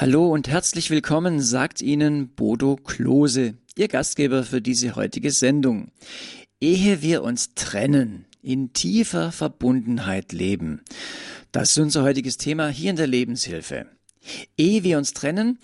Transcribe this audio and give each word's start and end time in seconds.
Hallo 0.00 0.32
und 0.32 0.48
herzlich 0.48 0.88
willkommen, 0.88 1.42
sagt 1.42 1.82
Ihnen 1.82 2.28
Bodo 2.28 2.76
Klose, 2.76 3.58
Ihr 3.76 3.86
Gastgeber 3.86 4.44
für 4.44 4.62
diese 4.62 4.96
heutige 4.96 5.30
Sendung. 5.30 5.92
Ehe 6.58 7.02
wir 7.02 7.22
uns 7.22 7.52
trennen, 7.54 8.24
in 8.40 8.72
tiefer 8.72 9.30
Verbundenheit 9.30 10.32
leben. 10.32 10.80
Das 11.52 11.72
ist 11.72 11.78
unser 11.78 12.02
heutiges 12.02 12.38
Thema 12.38 12.68
hier 12.68 12.88
in 12.88 12.96
der 12.96 13.08
Lebenshilfe. 13.08 13.88
Ehe 14.56 14.84
wir 14.84 14.96
uns 14.96 15.12
trennen, 15.12 15.58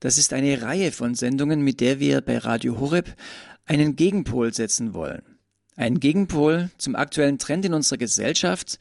das 0.00 0.16
ist 0.16 0.32
eine 0.32 0.62
Reihe 0.62 0.90
von 0.90 1.14
Sendungen, 1.14 1.60
mit 1.60 1.82
der 1.82 2.00
wir 2.00 2.22
bei 2.22 2.38
Radio 2.38 2.80
Horeb 2.80 3.14
einen 3.66 3.96
Gegenpol 3.96 4.54
setzen 4.54 4.94
wollen. 4.94 5.20
Ein 5.76 6.00
Gegenpol 6.00 6.70
zum 6.78 6.96
aktuellen 6.96 7.36
Trend 7.36 7.66
in 7.66 7.74
unserer 7.74 7.98
Gesellschaft, 7.98 8.78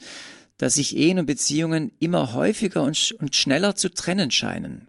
dass 0.55 0.75
sich 0.75 0.95
Ehen 0.95 1.20
und 1.20 1.25
Beziehungen 1.25 1.91
immer 1.99 2.31
häufiger 2.31 2.83
und, 2.83 3.13
und 3.20 3.35
schneller 3.35 3.75
zu 3.75 3.89
trennen 3.89 4.31
scheinen 4.31 4.88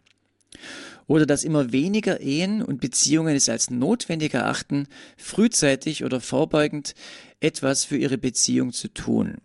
oder 1.07 1.27
dass 1.27 1.45
immer 1.45 1.73
weniger 1.73 2.21
Ehen 2.21 2.63
und 2.63 2.81
Beziehungen 2.81 3.37
es 3.37 3.49
als 3.49 3.71
notwendig 3.71 4.35
erachten, 4.35 4.87
frühzeitig 5.17 6.05
oder 6.05 6.21
vorbeugend 6.21 6.95
etwas 7.41 7.85
für 7.85 7.97
ihre 7.97 8.19
Beziehung 8.19 8.73
zu 8.73 8.89
tun. 8.89 9.37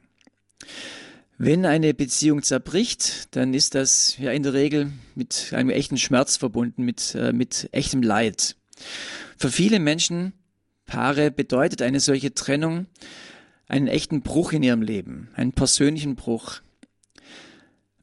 Wenn 1.38 1.66
eine 1.66 1.94
Beziehung 1.94 2.44
zerbricht, 2.44 3.36
dann 3.36 3.54
ist 3.54 3.76
das 3.76 4.18
ja 4.18 4.32
in 4.32 4.44
der 4.44 4.54
Regel 4.54 4.92
mit 5.16 5.54
einem 5.54 5.70
echten 5.70 5.98
Schmerz 5.98 6.36
verbunden, 6.36 6.84
mit, 6.84 7.16
äh, 7.16 7.32
mit 7.32 7.70
echtem 7.72 8.02
Leid. 8.02 8.58
Für 9.38 9.50
viele 9.50 9.80
Menschen, 9.80 10.34
Paare, 10.86 11.32
bedeutet 11.32 11.82
eine 11.82 12.02
solche 12.02 12.34
Trennung 12.34 12.88
einen 13.70 13.88
echten 13.88 14.22
Bruch 14.22 14.52
in 14.52 14.64
ihrem 14.64 14.82
Leben, 14.82 15.30
einen 15.36 15.54
persönlichen 15.54 16.16
Bruch. 16.16 16.62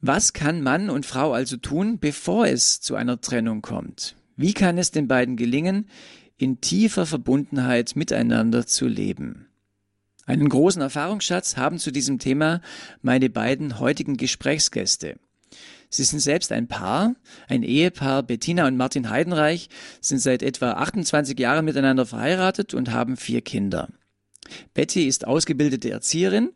Was 0.01 0.33
kann 0.33 0.61
Mann 0.61 0.89
und 0.89 1.05
Frau 1.05 1.33
also 1.33 1.57
tun, 1.57 1.97
bevor 1.99 2.47
es 2.47 2.81
zu 2.81 2.95
einer 2.95 3.19
Trennung 3.19 3.61
kommt? 3.61 4.15
Wie 4.35 4.53
kann 4.53 4.77
es 4.77 4.91
den 4.91 5.07
beiden 5.07 5.35
gelingen, 5.37 5.89
in 6.37 6.61
tiefer 6.61 7.07
Verbundenheit 7.07 7.95
miteinander 7.95 8.67
zu 8.67 8.87
leben? 8.87 9.47
Einen 10.27 10.49
großen 10.49 10.81
Erfahrungsschatz 10.81 11.57
haben 11.57 11.79
zu 11.79 11.91
diesem 11.91 12.19
Thema 12.19 12.61
meine 13.01 13.29
beiden 13.29 13.79
heutigen 13.79 14.17
Gesprächsgäste. 14.17 15.17
Sie 15.89 16.03
sind 16.03 16.19
selbst 16.19 16.51
ein 16.51 16.67
Paar, 16.67 17.15
ein 17.47 17.63
Ehepaar. 17.63 18.21
Bettina 18.21 18.67
und 18.67 18.77
Martin 18.77 19.09
Heidenreich 19.09 19.69
sind 20.01 20.19
seit 20.19 20.43
etwa 20.43 20.73
28 20.73 21.39
Jahren 21.39 21.65
miteinander 21.65 22.05
verheiratet 22.05 22.73
und 22.73 22.91
haben 22.91 23.17
vier 23.17 23.41
Kinder. 23.41 23.87
Betty 24.73 25.07
ist 25.07 25.25
ausgebildete 25.25 25.89
Erzieherin. 25.89 26.51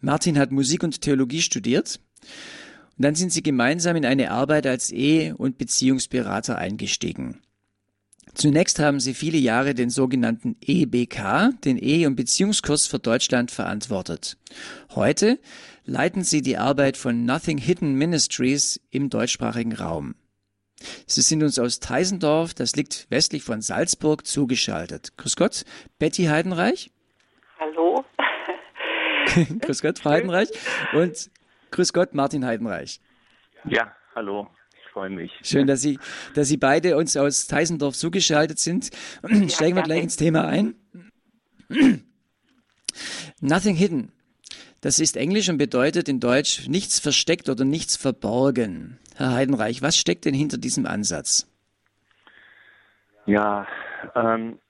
Martin 0.00 0.38
hat 0.38 0.52
Musik 0.52 0.82
und 0.82 1.00
Theologie 1.00 1.42
studiert. 1.42 1.98
Und 2.96 3.04
dann 3.04 3.14
sind 3.14 3.32
sie 3.32 3.42
gemeinsam 3.42 3.96
in 3.96 4.06
eine 4.06 4.30
Arbeit 4.30 4.66
als 4.66 4.90
Ehe- 4.90 5.36
und 5.36 5.58
Beziehungsberater 5.58 6.58
eingestiegen. 6.58 7.40
Zunächst 8.34 8.80
haben 8.80 8.98
sie 8.98 9.14
viele 9.14 9.38
Jahre 9.38 9.74
den 9.74 9.90
sogenannten 9.90 10.56
EBK, 10.60 11.52
den 11.64 11.78
Ehe- 11.78 12.06
und 12.08 12.16
Beziehungskurs 12.16 12.86
für 12.86 12.98
Deutschland, 12.98 13.52
verantwortet. 13.52 14.36
Heute 14.94 15.38
leiten 15.84 16.24
sie 16.24 16.42
die 16.42 16.56
Arbeit 16.56 16.96
von 16.96 17.24
Nothing 17.24 17.58
Hidden 17.58 17.94
Ministries 17.94 18.80
im 18.90 19.08
deutschsprachigen 19.08 19.72
Raum. 19.72 20.16
Sie 21.06 21.22
sind 21.22 21.42
uns 21.42 21.58
aus 21.58 21.78
Teisendorf, 21.78 22.54
das 22.54 22.74
liegt 22.74 23.06
westlich 23.08 23.44
von 23.44 23.62
Salzburg, 23.62 24.26
zugeschaltet. 24.26 25.16
Grüß 25.16 25.36
Gott, 25.36 25.64
Betty 25.98 26.24
Heidenreich. 26.24 26.90
Hallo. 27.58 28.04
Grüß 29.60 29.80
Gott, 29.80 30.00
Frau 30.00 30.10
Heidenreich. 30.10 30.48
Und 30.92 31.30
Grüß 31.74 31.92
Gott, 31.92 32.14
Martin 32.14 32.46
Heidenreich. 32.46 33.00
Ja, 33.64 33.92
hallo. 34.14 34.46
Ich 34.70 34.90
freue 34.92 35.10
mich. 35.10 35.32
Schön, 35.42 35.66
dass 35.66 35.80
Sie, 35.82 35.98
dass 36.34 36.46
Sie 36.46 36.56
beide 36.56 36.96
uns 36.96 37.16
aus 37.16 37.48
Teisendorf 37.48 37.96
zugeschaltet 37.96 38.60
sind. 38.60 38.90
Ja, 39.28 39.48
Steigen 39.48 39.74
wir 39.74 39.82
gleich 39.82 40.04
ins 40.04 40.16
Thema 40.16 40.46
ein. 40.46 40.76
Nothing 43.40 43.74
hidden. 43.74 44.12
Das 44.82 45.00
ist 45.00 45.16
Englisch 45.16 45.48
und 45.48 45.58
bedeutet 45.58 46.08
in 46.08 46.20
Deutsch 46.20 46.68
nichts 46.68 47.00
versteckt 47.00 47.48
oder 47.48 47.64
nichts 47.64 47.96
verborgen. 47.96 49.00
Herr 49.16 49.32
Heidenreich, 49.32 49.82
was 49.82 49.96
steckt 49.96 50.26
denn 50.26 50.34
hinter 50.34 50.58
diesem 50.58 50.86
Ansatz? 50.86 51.52
Ja, 53.26 53.66
ähm, 54.14 54.60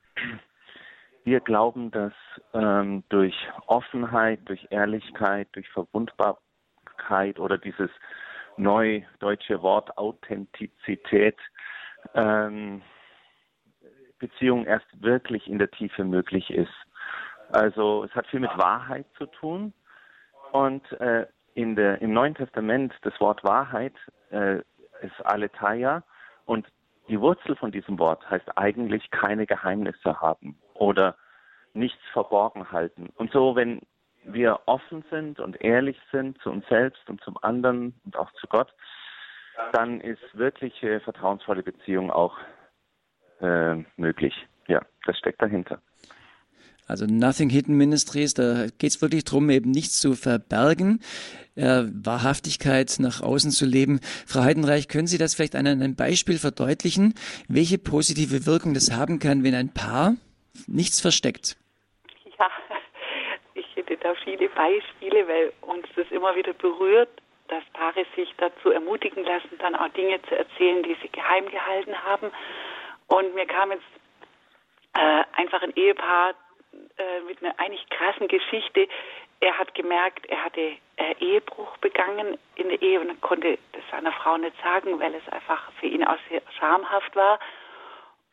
wir 1.25 1.41
glauben, 1.41 1.91
dass 1.91 2.15
ähm, 2.55 3.05
durch 3.11 3.35
Offenheit, 3.67 4.41
durch 4.47 4.67
Ehrlichkeit, 4.71 5.49
durch 5.53 5.69
Verwundbar 5.69 6.39
Ehrlichkeit 6.95 7.39
oder 7.39 7.59
dieses 7.59 7.91
neudeutsche 8.57 9.63
Wort 9.63 9.97
Authentizität 9.99 11.37
ähm, 12.15 12.83
Beziehung 14.19 14.65
erst 14.65 14.87
wirklich 15.03 15.49
in 15.49 15.59
der 15.59 15.71
Tiefe 15.71 16.05
möglich 16.05 16.51
ist. 16.51 16.73
Also 17.53 18.05
es 18.05 18.15
hat 18.15 18.27
viel 18.29 18.41
mit 18.41 18.57
Wahrheit 18.57 19.07
zu 19.19 19.27
tun 19.27 19.73
und 20.53 20.91
äh, 20.93 21.27
in 21.55 21.77
der, 21.77 22.01
im 22.01 22.13
Neuen 22.13 22.35
Testament 22.35 22.95
das 23.03 23.19
Wort 23.21 23.45
Wahrheit 23.45 23.95
äh, 24.31 24.59
ist 25.03 25.25
Aletheia 25.25 26.03
und 26.47 26.67
die 27.09 27.21
Wurzel 27.21 27.55
von 27.57 27.71
diesem 27.71 27.99
Wort 27.99 28.29
heißt 28.31 28.57
eigentlich 28.57 29.11
keine 29.11 29.47
Geheimnisse 29.47 30.21
haben 30.21 30.59
oder 30.73 31.17
nichts 31.75 32.03
verborgen 32.13 32.71
halten. 32.73 33.11
Und 33.17 33.31
so, 33.33 33.57
wenn 33.57 33.83
wir 34.25 34.61
offen 34.67 35.05
sind 35.11 35.41
und 35.41 35.61
ehrlich 35.61 35.99
sind 36.13 36.41
zu 36.43 36.51
uns 36.51 36.67
selbst 36.69 37.09
und 37.09 37.23
zum 37.23 37.37
anderen 37.43 37.95
und 38.05 38.17
auch 38.17 38.31
zu 38.41 38.47
Gott, 38.49 38.73
dann 39.73 40.01
ist 40.01 40.23
wirkliche 40.33 41.01
vertrauensvolle 41.01 41.63
Beziehung 41.63 42.11
auch 42.11 42.37
äh, 43.41 43.77
möglich. 43.97 44.35
Ja, 44.67 44.83
das 45.05 45.19
steckt 45.19 45.43
dahinter. 45.43 45.81
Also 46.87 47.07
Nothing 47.07 47.49
Hidden 47.49 47.77
Ministries, 47.77 48.35
da 48.35 48.67
geht 48.67 48.91
es 48.91 49.01
wirklich 49.01 49.25
darum, 49.25 49.49
eben 49.49 49.71
nichts 49.71 50.01
zu 50.01 50.15
verbergen, 50.15 51.01
äh, 51.55 51.85
Wahrhaftigkeit 51.87 52.97
nach 52.99 53.23
außen 53.23 53.53
zu 53.53 53.65
leben. 53.65 54.01
Frau 54.27 54.43
Heidenreich, 54.43 54.89
können 54.89 55.07
Sie 55.07 55.17
das 55.17 55.35
vielleicht 55.35 55.57
an 55.57 55.67
einem 55.67 55.95
Beispiel 55.95 56.39
verdeutlichen, 56.39 57.15
welche 57.49 57.79
positive 57.79 58.45
Wirkung 58.45 58.75
das 58.75 58.93
haben 58.93 59.19
kann, 59.19 59.45
wenn 59.45 59.55
ein 59.55 59.73
Paar 59.73 60.17
nichts 60.67 61.01
versteckt? 61.01 61.57
Da 64.05 64.15
viele 64.23 64.49
Beispiele, 64.51 65.27
weil 65.27 65.53
uns 65.63 65.87
das 65.97 66.11
immer 66.11 66.37
wieder 66.37 66.53
berührt, 66.53 67.09
dass 67.49 67.65
Paare 67.73 68.05
sich 68.15 68.33
dazu 68.37 68.71
ermutigen 68.71 69.25
lassen, 69.25 69.59
dann 69.59 69.75
auch 69.75 69.89
Dinge 69.89 70.21
zu 70.23 70.37
erzählen, 70.37 70.83
die 70.83 70.97
sie 71.03 71.09
geheim 71.09 71.49
gehalten 71.49 71.95
haben. 72.05 72.31
Und 73.09 73.35
mir 73.35 73.47
kam 73.47 73.73
jetzt 73.73 73.83
äh, 74.95 75.25
einfach 75.33 75.63
ein 75.63 75.75
Ehepaar 75.75 76.35
äh, 76.99 77.21
mit 77.27 77.43
einer 77.43 77.59
eigentlich 77.59 77.89
krassen 77.91 78.29
Geschichte. 78.29 78.89
Er 79.41 79.59
hat 79.59 79.75
gemerkt, 79.75 80.27
er 80.27 80.45
hatte 80.45 80.61
äh, 80.97 81.15
Ehebruch 81.21 81.77
begangen 81.79 82.39
in 82.57 82.69
der 82.69 82.81
Ehe 82.81 83.01
und 83.01 83.21
konnte 83.21 83.59
das 83.73 83.83
seiner 83.91 84.13
Frau 84.13 84.37
nicht 84.37 84.57
sagen, 84.63 85.01
weil 85.01 85.15
es 85.15 85.33
einfach 85.33 85.71
für 85.81 85.87
ihn 85.87 86.05
auch 86.05 86.19
sehr 86.29 86.43
schamhaft 86.59 87.15
war. 87.17 87.39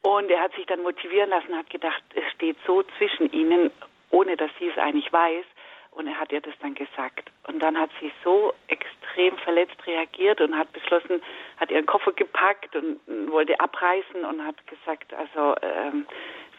Und 0.03 0.29
er 0.31 0.41
hat 0.41 0.53
sich 0.55 0.65
dann 0.65 0.83
motivieren 0.83 1.29
lassen, 1.29 1.55
hat 1.55 1.69
gedacht, 1.69 2.01
es 2.15 2.23
steht 2.33 2.57
so 2.65 2.83
zwischen 2.97 3.31
ihnen 3.31 3.71
ohne 4.11 4.37
dass 4.37 4.51
sie 4.59 4.67
es 4.67 4.77
eigentlich 4.77 5.11
weiß. 5.11 5.45
Und 5.91 6.07
er 6.07 6.19
hat 6.19 6.31
ihr 6.31 6.41
das 6.41 6.53
dann 6.61 6.73
gesagt. 6.73 7.29
Und 7.47 7.59
dann 7.59 7.77
hat 7.77 7.89
sie 7.99 8.11
so 8.23 8.53
extrem 8.67 9.37
verletzt 9.39 9.75
reagiert 9.85 10.39
und 10.39 10.57
hat 10.57 10.71
beschlossen, 10.71 11.21
hat 11.57 11.69
ihren 11.69 11.85
Koffer 11.85 12.13
gepackt 12.13 12.75
und 12.75 12.99
wollte 13.29 13.59
abreißen 13.59 14.23
und 14.23 14.43
hat 14.45 14.55
gesagt, 14.67 15.13
also 15.13 15.55
ähm, 15.61 16.07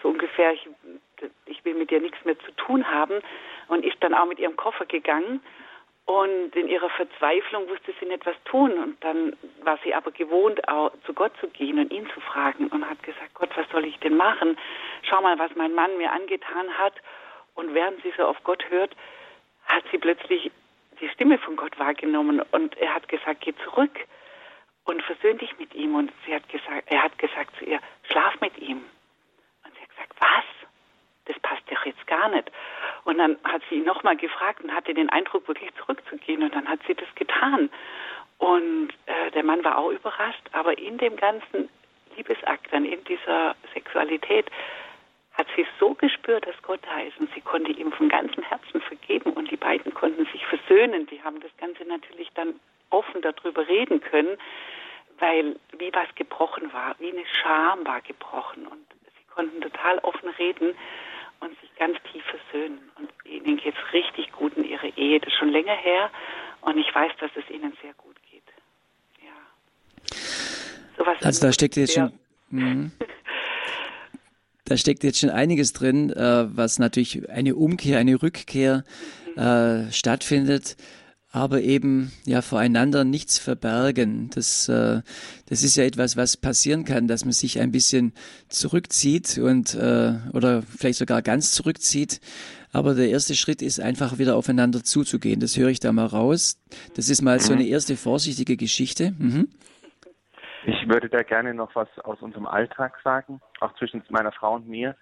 so 0.02 0.10
ungefähr, 0.10 0.52
ich, 0.52 0.68
ich 1.46 1.64
will 1.64 1.74
mit 1.74 1.90
dir 1.90 2.00
nichts 2.00 2.22
mehr 2.24 2.38
zu 2.40 2.52
tun 2.52 2.88
haben. 2.90 3.20
Und 3.68 3.84
ist 3.86 3.96
dann 4.00 4.12
auch 4.12 4.26
mit 4.26 4.38
ihrem 4.38 4.56
Koffer 4.56 4.84
gegangen. 4.84 5.40
Und 6.04 6.54
in 6.56 6.68
ihrer 6.68 6.90
Verzweiflung 6.90 7.68
wusste 7.68 7.94
sie 8.00 8.06
nicht 8.06 8.26
was 8.26 8.36
tun. 8.44 8.72
Und 8.72 9.02
dann 9.02 9.34
war 9.62 9.78
sie 9.84 9.94
aber 9.94 10.10
gewohnt, 10.10 10.68
auch 10.68 10.92
zu 11.06 11.14
Gott 11.14 11.32
zu 11.40 11.48
gehen 11.48 11.78
und 11.78 11.92
ihn 11.92 12.08
zu 12.12 12.20
fragen 12.20 12.66
und 12.66 12.88
hat 12.88 13.02
gesagt, 13.02 13.32
Gott, 13.34 13.50
was 13.56 13.68
soll 13.70 13.86
ich 13.86 13.98
denn 14.00 14.16
machen? 14.16 14.58
Schau 15.02 15.22
mal, 15.22 15.38
was 15.38 15.54
mein 15.54 15.74
Mann 15.74 15.96
mir 15.96 16.12
angetan 16.12 16.76
hat. 16.76 16.94
Und 17.54 17.72
während 17.72 18.02
sie 18.02 18.12
so 18.16 18.24
auf 18.24 18.42
Gott 18.44 18.64
hört, 18.68 18.94
hat 19.66 19.84
sie 19.90 19.98
plötzlich 19.98 20.50
die 21.00 21.08
Stimme 21.08 21.38
von 21.38 21.56
Gott 21.56 21.78
wahrgenommen 21.78 22.42
und 22.52 22.76
er 22.78 22.94
hat 22.94 23.08
gesagt, 23.08 23.40
geh 23.40 23.54
zurück 23.64 23.98
und 24.84 25.02
versöhn 25.02 25.38
dich 25.38 25.58
mit 25.58 25.74
ihm. 25.74 25.94
Und 25.94 26.12
sie 26.26 26.34
hat 26.34 26.48
gesagt, 26.48 26.84
er 26.86 27.02
hat 27.02 27.18
gesagt 27.18 27.56
zu 27.58 27.64
ihr, 27.64 27.80
schlaf 28.04 28.40
mit 28.40 28.56
ihm. 28.58 28.78
Und 29.64 29.74
sie 29.74 29.82
hat 29.82 29.90
gesagt, 29.90 30.14
was? 30.18 30.44
Das 31.26 31.38
passt 31.40 31.62
doch 31.70 31.86
jetzt 31.86 32.06
gar 32.06 32.28
nicht. 32.30 32.50
Und 33.04 33.18
dann 33.18 33.36
hat 33.44 33.62
sie 33.68 33.76
ihn 33.76 33.84
nochmal 33.84 34.16
gefragt 34.16 34.62
und 34.62 34.74
hatte 34.74 34.92
den 34.94 35.08
Eindruck, 35.08 35.46
wirklich 35.46 35.72
zurückzugehen. 35.74 36.42
Und 36.42 36.54
dann 36.54 36.68
hat 36.68 36.80
sie 36.86 36.94
das 36.94 37.12
getan. 37.14 37.70
Und 38.38 38.90
äh, 39.06 39.30
der 39.30 39.44
Mann 39.44 39.62
war 39.62 39.78
auch 39.78 39.90
überrascht, 39.90 40.42
aber 40.52 40.76
in 40.76 40.98
dem 40.98 41.16
ganzen 41.16 41.68
Liebesakt, 42.16 42.72
dann 42.72 42.84
in 42.84 43.02
dieser 43.04 43.54
Sexualität, 43.72 44.50
hat 45.34 45.46
sie 45.56 45.66
so 45.80 45.94
gespürt, 45.94 46.46
dass 46.46 46.60
Gott 46.62 46.80
da 46.82 47.00
ist 47.00 47.18
und 47.18 47.32
sie 47.34 47.40
konnte 47.40 47.72
ihm 47.72 47.92
von 47.92 48.08
ganzem 48.08 48.42
Herzen 48.42 48.80
vergeben 48.82 49.32
und 49.32 49.50
die 49.50 49.56
beiden 49.56 49.92
konnten 49.94 50.26
sich 50.26 50.44
versöhnen. 50.46 51.06
Die 51.06 51.22
haben 51.22 51.40
das 51.40 51.50
Ganze 51.56 51.84
natürlich 51.84 52.28
dann 52.34 52.54
offen 52.90 53.22
darüber 53.22 53.66
reden 53.66 54.00
können, 54.00 54.36
weil 55.18 55.56
wie 55.78 55.92
was 55.92 56.14
gebrochen 56.14 56.72
war, 56.72 56.94
wie 56.98 57.10
eine 57.10 57.24
Scham 57.40 57.86
war 57.86 58.00
gebrochen 58.02 58.66
und 58.66 58.84
sie 58.90 59.34
konnten 59.34 59.60
total 59.62 59.98
offen 59.98 60.28
reden 60.30 60.74
und 61.40 61.58
sich 61.60 61.74
ganz 61.76 61.96
tief 62.12 62.22
versöhnen. 62.24 62.90
Und 62.96 63.10
ihnen 63.24 63.56
geht 63.56 63.74
es 63.74 63.92
richtig 63.92 64.30
gut 64.32 64.56
in 64.56 64.64
ihrer 64.64 64.96
Ehe. 64.96 65.18
Das 65.18 65.32
ist 65.32 65.38
schon 65.38 65.50
länger 65.50 65.74
her 65.74 66.10
und 66.60 66.76
ich 66.76 66.94
weiß, 66.94 67.12
dass 67.20 67.30
es 67.36 67.48
ihnen 67.50 67.72
sehr 67.80 67.94
gut 67.94 68.16
geht. 68.30 68.42
Ja. 69.22 70.16
Sowas 70.98 71.16
also 71.22 71.46
da 71.46 71.52
steckt 71.52 71.76
jetzt 71.76 71.94
schon. 71.94 72.12
Mhm. 74.64 74.68
Da 74.68 74.76
steckt 74.76 75.04
jetzt 75.04 75.18
schon 75.18 75.30
einiges 75.30 75.72
drin, 75.72 76.10
äh, 76.10 76.46
was 76.56 76.78
natürlich 76.78 77.28
eine 77.28 77.54
Umkehr, 77.56 77.98
eine 77.98 78.22
Rückkehr 78.22 78.84
äh, 79.36 79.90
stattfindet 79.90 80.76
aber 81.32 81.62
eben 81.62 82.12
ja 82.26 82.42
voreinander 82.42 83.04
nichts 83.04 83.38
verbergen. 83.38 84.28
Das, 84.34 84.68
äh, 84.68 85.00
das 85.46 85.62
ist 85.62 85.76
ja 85.76 85.84
etwas, 85.84 86.16
was 86.18 86.36
passieren 86.36 86.84
kann, 86.84 87.08
dass 87.08 87.24
man 87.24 87.32
sich 87.32 87.58
ein 87.58 87.72
bisschen 87.72 88.12
zurückzieht 88.50 89.38
und 89.38 89.74
äh, 89.74 90.12
oder 90.34 90.62
vielleicht 90.62 90.98
sogar 90.98 91.22
ganz 91.22 91.52
zurückzieht. 91.52 92.20
Aber 92.70 92.94
der 92.94 93.08
erste 93.08 93.34
Schritt 93.34 93.62
ist 93.62 93.80
einfach 93.80 94.18
wieder 94.18 94.36
aufeinander 94.36 94.84
zuzugehen. 94.84 95.40
Das 95.40 95.56
höre 95.56 95.70
ich 95.70 95.80
da 95.80 95.92
mal 95.92 96.06
raus. 96.06 96.58
Das 96.94 97.08
ist 97.08 97.22
mal 97.22 97.40
so 97.40 97.54
eine 97.54 97.66
erste 97.66 97.96
vorsichtige 97.96 98.58
Geschichte. 98.58 99.14
Mhm. 99.18 99.48
Ich 100.64 100.88
würde 100.88 101.08
da 101.08 101.22
gerne 101.22 101.54
noch 101.54 101.74
was 101.74 101.88
aus 102.00 102.22
unserem 102.22 102.46
Alltag 102.46 102.98
sagen, 103.02 103.40
auch 103.60 103.74
zwischen 103.74 104.02
meiner 104.10 104.30
Frau 104.30 104.54
und 104.54 104.68
mir. 104.68 104.96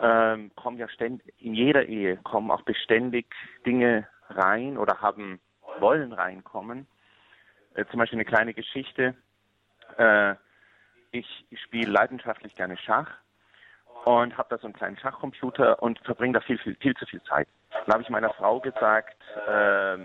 Ähm, 0.00 0.50
kommen 0.56 0.78
ja 0.78 0.88
ständig, 0.88 1.32
in 1.38 1.54
jeder 1.54 1.84
Ehe 1.86 2.16
kommen 2.16 2.50
auch 2.50 2.62
beständig 2.62 3.26
Dinge 3.64 4.08
rein 4.30 4.78
oder 4.78 5.00
haben 5.00 5.40
wollen 5.78 6.12
reinkommen. 6.12 6.86
Äh, 7.74 7.84
zum 7.90 8.00
Beispiel 8.00 8.16
eine 8.16 8.24
kleine 8.24 8.54
Geschichte. 8.54 9.14
Äh, 9.98 10.34
ich 11.12 11.46
spiele 11.64 11.92
leidenschaftlich 11.92 12.54
gerne 12.56 12.76
Schach 12.78 13.10
und 14.04 14.36
habe 14.36 14.48
da 14.50 14.58
so 14.58 14.66
einen 14.66 14.74
kleinen 14.74 14.98
Schachcomputer 14.98 15.80
und 15.82 15.98
verbringe 16.00 16.34
da 16.34 16.40
viel, 16.40 16.58
viel, 16.58 16.74
viel 16.76 16.94
zu 16.94 17.06
viel 17.06 17.22
Zeit. 17.22 17.46
Dann 17.70 17.94
habe 17.94 18.02
ich 18.02 18.08
meiner 18.08 18.32
Frau 18.32 18.58
gesagt, 18.58 19.20
äh, 19.46 19.98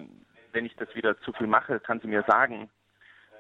wenn 0.51 0.65
ich 0.65 0.75
das 0.75 0.93
wieder 0.95 1.19
zu 1.21 1.33
viel 1.33 1.47
mache, 1.47 1.79
kann 1.79 1.99
sie 1.99 2.07
mir 2.07 2.23
sagen, 2.27 2.69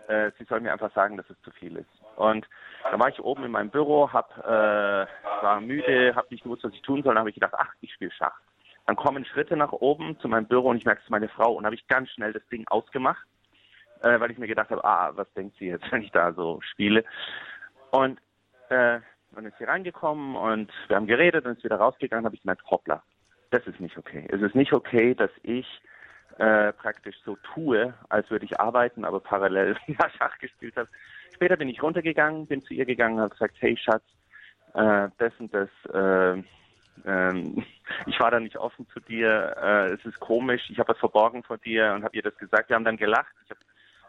äh, 0.07 0.31
sie 0.37 0.45
soll 0.45 0.61
mir 0.61 0.71
einfach 0.71 0.93
sagen, 0.93 1.17
dass 1.17 1.29
es 1.29 1.41
zu 1.41 1.51
viel 1.51 1.77
ist. 1.77 1.89
Und 2.15 2.47
dann 2.89 2.99
war 2.99 3.09
ich 3.09 3.19
oben 3.19 3.43
in 3.43 3.51
meinem 3.51 3.69
Büro, 3.69 4.11
hab, 4.11 4.37
äh, 4.39 5.05
war 5.41 5.61
müde, 5.61 6.15
habe 6.15 6.27
nicht 6.31 6.43
gewusst, 6.43 6.63
was 6.63 6.73
ich 6.73 6.81
tun 6.81 7.03
soll, 7.03 7.13
dann 7.13 7.19
habe 7.19 7.29
ich 7.29 7.35
gedacht, 7.35 7.53
ach, 7.57 7.73
ich 7.81 7.93
spiele 7.93 8.11
Schach. 8.11 8.39
Dann 8.85 8.95
kommen 8.95 9.25
Schritte 9.25 9.57
nach 9.57 9.73
oben 9.73 10.17
zu 10.19 10.27
meinem 10.27 10.47
Büro 10.47 10.69
und 10.69 10.77
ich 10.77 10.85
merke 10.85 11.01
es 11.03 11.09
meine 11.09 11.27
Frau 11.27 11.53
und 11.53 11.65
habe 11.65 11.75
ich 11.75 11.87
ganz 11.87 12.09
schnell 12.09 12.33
das 12.33 12.47
Ding 12.47 12.65
ausgemacht, 12.67 13.25
äh, 14.01 14.19
weil 14.19 14.31
ich 14.31 14.37
mir 14.37 14.47
gedacht 14.47 14.69
habe, 14.69 14.83
ah, 14.83 15.11
was 15.15 15.31
denkt 15.33 15.57
sie 15.59 15.67
jetzt, 15.67 15.85
wenn 15.91 16.01
ich 16.01 16.11
da 16.11 16.33
so 16.33 16.59
spiele? 16.61 17.03
Und 17.91 18.19
äh, 18.69 18.99
dann 19.31 19.45
ist 19.45 19.57
sie 19.57 19.65
reingekommen 19.65 20.35
und 20.35 20.71
wir 20.87 20.95
haben 20.95 21.07
geredet 21.07 21.45
und 21.45 21.57
ist 21.57 21.63
wieder 21.63 21.77
rausgegangen, 21.77 22.25
habe 22.25 22.35
ich 22.35 22.41
gemerkt, 22.41 22.63
hoppla, 22.69 23.03
das 23.51 23.67
ist 23.67 23.79
nicht 23.79 23.97
okay. 23.97 24.25
Es 24.31 24.41
ist 24.41 24.55
nicht 24.55 24.73
okay, 24.73 25.13
dass 25.13 25.31
ich 25.43 25.67
äh, 26.37 26.73
praktisch 26.73 27.15
so 27.25 27.37
tue, 27.53 27.93
als 28.09 28.29
würde 28.29 28.45
ich 28.45 28.59
arbeiten, 28.59 29.05
aber 29.05 29.19
parallel 29.19 29.75
Schach 30.17 30.37
gespielt 30.39 30.75
habe. 30.77 30.89
Später 31.33 31.57
bin 31.57 31.69
ich 31.69 31.81
runtergegangen, 31.81 32.47
bin 32.47 32.63
zu 32.63 32.73
ihr 32.73 32.85
gegangen, 32.85 33.19
habe 33.19 33.29
gesagt, 33.29 33.55
hey 33.59 33.77
Schatz, 33.77 34.03
äh, 34.73 35.09
das 35.17 35.33
und 35.39 35.53
das 35.53 35.69
äh, 35.93 36.43
ähm, 37.05 37.63
ich 38.05 38.19
war 38.19 38.31
da 38.31 38.39
nicht 38.39 38.57
offen 38.57 38.87
zu 38.89 38.99
dir, 38.99 39.55
äh, 39.61 39.93
es 39.93 40.05
ist 40.05 40.19
komisch, 40.19 40.69
ich 40.69 40.79
habe 40.79 40.89
was 40.89 40.99
verborgen 40.99 41.43
vor 41.43 41.57
dir 41.57 41.93
und 41.93 42.03
habe 42.03 42.15
ihr 42.15 42.23
das 42.23 42.37
gesagt. 42.37 42.69
Wir 42.69 42.75
haben 42.75 42.85
dann 42.85 42.97
gelacht. 42.97 43.33
Ich 43.45 43.51
hab, 43.51 43.57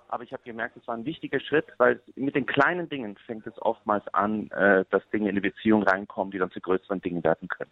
aber 0.08 0.22
ich 0.22 0.32
habe 0.32 0.42
gemerkt, 0.42 0.76
es 0.76 0.86
war 0.88 0.96
ein 0.96 1.04
wichtiger 1.04 1.40
Schritt, 1.40 1.66
weil 1.76 2.00
mit 2.16 2.34
den 2.34 2.46
kleinen 2.46 2.88
Dingen 2.88 3.16
fängt 3.26 3.46
es 3.46 3.60
oftmals 3.60 4.06
an, 4.14 4.50
äh, 4.50 4.84
dass 4.90 5.08
Dinge 5.10 5.28
in 5.28 5.32
eine 5.32 5.40
Beziehung 5.40 5.82
reinkommen, 5.82 6.30
die 6.30 6.38
dann 6.38 6.50
zu 6.50 6.60
größeren 6.60 7.00
Dingen 7.00 7.22
werden 7.22 7.48
können. 7.48 7.70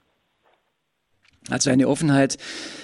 Also 1.48 1.70
eine 1.70 1.88
Offenheit 1.88 2.38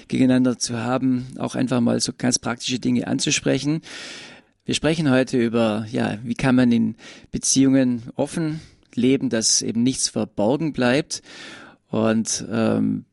gegeneinander 0.09 0.59
zu 0.59 0.79
haben, 0.79 1.27
auch 1.39 1.55
einfach 1.55 1.81
mal 1.81 2.01
so 2.01 2.13
ganz 2.17 2.39
praktische 2.39 2.79
Dinge 2.79 3.07
anzusprechen. 3.07 3.81
Wir 4.65 4.75
sprechen 4.75 5.11
heute 5.11 5.39
über, 5.39 5.87
ja, 5.91 6.19
wie 6.23 6.35
kann 6.35 6.55
man 6.55 6.71
in 6.71 6.95
Beziehungen 7.33 8.05
offen 8.15 8.61
leben, 8.95 9.31
dass 9.31 9.63
eben 9.63 9.83
nichts 9.83 10.09
verborgen 10.09 10.73
bleibt. 10.73 11.23
Und 11.89 12.45
ähm, 12.51 13.05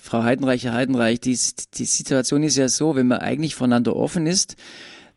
Frau 0.00 0.22
Heidenreich, 0.22 0.64
Herr 0.64 0.74
Heidenreich, 0.74 1.20
die, 1.20 1.38
die 1.74 1.84
Situation 1.84 2.42
ist 2.42 2.56
ja 2.56 2.68
so, 2.68 2.96
wenn 2.96 3.06
man 3.06 3.18
eigentlich 3.18 3.54
voneinander 3.54 3.94
offen 3.94 4.26
ist, 4.26 4.56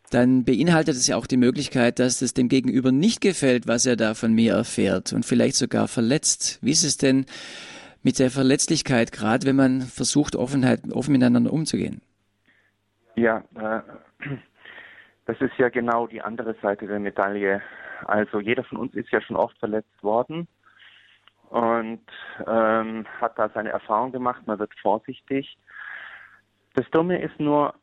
dann 0.10 0.46
beinhaltet 0.46 0.96
es 0.96 1.08
ja 1.08 1.18
auch 1.18 1.28
die 1.28 1.38
Möglichkeit, 1.38 2.00
dass 2.00 2.22
es 2.22 2.34
dem 2.34 2.48
Gegenüber 2.48 2.92
nicht 2.92 3.20
gefällt, 3.20 3.68
was 3.68 3.86
er 3.86 3.96
da 3.96 4.14
von 4.14 4.34
mir 4.34 4.54
erfährt 4.54 5.12
und 5.12 5.26
vielleicht 5.26 5.56
sogar 5.56 5.88
verletzt. 5.88 6.60
Wie 6.62 6.72
ist 6.72 6.84
es 6.84 6.98
denn 6.98 7.26
mit 8.08 8.20
der 8.20 8.32
Verletzlichkeit, 8.32 9.12
gerade 9.12 9.46
wenn 9.46 9.58
man 9.58 9.82
versucht, 9.82 10.38
Offenheit, 10.38 10.80
offen 10.94 11.12
miteinander 11.12 11.52
umzugehen? 11.52 12.02
Ja, 13.16 13.44
äh, 13.56 13.82
das 15.26 15.42
ist 15.42 15.58
ja 15.58 15.68
genau 15.68 16.08
die 16.08 16.22
andere 16.22 16.56
Seite 16.62 16.88
der 16.88 17.00
Medaille. 17.00 17.62
Also 18.06 18.40
jeder 18.40 18.64
von 18.64 18.78
uns 18.78 18.96
ist 18.96 19.10
ja 19.12 19.20
schon 19.20 19.36
oft 19.36 19.58
verletzt 19.58 20.02
worden 20.02 20.48
und 21.50 22.06
ähm, 22.48 23.06
hat 23.20 23.38
da 23.38 23.50
seine 23.54 23.72
Erfahrung 23.72 24.14
gemacht. 24.14 24.48
Man 24.48 24.58
wird 24.58 24.72
vorsichtig. 24.82 25.58
Das 26.76 26.90
Dumme 26.92 27.22
ist 27.22 27.38
nur, 27.42 27.74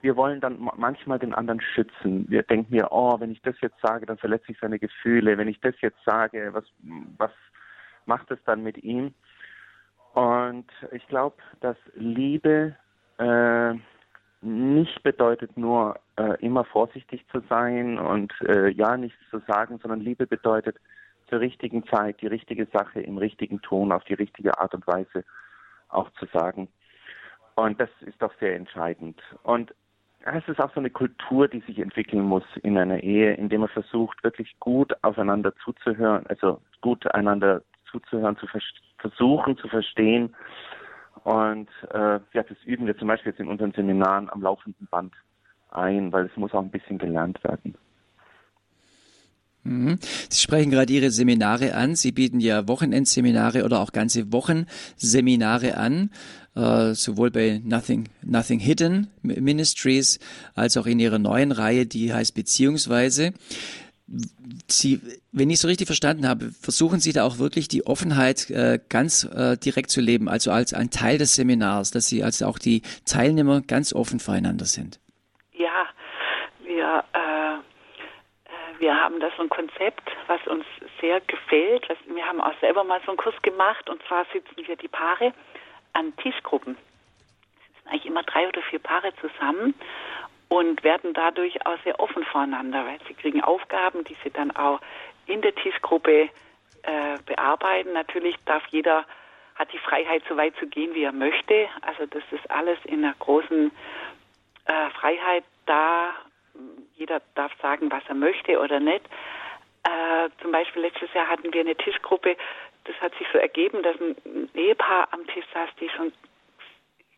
wir 0.00 0.14
wollen 0.14 0.40
dann 0.40 0.70
manchmal 0.76 1.18
den 1.18 1.34
anderen 1.34 1.60
schützen. 1.60 2.24
Wir 2.28 2.44
denken 2.44 2.72
mir, 2.72 2.92
oh, 2.92 3.18
wenn 3.18 3.32
ich 3.32 3.42
das 3.42 3.56
jetzt 3.62 3.80
sage, 3.82 4.06
dann 4.06 4.18
verletze 4.18 4.52
ich 4.52 4.58
seine 4.60 4.78
Gefühle. 4.78 5.36
Wenn 5.38 5.48
ich 5.48 5.58
das 5.60 5.74
jetzt 5.80 5.98
sage, 6.04 6.50
was, 6.52 6.66
was 7.18 7.32
macht 8.06 8.30
es 8.30 8.38
dann 8.44 8.62
mit 8.62 8.84
ihm? 8.84 9.12
Und 10.14 10.66
ich 10.92 11.06
glaube, 11.06 11.36
dass 11.60 11.76
Liebe 11.94 12.74
äh, 13.18 13.74
nicht 14.42 15.02
bedeutet 15.02 15.56
nur 15.56 15.98
äh, 16.16 16.36
immer 16.44 16.64
vorsichtig 16.64 17.24
zu 17.30 17.40
sein 17.48 17.98
und 17.98 18.32
äh, 18.42 18.70
ja 18.70 18.96
nichts 18.96 19.18
zu 19.30 19.40
sagen, 19.46 19.78
sondern 19.80 20.00
Liebe 20.00 20.26
bedeutet 20.26 20.76
zur 21.28 21.40
richtigen 21.40 21.86
Zeit 21.86 22.20
die 22.22 22.26
richtige 22.26 22.66
Sache 22.72 23.00
im 23.00 23.18
richtigen 23.18 23.60
Ton 23.60 23.92
auf 23.92 24.02
die 24.04 24.14
richtige 24.14 24.58
Art 24.58 24.74
und 24.74 24.86
Weise 24.86 25.24
auch 25.88 26.10
zu 26.12 26.26
sagen. 26.32 26.68
Und 27.54 27.78
das 27.80 27.90
ist 28.00 28.20
doch 28.20 28.32
sehr 28.40 28.56
entscheidend. 28.56 29.20
Und 29.42 29.74
es 30.20 30.48
ist 30.48 30.60
auch 30.60 30.72
so 30.74 30.80
eine 30.80 30.90
Kultur, 30.90 31.48
die 31.48 31.60
sich 31.60 31.78
entwickeln 31.78 32.22
muss 32.22 32.44
in 32.62 32.76
einer 32.76 33.02
Ehe, 33.02 33.34
indem 33.34 33.60
man 33.60 33.70
versucht, 33.70 34.22
wirklich 34.24 34.58
gut 34.60 34.92
aufeinander 35.02 35.54
zuzuhören, 35.64 36.26
also 36.26 36.60
gut 36.80 37.06
einander 37.14 37.62
zuzuhören, 37.90 38.36
zu 38.36 38.46
versuchen 39.00 39.56
zu 39.56 39.68
verstehen. 39.68 40.34
Und 41.24 41.68
äh, 41.92 42.20
ja, 42.32 42.42
das 42.42 42.56
üben 42.64 42.86
wir 42.86 42.96
zum 42.96 43.08
Beispiel 43.08 43.32
jetzt 43.32 43.40
in 43.40 43.48
unseren 43.48 43.72
Seminaren 43.72 44.30
am 44.30 44.42
laufenden 44.42 44.86
Band 44.90 45.12
ein, 45.70 46.12
weil 46.12 46.26
es 46.26 46.36
muss 46.36 46.52
auch 46.52 46.62
ein 46.62 46.70
bisschen 46.70 46.98
gelernt 46.98 47.42
werden. 47.44 47.74
Mhm. 49.62 49.98
Sie 50.28 50.40
sprechen 50.40 50.70
gerade 50.70 50.92
Ihre 50.92 51.10
Seminare 51.10 51.74
an. 51.74 51.94
Sie 51.94 52.12
bieten 52.12 52.40
ja 52.40 52.66
Wochenendseminare 52.66 53.64
oder 53.64 53.80
auch 53.80 53.92
ganze 53.92 54.32
Wochenseminare 54.32 55.76
an, 55.76 56.10
äh, 56.56 56.94
sowohl 56.94 57.30
bei 57.30 57.60
Nothing, 57.62 58.08
Nothing 58.22 58.58
Hidden 58.58 59.08
Ministries 59.22 60.18
als 60.54 60.78
auch 60.78 60.86
in 60.86 60.98
Ihrer 60.98 61.18
neuen 61.18 61.52
Reihe, 61.52 61.84
die 61.86 62.12
heißt 62.12 62.34
Beziehungsweise. 62.34 63.32
Sie, 64.66 65.00
wenn 65.32 65.50
ich 65.50 65.60
so 65.60 65.68
richtig 65.68 65.86
verstanden 65.86 66.28
habe, 66.28 66.50
versuchen 66.60 66.98
Sie 66.98 67.12
da 67.12 67.24
auch 67.24 67.38
wirklich 67.38 67.68
die 67.68 67.86
Offenheit 67.86 68.50
äh, 68.50 68.80
ganz 68.88 69.24
äh, 69.24 69.56
direkt 69.56 69.90
zu 69.90 70.00
leben, 70.00 70.28
also 70.28 70.50
als 70.50 70.74
ein 70.74 70.90
Teil 70.90 71.18
des 71.18 71.36
Seminars, 71.36 71.92
dass 71.92 72.06
Sie 72.06 72.24
also 72.24 72.46
auch 72.46 72.58
die 72.58 72.82
Teilnehmer 73.06 73.60
ganz 73.60 73.92
offen 73.92 74.18
füreinander 74.18 74.64
sind. 74.64 74.98
Ja, 75.52 75.86
wir 76.64 77.04
äh 77.12 77.40
wir 78.80 78.94
haben 78.94 79.20
da 79.20 79.28
so 79.36 79.42
ein 79.42 79.50
Konzept, 79.50 80.10
was 80.26 80.40
uns 80.46 80.64
sehr 81.02 81.20
gefällt. 81.20 81.86
Wir 82.06 82.24
haben 82.24 82.40
auch 82.40 82.58
selber 82.60 82.82
mal 82.82 82.98
so 83.04 83.10
einen 83.10 83.18
Kurs 83.18 83.34
gemacht 83.42 83.90
und 83.90 84.02
zwar 84.08 84.24
sitzen 84.32 84.66
wir 84.66 84.74
die 84.76 84.88
Paare 84.88 85.34
an 85.92 86.16
Tischgruppen. 86.16 86.76
Es 86.78 87.76
sitzen 87.76 87.88
eigentlich 87.88 88.06
immer 88.06 88.22
drei 88.22 88.48
oder 88.48 88.62
vier 88.62 88.78
Paare 88.78 89.12
zusammen 89.20 89.74
und 90.50 90.82
werden 90.82 91.14
dadurch 91.14 91.64
auch 91.64 91.78
sehr 91.84 91.98
offen 92.00 92.24
voneinander, 92.24 92.84
weil 92.84 92.98
sie 93.06 93.14
kriegen 93.14 93.40
Aufgaben, 93.40 94.02
die 94.04 94.16
sie 94.24 94.30
dann 94.30 94.50
auch 94.50 94.80
in 95.26 95.40
der 95.42 95.54
Tischgruppe 95.54 96.28
äh, 96.82 97.18
bearbeiten. 97.24 97.92
Natürlich 97.92 98.36
darf 98.44 98.66
jeder 98.66 99.06
hat 99.54 99.72
die 99.72 99.78
Freiheit, 99.78 100.22
so 100.28 100.36
weit 100.36 100.56
zu 100.56 100.66
gehen, 100.66 100.94
wie 100.94 101.04
er 101.04 101.12
möchte. 101.12 101.68
Also 101.82 102.04
das 102.06 102.24
ist 102.32 102.50
alles 102.50 102.78
in 102.84 103.04
einer 103.04 103.14
großen 103.20 103.70
äh, 104.64 104.90
Freiheit 104.90 105.44
da, 105.66 106.10
jeder 106.96 107.22
darf 107.36 107.52
sagen, 107.62 107.90
was 107.92 108.02
er 108.08 108.16
möchte 108.16 108.58
oder 108.58 108.80
nicht. 108.80 109.04
Äh, 109.84 110.30
zum 110.42 110.50
Beispiel 110.50 110.82
letztes 110.82 111.12
Jahr 111.14 111.28
hatten 111.28 111.52
wir 111.52 111.60
eine 111.60 111.76
Tischgruppe, 111.76 112.36
das 112.84 112.96
hat 113.00 113.14
sich 113.18 113.26
so 113.32 113.38
ergeben, 113.38 113.82
dass 113.82 113.96
ein 114.00 114.48
Ehepaar 114.54 115.08
am 115.12 115.26
Tisch 115.28 115.44
saß, 115.54 115.68
die 115.78 115.88
schon 115.90 116.12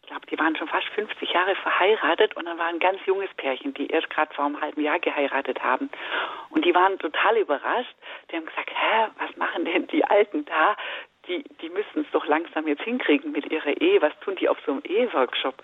ich 0.03 0.09
glaube, 0.09 0.27
die 0.27 0.39
waren 0.39 0.57
schon 0.57 0.69
fast 0.69 0.89
50 0.89 1.31
Jahre 1.31 1.55
verheiratet 1.55 2.35
und 2.37 2.45
dann 2.47 2.59
war 2.59 2.67
ein 2.67 2.81
ganz 2.81 2.99
junges 3.07 3.33
Pärchen, 3.35 3.73
die 3.75 3.87
erst 3.87 4.11
gerade 4.11 4.35
vor 4.35 4.47
einem 4.47 4.61
halben 4.61 4.83
Jahr 4.83 4.99
geheiratet 4.99 5.63
haben. 5.63 5.91
Und 6.51 6.65
die 6.65 6.75
waren 6.75 6.99
total 6.99 7.39
überrascht. 7.39 7.95
Die 8.31 8.37
haben 8.37 8.47
gesagt, 8.47 8.71
hä, 8.71 9.07
was 9.19 9.37
machen 9.37 9.65
denn 9.65 9.87
die 9.87 10.05
Alten 10.05 10.45
da? 10.45 10.77
Die, 11.29 11.45
die 11.63 11.69
müssen 11.69 12.01
es 12.01 12.11
doch 12.11 12.27
langsam 12.27 12.67
jetzt 12.67 12.83
hinkriegen 12.83 13.31
mit 13.31 13.51
ihrer 13.53 13.81
Ehe. 13.81 14.03
Was 14.03 14.13
tun 14.21 14.35
die 14.35 14.49
auf 14.49 14.59
so 14.67 14.73
einem 14.73 14.83
Eheworkshop? 14.83 15.63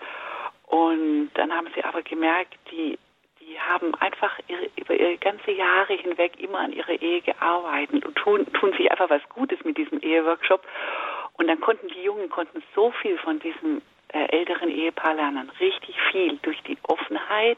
Und 0.67 1.31
dann 1.33 1.53
haben 1.53 1.67
sie 1.75 1.83
aber 1.83 2.01
gemerkt, 2.01 2.55
die, 2.71 2.97
die 3.41 3.59
haben 3.59 3.93
einfach 3.95 4.39
ihre, 4.47 4.69
über 4.77 4.93
ihre 4.93 5.17
ganze 5.17 5.51
Jahre 5.51 5.95
hinweg 5.95 6.39
immer 6.39 6.59
an 6.59 6.71
ihrer 6.71 7.01
Ehe 7.01 7.21
gearbeitet 7.21 8.05
und 8.05 8.15
tun, 8.15 8.45
tun 8.53 8.71
sich 8.77 8.89
einfach 8.89 9.09
was 9.09 9.27
Gutes 9.29 9.61
mit 9.65 9.77
diesem 9.77 9.99
Eheworkshop. 9.99 10.65
Und 11.33 11.47
dann 11.47 11.59
konnten 11.59 11.89
die 11.89 12.03
Jungen 12.03 12.29
konnten 12.29 12.63
so 12.73 12.91
viel 12.91 13.17
von 13.17 13.39
diesem 13.39 13.81
älteren 14.13 14.69
Ehepaar 14.69 15.15
lernen. 15.15 15.51
Richtig 15.59 15.95
viel 16.11 16.37
durch 16.41 16.61
die 16.63 16.77
Offenheit, 16.83 17.57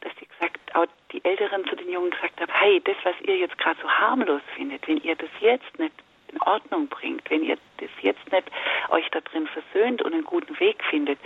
dass 0.00 0.12
die 0.16 0.26
gesagt, 0.26 0.58
auch 0.74 0.86
die 1.12 1.24
Älteren 1.24 1.64
zu 1.66 1.76
den 1.76 1.90
Jungen 1.90 2.10
gesagt 2.10 2.40
haben, 2.40 2.52
hey, 2.52 2.80
das, 2.84 2.96
was 3.02 3.14
ihr 3.22 3.36
jetzt 3.36 3.58
gerade 3.58 3.80
so 3.80 3.88
harmlos 3.88 4.42
findet, 4.54 4.86
wenn 4.88 4.98
ihr 4.98 5.16
das 5.16 5.30
jetzt 5.40 5.78
nicht 5.78 5.94
in 6.32 6.40
Ordnung 6.42 6.86
bringt, 6.88 7.28
wenn 7.30 7.42
ihr 7.42 7.58
das 7.78 7.90
jetzt 8.02 8.30
nicht 8.30 8.44
euch 8.90 9.08
da 9.10 9.20
drin 9.20 9.48
versöhnt 9.48 10.02
und 10.02 10.12
einen 10.12 10.24
guten 10.24 10.58
Weg 10.60 10.82
findet, 10.84 11.18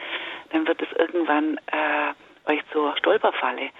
dann 0.50 0.66
wird 0.66 0.80
es 0.80 0.88
irgendwann 0.98 1.58
äh, 1.66 2.50
euch 2.50 2.60
zur 2.72 2.96
Stolperfalle. 2.96 3.70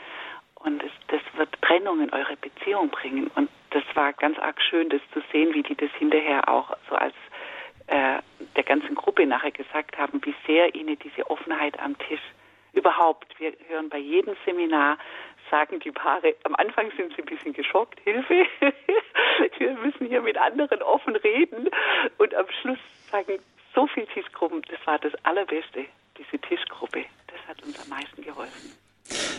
Und 0.57 0.83
es, 0.83 0.93
das 1.09 1.21
wird 1.37 1.51
Trennung 1.63 2.01
in 2.01 2.13
eure 2.13 2.37
Beziehung 2.37 2.89
bringen. 2.91 3.31
Und 3.35 3.51
das 3.71 3.85
war 3.95 4.13
ganz 4.15 4.39
arg 4.39 4.61
schön, 4.63 4.89
das 4.89 5.01
zu 5.13 5.23
sehen, 5.33 5.53
wie 5.55 5.63
die 5.63 5.75
das 5.75 5.91
hinterher 5.99 6.49
auch 6.49 6.77
so 6.89 6.95
als 6.95 7.15
äh, 7.87 8.19
der 8.57 8.65
ganzen 8.65 8.95
Gruppe 8.95 9.27
nachher 9.27 9.51
gesagt 9.51 9.99
haben, 9.99 10.21
wie 10.25 10.35
sehr 10.47 10.75
ihnen 10.75 10.99
diese 10.99 11.29
Offenheit 11.31 11.79
am 11.81 11.97
Tisch 11.99 12.21
überhaupt, 12.73 13.39
wir 13.39 13.53
hören 13.69 13.89
bei 13.89 13.99
jedem 13.99 14.35
Seminar, 14.45 14.99
sagen 15.51 15.81
die 15.81 15.93
Paare, 15.93 16.35
am 16.45 16.55
Anfang 16.57 16.91
sind 16.97 17.15
sie 17.15 17.23
ein 17.23 17.27
bisschen 17.27 17.53
geschockt, 17.53 18.01
Hilfe, 18.01 18.47
wir 19.59 19.75
müssen 19.75 20.07
hier 20.07 20.23
mit 20.23 20.37
anderen 20.37 20.83
offen 20.83 21.17
reden 21.17 21.69
und 22.19 22.35
am 22.35 22.47
Schluss 22.61 22.79
sagen 23.11 23.39
so 23.75 23.87
viele 23.87 24.07
Tischgruppen, 24.07 24.63
das 24.71 24.85
war 24.87 24.99
das 24.99 25.13
Allerbeste, 25.25 25.85
diese 26.19 26.39
Tischgruppe, 26.41 27.05
das 27.29 27.39
hat 27.49 27.63
uns 27.63 27.81
am 27.81 27.89
meisten 27.89 28.23
geholfen. 28.23 28.73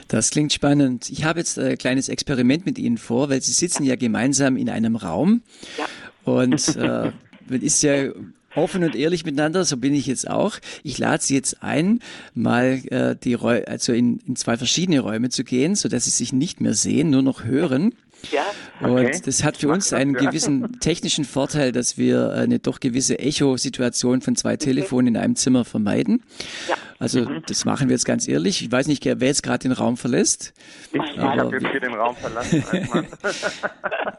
Das 0.08 0.30
klingt 0.30 0.54
spannend. 0.54 1.10
Ich 1.10 1.24
habe 1.24 1.40
jetzt 1.40 1.58
ein 1.58 1.78
kleines 1.78 2.10
Experiment 2.10 2.66
mit 2.66 2.78
Ihnen 2.78 2.98
vor, 3.00 3.30
weil 3.30 3.42
Sie 3.42 3.52
sitzen 3.52 3.84
ja, 3.84 3.96
gemeinsam 3.96 4.58
in 4.58 4.70
einem 4.70 4.96
Raum. 4.96 5.42
Ja. 5.78 5.86
Und 6.24 6.76
äh, 6.76 7.12
man 7.50 7.62
ist 7.62 7.82
ja 7.84 8.12
offen 8.56 8.84
und 8.84 8.96
ehrlich 8.96 9.26
miteinander, 9.26 9.66
so 9.66 9.78
bin 9.78 9.94
ich 9.94 10.08
jetzt 10.08 10.30
auch. 10.30 10.58
Ich 10.84 10.98
lade 10.98 11.22
Sie 11.22 11.36
jetzt 11.36 11.62
ein, 11.62 12.00
mal 12.34 12.82
äh, 12.90 13.16
die 13.16 13.34
Räu 13.34 13.62
also 13.68 13.94
in, 13.94 14.20
in 14.28 14.36
zwei 14.36 14.58
verschiedene 14.58 15.00
Räume 15.00 15.30
zu 15.30 15.44
gehen, 15.44 15.76
so 15.76 15.90
dass 15.90 16.06
Sie 16.06 16.12
sich 16.12 16.34
nicht 16.34 16.62
mehr 16.62 16.74
sehen, 16.74 17.10
nur 17.10 17.22
noch 17.22 17.44
hören. 17.44 17.94
Ja. 18.32 18.46
Okay. 18.82 19.08
Und 19.08 19.28
das 19.28 19.44
hat 19.44 19.58
für 19.58 19.70
uns 19.70 19.94
einen 19.94 20.14
gewissen 20.14 20.80
technischen 20.80 21.26
Vorteil, 21.26 21.72
dass 21.72 21.98
wir 21.98 22.32
eine 22.32 22.60
doch 22.60 22.80
gewisse 22.80 23.20
Echo-Situation 23.20 24.22
von 24.22 24.36
zwei 24.36 24.58
Telefonen 24.58 25.08
in 25.10 25.18
einem 25.18 25.36
Zimmer 25.36 25.64
vermeiden. 25.64 26.24
Ja. 26.68 26.76
Also 26.98 27.22
mhm. 27.22 27.44
das 27.48 27.66
machen 27.66 27.90
wir 27.90 27.94
jetzt 27.94 28.06
ganz 28.06 28.28
ehrlich. 28.28 28.64
Ich 28.64 28.72
weiß 28.72 28.88
nicht, 28.88 29.06
wer 29.06 29.28
jetzt 29.28 29.44
gerade 29.44 29.60
den 29.60 29.74
Raum 29.74 29.98
verlässt. 29.98 30.54
Ich, 30.92 31.02
ich 31.02 31.18
habe 31.20 31.56
jetzt 31.56 31.68
hier 31.72 31.80
den 31.82 31.94
Raum 31.94 32.16
verlassen. 32.16 32.64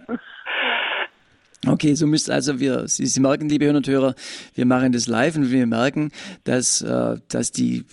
Okay, 1.64 1.94
so 1.94 2.06
müsst 2.06 2.30
also 2.30 2.60
wir, 2.60 2.86
Sie, 2.86 3.06
Sie 3.06 3.18
merken, 3.18 3.48
liebe 3.48 3.64
Hörer 3.64 3.76
und 3.78 3.88
Hörer, 3.88 4.14
wir 4.54 4.66
machen 4.66 4.92
das 4.92 5.06
live 5.06 5.36
und 5.36 5.50
wir 5.50 5.66
merken, 5.66 6.10
dass, 6.44 6.82
äh, 6.82 7.16
dass 7.28 7.50
die, 7.50 7.84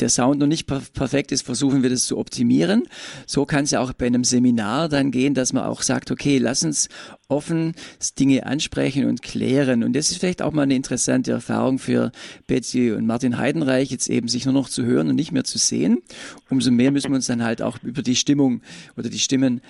der 0.00 0.08
Sound 0.08 0.40
noch 0.40 0.46
nicht 0.46 0.66
perfekt 0.66 1.30
ist, 1.30 1.42
versuchen 1.42 1.82
wir 1.82 1.90
das 1.90 2.06
zu 2.06 2.16
optimieren. 2.16 2.84
So 3.26 3.44
kann 3.44 3.64
es 3.64 3.70
ja 3.72 3.80
auch 3.80 3.92
bei 3.92 4.06
einem 4.06 4.24
Seminar 4.24 4.88
dann 4.88 5.10
gehen, 5.10 5.34
dass 5.34 5.52
man 5.52 5.64
auch 5.64 5.82
sagt, 5.82 6.10
okay, 6.10 6.38
lass 6.38 6.62
uns 6.64 6.88
offen 7.28 7.74
Dinge 8.18 8.46
ansprechen 8.46 9.06
und 9.06 9.22
klären. 9.22 9.84
Und 9.84 9.94
das 9.94 10.10
ist 10.10 10.18
vielleicht 10.18 10.42
auch 10.42 10.52
mal 10.52 10.62
eine 10.62 10.74
interessante 10.74 11.32
Erfahrung 11.32 11.78
für 11.78 12.12
Betsy 12.46 12.92
und 12.92 13.06
Martin 13.06 13.38
Heidenreich, 13.38 13.90
jetzt 13.90 14.08
eben 14.08 14.28
sich 14.28 14.46
nur 14.46 14.54
noch 14.54 14.68
zu 14.68 14.84
hören 14.84 15.10
und 15.10 15.16
nicht 15.16 15.32
mehr 15.32 15.44
zu 15.44 15.58
sehen. 15.58 16.02
Umso 16.50 16.70
mehr 16.70 16.90
müssen 16.90 17.10
wir 17.10 17.16
uns 17.16 17.26
dann 17.26 17.44
halt 17.44 17.62
auch 17.62 17.78
über 17.82 18.02
die 18.02 18.16
Stimmung 18.16 18.62
oder 18.96 19.10
die 19.10 19.18
Stimmen 19.18 19.60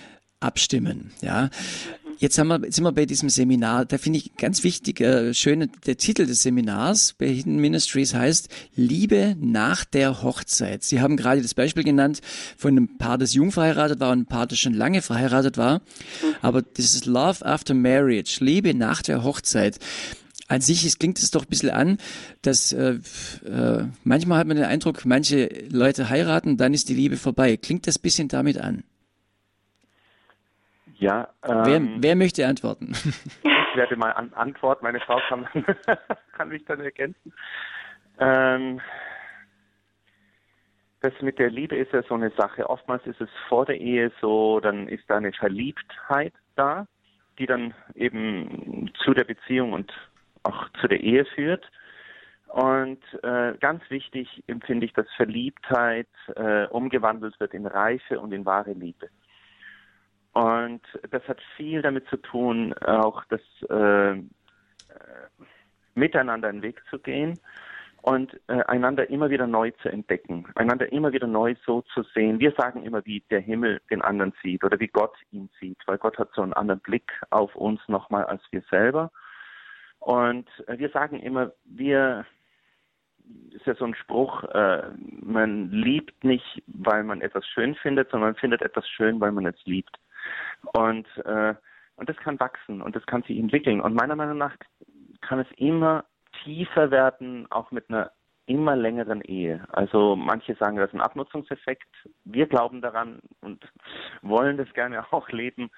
abstimmen. 0.40 1.12
Ja, 1.22 1.50
Jetzt, 2.22 2.38
haben 2.38 2.46
wir, 2.46 2.60
jetzt 2.62 2.76
sind 2.76 2.84
wir 2.84 2.92
bei 2.92 3.04
diesem 3.04 3.28
Seminar. 3.28 3.84
Da 3.84 3.98
finde 3.98 4.20
ich 4.20 4.36
ganz 4.36 4.62
wichtig, 4.62 5.00
äh, 5.00 5.34
schön, 5.34 5.68
der 5.86 5.96
Titel 5.96 6.24
des 6.24 6.42
Seminars 6.42 7.14
bei 7.18 7.26
Hidden 7.26 7.56
Ministries 7.56 8.14
heißt 8.14 8.48
Liebe 8.76 9.34
nach 9.40 9.84
der 9.84 10.22
Hochzeit. 10.22 10.84
Sie 10.84 11.00
haben 11.00 11.16
gerade 11.16 11.42
das 11.42 11.54
Beispiel 11.54 11.82
genannt 11.82 12.20
von 12.56 12.70
einem 12.70 12.96
Paar, 12.96 13.18
das 13.18 13.34
jung 13.34 13.50
verheiratet 13.50 13.98
war 13.98 14.12
und 14.12 14.18
einem 14.18 14.26
Paar, 14.26 14.46
das 14.46 14.60
schon 14.60 14.72
lange 14.72 15.02
verheiratet 15.02 15.56
war. 15.56 15.78
Mhm. 15.80 16.34
Aber 16.42 16.62
das 16.62 16.94
ist 16.94 17.06
Love 17.06 17.44
after 17.44 17.74
Marriage, 17.74 18.36
Liebe 18.38 18.72
nach 18.72 19.02
der 19.02 19.24
Hochzeit. 19.24 19.80
An 20.46 20.60
sich 20.60 20.84
es 20.84 21.00
klingt 21.00 21.18
es 21.18 21.32
doch 21.32 21.42
ein 21.42 21.50
bisschen 21.50 21.70
an, 21.70 21.98
dass 22.42 22.72
äh, 22.72 23.00
äh, 23.44 23.86
manchmal 24.04 24.38
hat 24.38 24.46
man 24.46 24.58
den 24.58 24.66
Eindruck, 24.66 25.04
manche 25.06 25.48
Leute 25.70 26.08
heiraten, 26.08 26.56
dann 26.56 26.72
ist 26.72 26.88
die 26.88 26.94
Liebe 26.94 27.16
vorbei. 27.16 27.56
Klingt 27.56 27.88
das 27.88 27.98
bisschen 27.98 28.28
damit 28.28 28.58
an? 28.58 28.84
Ja. 31.02 31.28
Ähm, 31.44 31.62
wer, 31.64 31.80
wer, 32.02 32.16
möchte 32.16 32.46
antworten? 32.46 32.92
Ich 33.72 33.78
werde 33.78 33.96
mal 33.96 34.10
an, 34.10 34.34
antworten. 34.34 34.84
Meine 34.84 35.00
Frau 35.00 35.18
kann, 35.30 35.48
kann 36.36 36.50
mich 36.50 36.62
dann 36.66 36.80
ergänzen. 36.80 37.32
Ähm, 38.18 38.82
das 41.00 41.14
mit 41.22 41.38
der 41.38 41.48
Liebe 41.48 41.76
ist 41.76 41.90
ja 41.90 42.02
so 42.02 42.12
eine 42.12 42.28
Sache. 42.36 42.68
Oftmals 42.68 43.06
ist 43.06 43.22
es 43.22 43.30
vor 43.48 43.64
der 43.64 43.80
Ehe 43.80 44.12
so, 44.20 44.60
dann 44.60 44.88
ist 44.88 45.04
da 45.08 45.16
eine 45.16 45.32
Verliebtheit 45.32 46.34
da, 46.54 46.86
die 47.38 47.46
dann 47.46 47.72
eben 47.94 48.92
zu 49.02 49.14
der 49.14 49.24
Beziehung 49.24 49.72
und 49.72 49.90
auch 50.42 50.68
zu 50.82 50.86
der 50.86 51.00
Ehe 51.00 51.24
führt. 51.24 51.64
Und 52.48 53.02
äh, 53.22 53.54
ganz 53.58 53.82
wichtig 53.88 54.44
empfinde 54.48 54.84
ich, 54.84 54.92
dass 54.92 55.06
Verliebtheit 55.16 56.08
äh, 56.36 56.66
umgewandelt 56.66 57.40
wird 57.40 57.54
in 57.54 57.64
Reife 57.64 58.20
und 58.20 58.32
in 58.32 58.44
wahre 58.44 58.74
Liebe. 58.74 59.08
Und 60.32 60.80
das 61.10 61.22
hat 61.28 61.40
viel 61.56 61.82
damit 61.82 62.08
zu 62.08 62.16
tun, 62.16 62.72
auch 62.86 63.22
das 63.26 63.40
äh, 63.68 64.12
äh, 64.12 64.22
Miteinander 65.94 66.48
einen 66.48 66.62
Weg 66.62 66.82
zu 66.88 66.98
gehen 66.98 67.38
und 68.02 68.40
äh, 68.48 68.62
einander 68.64 69.08
immer 69.10 69.30
wieder 69.30 69.46
neu 69.46 69.70
zu 69.82 69.88
entdecken, 69.88 70.46
einander 70.54 70.90
immer 70.90 71.12
wieder 71.12 71.26
neu 71.26 71.54
so 71.66 71.82
zu 71.82 72.02
sehen. 72.14 72.40
Wir 72.40 72.52
sagen 72.52 72.82
immer, 72.82 73.04
wie 73.04 73.20
der 73.30 73.40
Himmel 73.40 73.80
den 73.90 74.02
anderen 74.02 74.32
sieht 74.42 74.64
oder 74.64 74.80
wie 74.80 74.88
Gott 74.88 75.14
ihn 75.30 75.50
sieht, 75.60 75.78
weil 75.86 75.98
Gott 75.98 76.18
hat 76.18 76.30
so 76.34 76.42
einen 76.42 76.54
anderen 76.54 76.80
Blick 76.80 77.12
auf 77.30 77.54
uns 77.54 77.80
nochmal 77.86 78.24
als 78.24 78.42
wir 78.50 78.62
selber. 78.70 79.12
Und 79.98 80.48
äh, 80.66 80.78
wir 80.78 80.88
sagen 80.90 81.20
immer, 81.20 81.52
wir 81.64 82.26
ist 83.52 83.66
ja 83.66 83.74
so 83.74 83.84
ein 83.84 83.94
Spruch, 83.94 84.42
äh, 84.44 84.82
man 85.20 85.70
liebt 85.70 86.24
nicht, 86.24 86.62
weil 86.66 87.04
man 87.04 87.20
etwas 87.20 87.46
schön 87.46 87.74
findet, 87.76 88.10
sondern 88.10 88.30
man 88.30 88.36
findet 88.36 88.62
etwas 88.62 88.88
schön, 88.88 89.20
weil 89.20 89.30
man 89.30 89.46
es 89.46 89.56
liebt. 89.64 89.96
Und, 90.72 91.06
äh, 91.24 91.54
und 91.96 92.08
das 92.08 92.16
kann 92.16 92.40
wachsen 92.40 92.82
und 92.82 92.96
das 92.96 93.04
kann 93.06 93.22
sich 93.22 93.38
entwickeln. 93.38 93.80
Und 93.80 93.94
meiner 93.94 94.16
Meinung 94.16 94.38
nach 94.38 94.54
kann 95.20 95.40
es 95.40 95.48
immer 95.56 96.04
tiefer 96.44 96.90
werden, 96.90 97.46
auch 97.50 97.70
mit 97.70 97.88
einer 97.88 98.10
immer 98.46 98.74
längeren 98.76 99.20
Ehe. 99.22 99.64
Also 99.72 100.16
manche 100.16 100.54
sagen, 100.56 100.76
das 100.76 100.88
ist 100.88 100.94
ein 100.94 101.00
Abnutzungseffekt. 101.00 101.88
Wir 102.24 102.46
glauben 102.46 102.80
daran 102.80 103.20
und 103.40 103.64
wollen 104.22 104.56
das 104.56 104.72
gerne 104.74 105.04
auch 105.12 105.28
leben, 105.30 105.70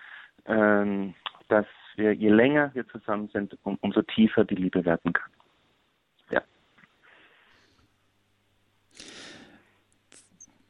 ähm, 0.46 1.14
dass 1.48 1.66
wir, 1.96 2.12
je 2.12 2.30
länger 2.30 2.74
wir 2.74 2.86
zusammen 2.88 3.28
sind, 3.28 3.56
um, 3.62 3.78
umso 3.80 4.02
tiefer 4.02 4.44
die 4.44 4.56
Liebe 4.56 4.84
werden 4.84 5.12
kann. 5.12 5.30
Ja. 6.30 6.42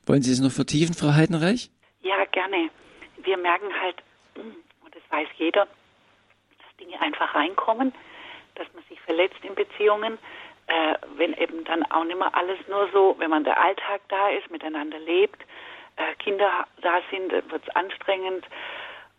Wollen 0.06 0.22
Sie 0.22 0.32
es 0.32 0.40
noch 0.40 0.50
vertiefen, 0.50 0.94
Frau 0.94 1.14
Heidenreich? 1.14 1.70
Ja, 2.02 2.24
gerne 2.32 2.70
wir 3.24 3.36
merken 3.36 3.68
halt, 3.80 3.96
hm, 4.34 4.56
und 4.84 4.94
das 4.94 5.02
weiß 5.10 5.28
jeder, 5.36 5.66
dass 5.66 6.76
Dinge 6.78 7.00
einfach 7.00 7.34
reinkommen, 7.34 7.92
dass 8.54 8.66
man 8.74 8.84
sich 8.84 9.00
verletzt 9.00 9.42
in 9.42 9.54
Beziehungen, 9.54 10.18
äh, 10.66 10.94
wenn 11.16 11.34
eben 11.34 11.64
dann 11.64 11.84
auch 11.90 12.04
nicht 12.04 12.18
mehr 12.18 12.34
alles 12.34 12.58
nur 12.68 12.88
so, 12.92 13.14
wenn 13.18 13.30
man 13.30 13.44
der 13.44 13.60
Alltag 13.60 14.00
da 14.08 14.28
ist, 14.30 14.50
miteinander 14.50 14.98
lebt, 14.98 15.42
äh, 15.96 16.14
Kinder 16.16 16.66
da 16.80 17.00
sind, 17.10 17.32
wird 17.32 17.62
es 17.66 17.76
anstrengend 17.76 18.46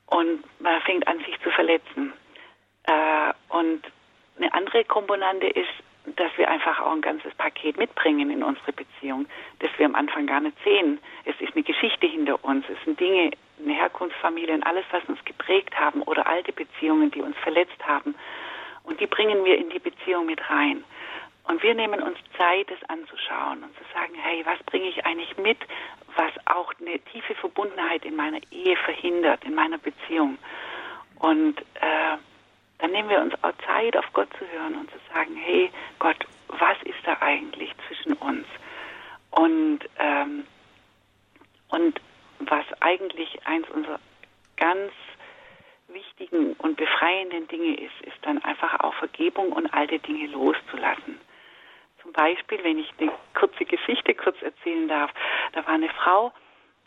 und 0.08 0.44
man 0.60 0.82
fängt 0.82 1.08
an, 1.08 1.20
sich 1.20 1.40
zu 1.42 1.52
verletzen. 1.52 2.14
Äh, 2.84 3.34
und 3.50 3.84
eine 4.38 4.54
andere 4.54 4.84
Komponente 4.86 5.48
ist, 5.48 5.70
dass 6.16 6.32
wir 6.38 6.50
einfach 6.50 6.80
auch 6.80 6.92
ein 6.92 7.02
ganzes 7.02 7.34
Paket 7.36 7.78
mitbringen 7.78 8.30
in 8.30 8.44
unsere 8.44 8.74
Beziehung, 8.74 9.26
das 9.60 9.70
wir 9.78 9.86
am 9.86 9.96
Anfang 9.96 10.28
gar 10.28 10.40
nicht 10.40 10.58
sehen. 10.64 11.00
Es 11.26 11.40
ist 11.40 11.56
eine 11.56 11.64
Geschichte 11.64 12.08
hinter 12.08 12.44
uns, 12.44 12.66
es 12.70 12.84
sind 12.86 13.00
Dinge, 13.00 13.32
eine 13.64 13.74
Herkunftsfamilie 13.74 14.54
und 14.54 14.64
alles, 14.64 14.86
was 14.92 15.04
uns 15.06 15.24
geprägt 15.26 15.80
haben 15.80 16.02
oder 16.04 16.28
alte 16.28 16.52
Beziehungen, 16.52 17.12
die 17.12 17.22
uns 17.22 17.38
verletzt 17.38 17.86
haben. 17.86 18.16
Und 18.84 19.00
die 19.00 19.08
bringen 19.08 19.44
wir 19.46 19.58
in 19.58 19.70
die 19.70 19.80
Beziehung 19.80 20.28
mit 20.28 20.48
rein. 20.50 20.84
Und 21.48 21.62
wir 21.62 21.74
nehmen 21.74 22.02
uns 22.02 22.18
Zeit, 22.38 22.70
es 22.72 22.90
anzuschauen 22.90 23.64
und 23.64 23.76
zu 23.78 23.84
sagen, 23.94 24.14
hey, 24.16 24.44
was 24.46 24.62
bringe 24.64 24.88
ich 24.88 25.06
eigentlich 25.06 25.38
mit, 25.38 25.58
was 26.16 26.32
auch 26.46 26.74
eine 26.80 27.00
tiefe 27.00 27.36
Verbundenheit 27.36 28.04
in 28.04 28.16
meiner 28.16 28.40
Ehe 28.52 28.76
verhindert, 28.78 29.44
in 29.44 29.54
meiner 29.54 29.78
Beziehung. 29.78 30.38
Und 31.20 31.60
äh, 31.76 32.18
dann 32.80 32.92
nehmen 32.92 33.10
wir 33.10 33.22
uns 33.22 33.34
auch 33.44 33.54
Zeit, 33.66 33.96
auf 33.98 34.06
Gott 34.14 34.30
zu 34.38 34.46
hören 34.52 34.76
und 34.76 34.90
zu 34.92 34.98
sagen, 35.14 35.36
hey 35.36 35.72
Gott, 36.00 36.18
was 36.48 36.78
ist 36.84 37.00
da 37.06 37.18
eigentlich 37.22 37.72
zwischen 37.88 38.14
uns? 38.14 38.46
Und, 39.32 39.80
ähm, 40.00 40.46
und 41.70 42.02
was 42.40 42.66
eigentlich 42.82 43.46
eins 43.46 43.70
unserer 43.70 44.00
ganz 44.58 44.92
wichtigen 45.88 46.54
und 46.54 46.78
befreienden 46.78 47.48
Dinge 47.48 47.76
ist, 47.76 48.02
ist 48.02 48.18
dann 48.24 48.44
einfach 48.44 48.80
auch 48.82 48.94
Vergebung 48.96 49.52
und 49.52 49.74
alte 49.74 50.00
Dinge 50.00 50.28
loszulassen. 50.28 51.20
Zum 52.02 52.12
Beispiel, 52.14 52.64
wenn 52.64 52.80
ich 52.80 52.92
eine 53.00 53.12
kurze 53.34 53.66
Geschichte 53.66 54.14
kurz 54.14 54.42
erzählen 54.42 54.88
darf, 54.88 55.12
da 55.54 55.66
war 55.66 55.74
eine 55.74 55.90
Frau, 55.90 56.32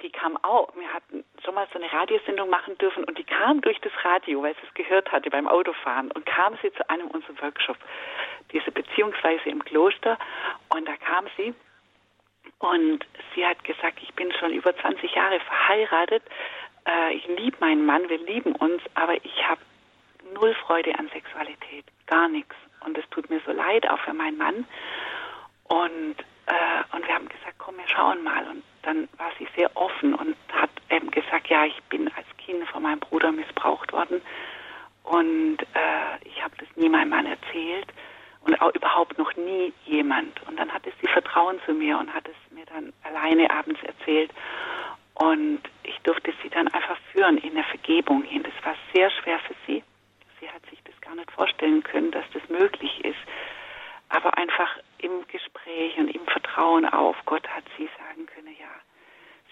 die 0.02 0.10
kam 0.10 0.36
auch, 0.38 0.68
wir 0.76 0.92
hatten 0.92 1.24
schon 1.44 1.54
mal 1.54 1.66
so 1.72 1.78
eine 1.78 1.92
Radiosendung 1.92 2.48
machen 2.48 2.76
dürfen 2.78 3.04
und 3.04 3.18
die 3.18 3.24
kam 3.24 3.60
durch 3.60 3.78
das 3.80 3.92
Radio, 4.04 4.42
weil 4.42 4.54
sie 4.54 4.66
es 4.66 4.74
gehört 4.74 5.10
hatte 5.10 5.30
beim 5.30 5.48
Autofahren 5.48 6.10
und 6.12 6.24
kam 6.26 6.56
sie 6.62 6.72
zu 6.72 6.88
einem 6.88 7.08
unserer 7.08 7.42
Workshops, 7.42 7.80
diese 8.52 8.70
Beziehungsweise 8.70 9.48
im 9.48 9.64
Kloster 9.64 10.18
und 10.68 10.86
da 10.86 10.96
kam 10.96 11.26
sie 11.36 11.54
und 12.58 13.04
sie 13.34 13.46
hat 13.46 13.62
gesagt, 13.64 13.98
ich 14.02 14.14
bin 14.14 14.32
schon 14.32 14.52
über 14.52 14.76
20 14.76 15.14
Jahre 15.14 15.40
verheiratet, 15.40 16.22
äh, 16.86 17.14
ich 17.14 17.26
liebe 17.26 17.56
meinen 17.60 17.84
Mann, 17.84 18.08
wir 18.08 18.18
lieben 18.18 18.54
uns, 18.56 18.82
aber 18.94 19.14
ich 19.24 19.48
habe 19.48 19.60
null 20.34 20.54
Freude 20.54 20.96
an 20.98 21.08
Sexualität, 21.12 21.84
gar 22.06 22.28
nichts 22.28 22.54
und 22.84 22.96
es 22.96 23.08
tut 23.10 23.28
mir 23.30 23.40
so 23.44 23.52
leid, 23.52 23.88
auch 23.88 24.00
für 24.00 24.14
meinen 24.14 24.38
Mann 24.38 24.64
und 25.64 26.16
äh, 26.48 26.96
und 26.96 27.06
wir 27.06 27.14
haben 27.14 27.28
gesagt, 27.28 27.56
komm, 27.58 27.76
wir 27.76 27.88
schauen 27.88 28.22
mal. 28.24 28.46
Und 28.48 28.62
dann 28.82 29.08
war 29.18 29.30
sie 29.38 29.46
sehr 29.54 29.74
offen 29.76 30.14
und 30.14 30.36
hat 30.52 30.70
eben 30.90 31.10
gesagt, 31.10 31.48
ja, 31.48 31.64
ich 31.64 31.80
bin 31.84 32.08
als 32.16 32.26
Kind 32.38 32.66
von 32.68 32.82
meinem 32.82 33.00
Bruder 33.00 33.32
missbraucht 33.32 33.92
worden. 33.92 34.22
Und 35.04 35.58
äh, 35.62 36.24
ich 36.24 36.42
habe 36.42 36.54
das 36.58 36.68
nie 36.76 36.88
meinem 36.88 37.10
Mann 37.10 37.26
erzählt 37.26 37.88
und 38.42 38.60
auch 38.62 38.74
überhaupt 38.74 39.18
noch 39.18 39.34
nie 39.36 39.72
jemand. 39.84 40.40
Und 40.46 40.58
dann 40.58 40.72
hatte 40.72 40.90
sie 41.00 41.06
Vertrauen 41.08 41.60
zu 41.66 41.74
mir 41.74 41.98
und 41.98 42.12
hat 42.12 42.26
es 42.26 42.54
mir 42.54 42.64
dann 42.66 42.92
alleine 43.04 43.50
abends 43.50 43.82
erzählt. 43.82 44.30
Und 45.14 45.60
ich 45.82 45.98
durfte 46.00 46.32
sie 46.42 46.48
dann 46.48 46.68
einfach 46.68 46.96
führen 47.12 47.38
in 47.38 47.54
der 47.54 47.64
Vergebung 47.64 48.22
hin. 48.22 48.42
Das 48.42 48.64
war 48.64 48.74
sehr 48.94 49.10
schwer 49.10 49.38
für 49.40 49.54
sie. 49.66 49.82
Sie 50.40 50.48
hat 50.48 50.64
sich 50.70 50.78
das 50.84 50.98
gar 51.00 51.14
nicht 51.14 51.30
vorstellen 51.32 51.82
können, 51.82 52.10
dass 52.10 52.24
das 52.32 52.48
möglich 52.48 53.04
ist 53.04 53.18
aber 54.08 54.36
einfach 54.38 54.68
im 55.02 55.26
Gespräch 55.28 55.96
und 55.98 56.08
im 56.08 56.24
Vertrauen 56.26 56.84
auf 56.86 57.16
Gott 57.24 57.46
hat 57.48 57.64
sie 57.76 57.88
sagen 57.98 58.26
können, 58.26 58.54
ja, 58.58 58.68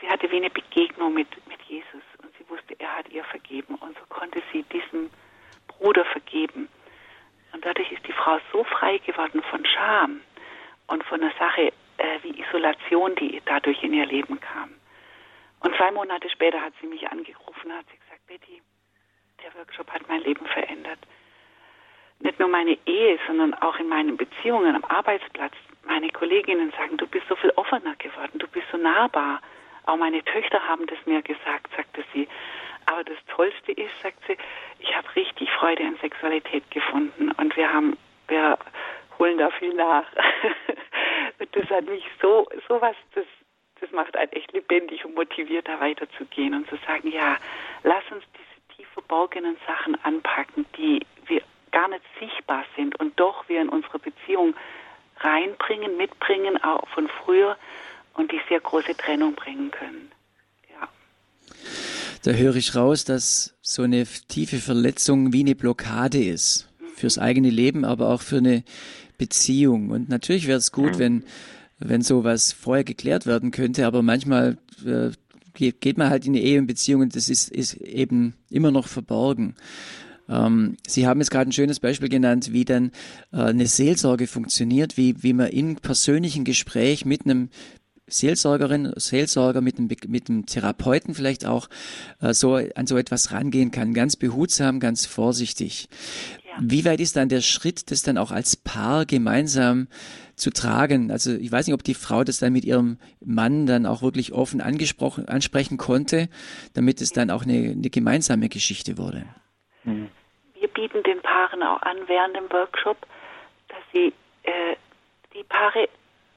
sie 0.00 0.08
hatte 0.08 0.30
wie 0.30 0.36
eine 0.36 0.50
Begegnung 0.50 1.14
mit, 1.14 1.28
mit 1.48 1.60
Jesus 1.62 2.02
und 2.22 2.30
sie 2.38 2.48
wusste, 2.48 2.74
er 2.78 2.96
hat 2.96 3.08
ihr 3.10 3.24
vergeben 3.24 3.76
und 3.76 3.96
so 3.96 4.04
konnte 4.08 4.42
sie 4.52 4.62
diesem 4.64 5.10
Bruder 5.68 6.04
vergeben. 6.06 6.68
Und 7.52 7.64
dadurch 7.64 7.90
ist 7.92 8.06
die 8.06 8.12
Frau 8.12 8.38
so 8.52 8.64
frei 8.64 8.98
geworden 8.98 9.42
von 9.50 9.64
Scham 9.64 10.20
und 10.88 11.04
von 11.04 11.22
einer 11.22 11.32
Sache 11.38 11.72
äh, 11.98 12.18
wie 12.22 12.40
Isolation, 12.40 13.14
die 13.16 13.40
dadurch 13.44 13.82
in 13.82 13.94
ihr 13.94 14.06
Leben 14.06 14.40
kam. 14.40 14.74
Und 15.60 15.74
zwei 15.76 15.90
Monate 15.90 16.28
später 16.28 16.60
hat 16.60 16.74
sie 16.80 16.86
mich 16.86 17.08
angerufen, 17.10 17.72
hat 17.72 17.86
sie 17.90 17.98
gesagt, 17.98 18.26
Betty, 18.26 18.62
der 19.42 19.54
Workshop 19.54 19.90
hat 19.90 20.06
mein 20.08 20.20
Leben 20.22 20.46
verändert 20.46 20.98
nicht 22.20 22.38
nur 22.38 22.48
meine 22.48 22.78
Ehe, 22.86 23.18
sondern 23.26 23.54
auch 23.54 23.78
in 23.78 23.88
meinen 23.88 24.16
Beziehungen 24.16 24.74
am 24.74 24.84
Arbeitsplatz. 24.84 25.52
Meine 25.84 26.08
Kolleginnen 26.10 26.72
sagen, 26.76 26.96
du 26.96 27.06
bist 27.06 27.26
so 27.28 27.36
viel 27.36 27.52
offener 27.56 27.94
geworden, 27.96 28.38
du 28.38 28.48
bist 28.48 28.66
so 28.72 28.76
nahbar. 28.76 29.40
Auch 29.84 29.96
meine 29.96 30.22
Töchter 30.24 30.60
haben 30.66 30.86
das 30.86 30.98
mir 31.06 31.22
gesagt, 31.22 31.68
sagte 31.76 32.04
sie. 32.12 32.26
Aber 32.86 33.04
das 33.04 33.18
Tollste 33.28 33.72
ist, 33.72 33.90
sagt 34.02 34.18
sie, 34.26 34.36
ich 34.78 34.96
habe 34.96 35.06
richtig 35.14 35.50
Freude 35.50 35.84
an 35.84 35.96
Sexualität 36.00 36.68
gefunden 36.70 37.32
und 37.32 37.56
wir 37.56 37.72
haben, 37.72 37.96
wir 38.28 38.58
holen 39.18 39.38
da 39.38 39.50
viel 39.50 39.74
nach. 39.74 40.04
das 41.52 41.70
hat 41.70 41.86
mich 41.86 42.04
so, 42.20 42.48
so 42.68 42.80
was, 42.80 42.96
das, 43.14 43.26
das 43.80 43.90
macht 43.90 44.16
einen 44.16 44.32
echt 44.32 44.52
lebendig 44.52 45.04
und 45.04 45.14
motiviert, 45.14 45.68
da 45.68 45.80
weiterzugehen 45.80 46.54
und 46.54 46.68
zu 46.68 46.76
sagen, 46.86 47.10
ja, 47.10 47.36
lass 47.82 48.04
uns 48.10 48.24
diese 48.34 48.76
tief 48.76 48.88
verborgenen 48.88 49.56
Sachen 49.66 49.96
anpacken, 50.04 50.64
die 50.76 51.04
wir 51.26 51.42
gar 51.76 51.88
nicht 51.88 52.04
sichtbar 52.18 52.64
sind 52.74 52.98
und 52.98 53.20
doch 53.20 53.46
wir 53.50 53.60
in 53.60 53.68
unsere 53.68 53.98
Beziehung 53.98 54.54
reinbringen, 55.18 55.98
mitbringen, 55.98 56.56
auch 56.62 56.88
von 56.88 57.06
früher 57.22 57.54
und 58.14 58.32
die 58.32 58.40
sehr 58.48 58.60
große 58.60 58.96
Trennung 58.96 59.34
bringen 59.34 59.70
können. 59.70 60.10
Ja. 60.72 60.88
Da 62.22 62.30
höre 62.30 62.56
ich 62.56 62.74
raus, 62.74 63.04
dass 63.04 63.54
so 63.60 63.82
eine 63.82 64.06
tiefe 64.06 64.56
Verletzung 64.56 65.34
wie 65.34 65.40
eine 65.40 65.54
Blockade 65.54 66.24
ist. 66.24 66.66
Mhm. 66.78 66.88
Fürs 66.96 67.18
eigene 67.18 67.50
Leben, 67.50 67.84
aber 67.84 68.08
auch 68.08 68.22
für 68.22 68.38
eine 68.38 68.64
Beziehung. 69.18 69.90
Und 69.90 70.08
natürlich 70.08 70.46
wäre 70.46 70.58
es 70.58 70.72
gut, 70.72 70.94
mhm. 70.94 70.98
wenn, 70.98 71.24
wenn 71.78 72.00
sowas 72.00 72.54
vorher 72.54 72.84
geklärt 72.84 73.26
werden 73.26 73.50
könnte, 73.50 73.86
aber 73.86 74.00
manchmal 74.00 74.56
äh, 74.86 75.10
geht 75.52 75.98
man 75.98 76.08
halt 76.08 76.24
in 76.24 76.32
eine 76.32 76.42
Ehe 76.42 76.58
und 76.58 76.66
Beziehung 76.68 77.02
und 77.02 77.16
das 77.16 77.28
ist, 77.28 77.50
ist 77.50 77.74
eben 77.74 78.34
immer 78.48 78.70
noch 78.70 78.88
verborgen. 78.88 79.56
Ähm, 80.28 80.76
Sie 80.86 81.06
haben 81.06 81.20
jetzt 81.20 81.30
gerade 81.30 81.50
ein 81.50 81.52
schönes 81.52 81.80
Beispiel 81.80 82.08
genannt, 82.08 82.52
wie 82.52 82.64
dann 82.64 82.90
äh, 83.32 83.38
eine 83.38 83.66
Seelsorge 83.66 84.26
funktioniert, 84.26 84.96
wie, 84.96 85.22
wie 85.22 85.32
man 85.32 85.48
in 85.48 85.76
persönlichen 85.76 86.44
Gespräch 86.44 87.04
mit 87.04 87.24
einem 87.24 87.50
Seelsorgerin, 88.08 88.92
Seelsorger 88.96 89.60
mit 89.60 89.78
einem, 89.78 89.88
mit 90.06 90.30
einem 90.30 90.46
Therapeuten 90.46 91.14
vielleicht 91.14 91.44
auch 91.44 91.68
äh, 92.20 92.34
so 92.34 92.54
an 92.54 92.86
so 92.86 92.96
etwas 92.96 93.32
rangehen 93.32 93.72
kann, 93.72 93.94
ganz 93.94 94.14
behutsam, 94.16 94.78
ganz 94.78 95.06
vorsichtig. 95.06 95.88
Ja. 96.44 96.62
Wie 96.62 96.84
weit 96.84 97.00
ist 97.00 97.16
dann 97.16 97.28
der 97.28 97.40
Schritt, 97.40 97.90
das 97.90 98.02
dann 98.02 98.16
auch 98.16 98.30
als 98.30 98.56
Paar 98.56 99.06
gemeinsam 99.06 99.88
zu 100.36 100.50
tragen? 100.50 101.10
Also 101.10 101.34
ich 101.34 101.50
weiß 101.50 101.66
nicht, 101.66 101.74
ob 101.74 101.82
die 101.82 101.94
Frau 101.94 102.22
das 102.22 102.38
dann 102.38 102.52
mit 102.52 102.64
ihrem 102.64 102.98
Mann 103.24 103.66
dann 103.66 103.86
auch 103.86 104.02
wirklich 104.02 104.32
offen 104.32 104.60
angesprochen, 104.60 105.26
ansprechen 105.26 105.76
konnte, 105.76 106.28
damit 106.74 107.00
es 107.00 107.10
dann 107.10 107.30
auch 107.30 107.42
eine, 107.42 107.72
eine 107.72 107.90
gemeinsame 107.90 108.48
Geschichte 108.48 108.98
wurde. 108.98 109.24
Mhm. 109.82 110.08
Wir 110.66 110.88
bieten 110.88 111.04
den 111.04 111.22
Paaren 111.22 111.62
auch 111.62 111.80
an 111.82 111.96
während 112.08 112.34
dem 112.34 112.50
Workshop, 112.52 112.96
dass 113.68 113.78
sie 113.92 114.12
äh, 114.42 114.74
die 115.32 115.44
Paare, 115.44 115.88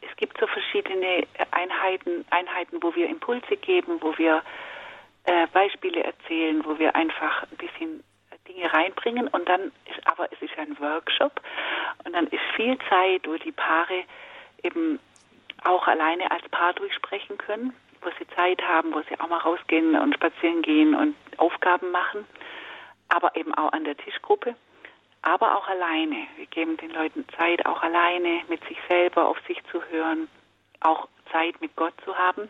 es 0.01 0.15
gibt 0.17 0.39
so 0.39 0.45
verschiedene 0.45 1.25
Einheiten, 1.49 2.23
Einheiten, 2.29 2.77
wo 2.83 2.93
wir 2.93 3.09
Impulse 3.09 3.57
geben, 3.57 3.97
wo 4.01 4.15
wir 4.19 4.43
äh, 5.23 5.47
Beispiele 5.47 6.03
erzählen, 6.03 6.63
wo 6.63 6.77
wir 6.77 6.95
einfach 6.95 7.41
ein 7.41 7.57
bisschen 7.57 8.03
Dinge 8.47 8.71
reinbringen 8.71 9.29
und 9.29 9.49
dann 9.49 9.71
ist 9.89 10.05
aber 10.05 10.31
es 10.31 10.39
ist 10.43 10.55
ein 10.59 10.79
Workshop 10.79 11.41
und 12.05 12.13
dann 12.13 12.27
ist 12.27 12.43
viel 12.55 12.77
Zeit, 12.87 13.27
wo 13.27 13.35
die 13.35 13.51
Paare 13.51 14.03
eben 14.61 14.99
auch 15.63 15.87
alleine 15.87 16.29
als 16.29 16.47
Paar 16.49 16.73
durchsprechen 16.73 17.39
können, 17.39 17.73
wo 18.01 18.11
sie 18.19 18.27
Zeit 18.35 18.61
haben, 18.61 18.93
wo 18.93 19.01
sie 19.09 19.19
auch 19.19 19.27
mal 19.27 19.39
rausgehen 19.39 19.95
und 19.99 20.13
spazieren 20.13 20.61
gehen 20.61 20.93
und 20.93 21.15
Aufgaben 21.37 21.89
machen 21.89 22.27
aber 23.09 23.35
eben 23.35 23.53
auch 23.55 23.71
an 23.73 23.83
der 23.83 23.97
Tischgruppe, 23.97 24.55
aber 25.21 25.57
auch 25.57 25.67
alleine. 25.67 26.27
Wir 26.37 26.45
geben 26.45 26.77
den 26.77 26.91
Leuten 26.91 27.25
Zeit, 27.37 27.65
auch 27.65 27.81
alleine 27.81 28.41
mit 28.47 28.63
sich 28.67 28.77
selber 28.87 29.27
auf 29.27 29.37
sich 29.47 29.61
zu 29.71 29.83
hören, 29.89 30.29
auch 30.79 31.07
Zeit 31.31 31.59
mit 31.61 31.75
Gott 31.75 31.93
zu 32.05 32.17
haben. 32.17 32.47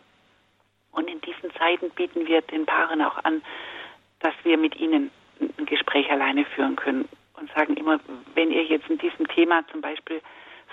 Und 0.91 1.09
in 1.09 1.21
diesen 1.21 1.53
Zeiten 1.55 1.89
bieten 1.91 2.27
wir 2.27 2.41
den 2.41 2.65
Paaren 2.65 3.01
auch 3.01 3.23
an, 3.23 3.41
dass 4.19 4.33
wir 4.43 4.57
mit 4.57 4.75
ihnen 4.75 5.11
ein 5.39 5.65
Gespräch 5.65 6.11
alleine 6.11 6.45
führen 6.45 6.75
können 6.75 7.07
und 7.39 7.51
sagen 7.53 7.77
immer, 7.77 7.99
wenn 8.35 8.51
ihr 8.51 8.63
jetzt 8.63 8.89
in 8.89 8.97
diesem 8.97 9.27
Thema 9.27 9.65
zum 9.71 9.81
Beispiel 9.81 10.21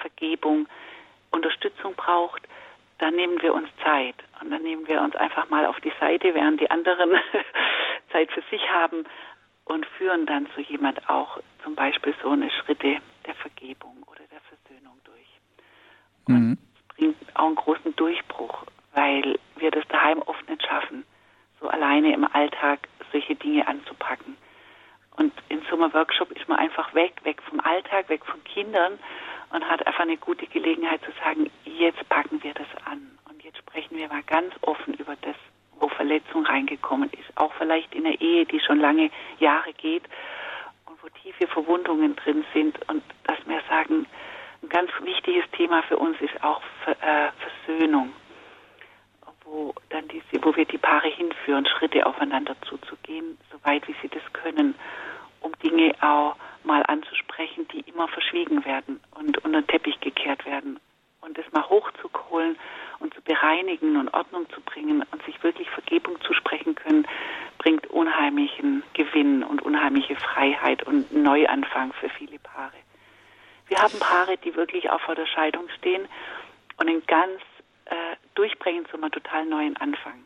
Vergebung, 0.01 0.66
Unterstützung 1.31 1.94
braucht, 1.94 2.42
dann 2.99 3.14
nehmen 3.14 3.40
wir 3.42 3.55
uns 3.55 3.68
Zeit 3.85 4.14
und 4.40 4.51
dann 4.51 4.62
nehmen 4.62 4.88
wir 4.88 5.01
uns 5.03 5.14
einfach 5.16 5.49
mal 5.51 5.66
auf 5.66 5.79
die 5.81 5.92
Seite, 6.01 6.35
während 6.35 6.61
die 6.61 6.70
anderen 6.70 7.12
Zeit 8.12 8.33
für 8.33 8.42
sich 8.51 8.62
haben 8.70 9.05
und 9.66 9.85
führen 9.98 10.26
dann 10.26 10.48
zu 10.55 10.61
jemand 10.62 11.09
auch 11.11 11.38
zum 11.62 11.74
Beispiel 11.74 12.14
so 12.22 12.31
eine 12.31 12.50
Schritte 12.50 12.98
der 13.26 13.35
Vergebung 13.35 14.05
oder 14.07 14.22
der 14.31 14.40
Versöhnung 14.40 14.98
durch. 15.05 15.40
Und 16.26 16.35
mhm. 16.35 16.59
es 16.74 16.96
bringt 16.96 17.37
auch 17.37 17.46
einen 17.46 17.57
großen 17.57 17.94
Durchbruch, 17.96 18.64
weil 18.94 19.38
wir 19.57 19.70
das 19.70 19.87
daheim 19.88 20.22
oft 20.22 20.48
nicht 20.48 20.64
schaffen, 20.64 21.05
so 21.61 21.68
alleine 21.68 22.14
im 22.14 22.24
Alltag 22.33 22.88
solche 23.12 23.35
Dinge 23.35 23.66
anzupacken. 23.66 24.37
Und 25.16 25.33
in 25.48 25.61
so 25.68 25.76
einem 25.76 25.92
Workshop 25.92 26.31
ist 26.33 26.48
man 26.48 26.59
einfach 26.59 26.94
weg, 26.94 27.24
weg 27.24 27.42
vom 27.42 27.61
Alltag, 27.61 28.09
weg 28.09 28.24
von 28.24 28.42
Kindern 28.44 28.98
und 29.50 29.68
hat 29.68 29.85
einfach 29.87 30.00
eine 30.00 30.16
gute 30.16 30.46
Gelegenheit 30.46 31.00
zu 31.02 31.11
sagen, 31.24 31.50
jetzt 31.64 32.09
packen 32.09 32.42
wir 32.42 32.55
das 32.55 32.68
an 32.85 33.18
und 33.29 33.42
jetzt 33.42 33.59
sprechen 33.59 33.96
wir 33.96 34.09
mal 34.09 34.22
ganz 34.22 34.55
offen 34.61 34.94
über 34.94 35.16
das, 35.22 35.37
wo 35.81 35.89
Verletzung 35.89 36.47
reingekommen 36.47 37.11
ist. 37.11 37.37
Auch 37.37 37.53
vielleicht 37.59 37.95
in 37.95 38.07
einer 38.07 38.21
Ehe, 38.21 38.47
die 38.47 38.61
schon 38.61 38.81
lange 38.81 39.11
Jahre 39.39 39.73
geht 39.75 40.05
und 40.87 41.03
wo 41.03 41.09
tiefe 41.23 41.47
Verwundungen 41.47 42.17
drin 42.17 42.45
sind. 42.55 42.79
Und 42.89 43.03
dass 43.25 43.39
wir 43.47 43.61
sagen, 43.69 44.07
Ein 44.62 44.69
ganz 44.69 44.91
wichtiges 45.03 45.45
Thema 45.53 45.83
für 45.83 45.97
uns 45.97 46.21
ist 46.21 46.43
auch 46.43 46.61
äh, 46.87 47.29
Versöhnung, 47.67 48.12
wo 49.45 49.73
dann 49.91 50.09
diese, 50.09 50.45
wo 50.45 50.57
wir 50.57 50.65
die 50.65 50.79
Paare 50.79 51.09
hinführen, 51.09 51.67
Schritte 51.67 52.05
aufeinander 52.05 52.57
zuzugehen, 52.62 53.39
soweit 53.53 53.87
wie 53.87 53.95
sie 54.03 54.09
das 54.09 54.23
können, 54.33 54.75
um 55.41 55.53
Dinge 55.62 55.95
auch 56.01 56.37
mal 56.65 56.83
anzusprechen, 56.89 57.69
die 57.69 57.81
immer 57.83 58.09
verschwiegen 58.09 58.65
werden 58.65 59.01
und 59.12 59.39
unter 59.45 59.62
den 59.62 59.69
Teppich 59.69 60.01
gekehrt 60.01 60.45
werden 60.47 60.81
und 61.27 61.37
das 61.37 61.45
mal 61.53 61.69
hochzuholen 61.69 62.57
und 63.01 63.12
zu 63.12 63.21
bereinigen 63.21 63.97
und 63.97 64.12
Ordnung 64.15 64.49
zu 64.51 64.61
bringen 64.62 65.05
und 65.11 65.23
sich 65.25 65.43
wirklich 65.43 65.69
Vergebung 65.71 66.21
zusprechen 66.23 66.75
können, 66.75 67.07
bringt 67.59 67.87
unheimlichen 67.89 68.83
Gewinn 68.95 69.43
und 69.43 69.62
unheimliche 69.62 70.17
Freiheit 70.17 70.85
und 70.85 71.12
Neuanfang 71.12 71.93
für 71.95 72.09
viele 72.09 72.39
Paare. 72.39 72.77
Wir 73.69 73.79
haben 73.79 73.99
Paare, 73.99 74.39
die 74.39 74.55
wirklich 74.55 74.89
auch 74.91 75.01
vor 75.01 75.17
der 75.17 75.27
Scheidung 75.27 75.69
stehen 75.77 76.07
und 76.77 76.89
einen 76.89 77.05
ganz 77.07 77.43
äh, 77.87 78.17
durchbringen 78.35 78.87
zu 78.87 78.97
einem 78.97 79.11
total 79.11 79.45
neuen 79.45 79.77
Anfang. 79.77 80.25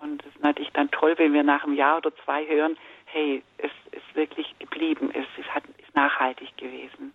Und 0.00 0.24
es 0.26 0.34
ist 0.34 0.42
natürlich 0.42 0.72
dann 0.72 0.90
toll, 0.90 1.14
wenn 1.16 1.32
wir 1.32 1.44
nach 1.44 1.62
einem 1.62 1.74
Jahr 1.74 1.98
oder 1.98 2.12
zwei 2.24 2.44
hören, 2.48 2.76
hey, 3.04 3.42
es 3.58 3.70
ist 3.92 4.14
wirklich 4.16 4.52
geblieben, 4.58 5.10
es 5.14 5.26
ist, 5.38 5.54
hat, 5.54 5.62
ist 5.78 5.94
nachhaltig 5.94 6.56
gewesen. 6.56 7.14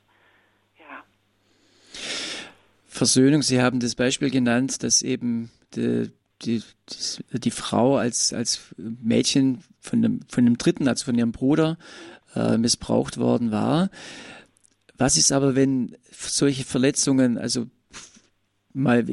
Versöhnung, 2.97 3.43
Sie 3.43 3.61
haben 3.61 3.79
das 3.79 3.93
Beispiel 3.93 4.31
genannt, 4.31 4.81
dass 4.81 5.03
eben 5.03 5.51
die, 5.75 6.09
die, 6.41 6.63
die 7.31 7.51
Frau 7.51 7.97
als, 7.97 8.33
als 8.33 8.73
Mädchen 8.77 9.63
von 9.79 10.03
einem, 10.03 10.19
von 10.27 10.45
einem 10.45 10.57
Dritten, 10.57 10.87
also 10.87 11.05
von 11.05 11.15
ihrem 11.15 11.31
Bruder, 11.31 11.77
äh, 12.35 12.57
missbraucht 12.57 13.17
worden 13.17 13.51
war. 13.51 13.91
Was 14.97 15.15
ist 15.15 15.31
aber, 15.31 15.55
wenn 15.55 15.95
solche 16.11 16.63
Verletzungen, 16.63 17.37
also 17.37 17.67
mal, 18.73 19.05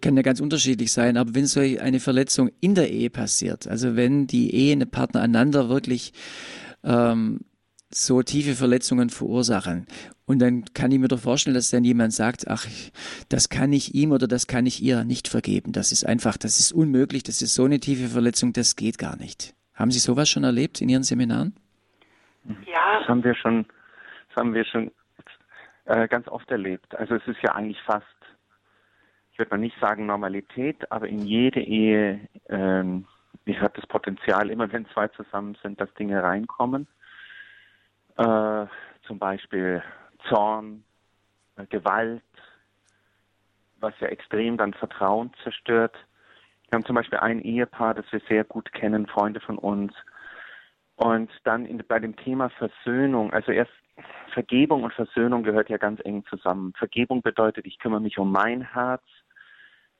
kann 0.00 0.16
ja 0.16 0.22
ganz 0.22 0.40
unterschiedlich 0.40 0.92
sein, 0.92 1.16
aber 1.16 1.34
wenn 1.34 1.46
so 1.46 1.58
eine 1.58 1.98
Verletzung 1.98 2.50
in 2.60 2.76
der 2.76 2.92
Ehe 2.92 3.10
passiert, 3.10 3.66
also 3.66 3.96
wenn 3.96 4.28
die 4.28 4.54
Ehepartner 4.54 5.20
einander 5.20 5.68
wirklich 5.68 6.12
ähm, 6.84 7.40
so 7.92 8.22
tiefe 8.22 8.54
Verletzungen 8.54 9.10
verursachen. 9.10 9.86
Und 10.26 10.38
dann 10.38 10.64
kann 10.74 10.92
ich 10.92 10.98
mir 10.98 11.08
doch 11.08 11.18
vorstellen, 11.18 11.54
dass 11.54 11.70
dann 11.70 11.82
jemand 11.82 12.12
sagt, 12.12 12.46
ach, 12.48 12.66
das 13.28 13.48
kann 13.48 13.72
ich 13.72 13.94
ihm 13.94 14.12
oder 14.12 14.28
das 14.28 14.46
kann 14.46 14.66
ich 14.66 14.80
ihr 14.80 15.04
nicht 15.04 15.26
vergeben. 15.26 15.72
Das 15.72 15.90
ist 15.90 16.04
einfach, 16.04 16.36
das 16.36 16.60
ist 16.60 16.72
unmöglich, 16.72 17.24
das 17.24 17.42
ist 17.42 17.54
so 17.54 17.64
eine 17.64 17.80
tiefe 17.80 18.08
Verletzung, 18.08 18.52
das 18.52 18.76
geht 18.76 18.98
gar 18.98 19.16
nicht. 19.16 19.54
Haben 19.74 19.90
Sie 19.90 19.98
sowas 19.98 20.28
schon 20.28 20.44
erlebt 20.44 20.80
in 20.80 20.88
Ihren 20.88 21.02
Seminaren? 21.02 21.54
Ja. 22.66 23.00
Das 23.00 23.08
haben 23.08 23.24
wir 23.24 23.34
schon, 23.34 23.66
das 24.28 24.36
haben 24.36 24.54
wir 24.54 24.64
schon 24.64 24.90
äh, 25.86 26.06
ganz 26.06 26.28
oft 26.28 26.50
erlebt. 26.50 26.94
Also 26.94 27.16
es 27.16 27.26
ist 27.26 27.38
ja 27.42 27.54
eigentlich 27.54 27.80
fast, 27.82 28.04
ich 29.32 29.38
würde 29.38 29.50
mal 29.50 29.58
nicht 29.58 29.76
sagen 29.80 30.06
Normalität, 30.06 30.90
aber 30.92 31.08
in 31.08 31.26
jede 31.26 31.60
Ehe 31.60 32.20
ähm, 32.48 33.06
hat 33.58 33.76
das 33.76 33.86
Potenzial, 33.86 34.48
immer 34.48 34.70
wenn 34.72 34.86
zwei 34.90 35.08
zusammen 35.08 35.56
sind, 35.60 35.80
dass 35.80 35.92
Dinge 35.94 36.22
reinkommen. 36.22 36.86
Äh, 38.20 38.66
zum 39.06 39.18
Beispiel 39.18 39.82
Zorn, 40.28 40.84
äh, 41.56 41.64
Gewalt, 41.64 42.22
was 43.78 43.94
ja 43.98 44.08
extrem 44.08 44.58
dann 44.58 44.74
Vertrauen 44.74 45.32
zerstört. 45.42 45.96
Wir 46.68 46.76
haben 46.76 46.84
zum 46.84 46.96
Beispiel 46.96 47.18
ein 47.18 47.40
Ehepaar, 47.40 47.94
das 47.94 48.04
wir 48.12 48.20
sehr 48.28 48.44
gut 48.44 48.70
kennen, 48.74 49.06
Freunde 49.06 49.40
von 49.40 49.56
uns. 49.56 49.94
Und 50.96 51.30
dann 51.44 51.64
in, 51.64 51.82
bei 51.88 51.98
dem 51.98 52.14
Thema 52.14 52.50
Versöhnung, 52.50 53.32
also 53.32 53.52
erst 53.52 53.72
Vergebung 54.34 54.82
und 54.82 54.92
Versöhnung 54.92 55.42
gehört 55.42 55.70
ja 55.70 55.78
ganz 55.78 55.98
eng 56.04 56.22
zusammen. 56.26 56.74
Vergebung 56.76 57.22
bedeutet, 57.22 57.64
ich 57.64 57.78
kümmere 57.78 58.02
mich 58.02 58.18
um 58.18 58.30
mein 58.30 58.60
Herz, 58.60 59.02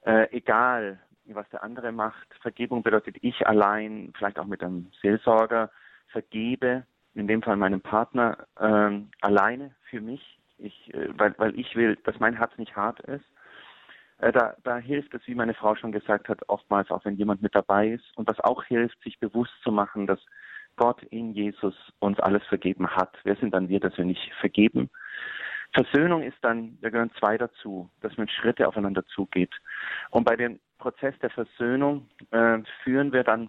äh, 0.02 0.28
egal 0.30 1.00
was 1.24 1.48
der 1.48 1.62
andere 1.62 1.90
macht. 1.90 2.28
Vergebung 2.42 2.82
bedeutet, 2.82 3.16
ich 3.22 3.46
allein, 3.46 4.12
vielleicht 4.18 4.38
auch 4.38 4.46
mit 4.46 4.62
einem 4.62 4.90
Seelsorger, 5.00 5.70
vergebe, 6.08 6.84
in 7.20 7.28
dem 7.28 7.42
Fall 7.42 7.56
meinem 7.56 7.80
Partner, 7.80 8.46
äh, 8.58 9.00
alleine 9.20 9.74
für 9.88 10.00
mich, 10.00 10.40
ich, 10.58 10.92
äh, 10.94 11.08
weil, 11.16 11.34
weil 11.38 11.58
ich 11.58 11.76
will, 11.76 11.96
dass 12.04 12.18
mein 12.18 12.36
Herz 12.36 12.56
nicht 12.56 12.76
hart 12.76 13.00
ist. 13.00 13.24
Äh, 14.18 14.32
da, 14.32 14.56
da 14.64 14.78
hilft 14.78 15.14
es, 15.14 15.26
wie 15.26 15.34
meine 15.34 15.54
Frau 15.54 15.74
schon 15.76 15.92
gesagt 15.92 16.28
hat, 16.28 16.48
oftmals 16.48 16.90
auch, 16.90 17.04
wenn 17.04 17.16
jemand 17.16 17.42
mit 17.42 17.54
dabei 17.54 17.88
ist. 17.88 18.16
Und 18.16 18.28
was 18.28 18.40
auch 18.40 18.64
hilft, 18.64 19.02
sich 19.02 19.18
bewusst 19.18 19.52
zu 19.62 19.70
machen, 19.70 20.06
dass 20.06 20.20
Gott 20.76 21.02
in 21.04 21.32
Jesus 21.32 21.74
uns 21.98 22.18
alles 22.20 22.42
vergeben 22.46 22.88
hat. 22.88 23.16
Wer 23.24 23.36
sind 23.36 23.54
dann 23.54 23.68
wir, 23.68 23.80
dass 23.80 23.96
wir 23.98 24.04
nicht 24.04 24.32
vergeben? 24.40 24.90
Versöhnung 25.72 26.22
ist 26.22 26.38
dann, 26.42 26.78
da 26.80 26.90
gehören 26.90 27.12
zwei 27.18 27.38
dazu, 27.38 27.90
dass 28.00 28.16
man 28.16 28.28
Schritte 28.28 28.66
aufeinander 28.66 29.04
zugeht. 29.06 29.54
Und 30.10 30.24
bei 30.24 30.36
dem 30.36 30.58
Prozess 30.78 31.16
der 31.20 31.30
Versöhnung 31.30 32.08
äh, 32.30 32.58
führen 32.82 33.12
wir 33.12 33.24
dann 33.24 33.48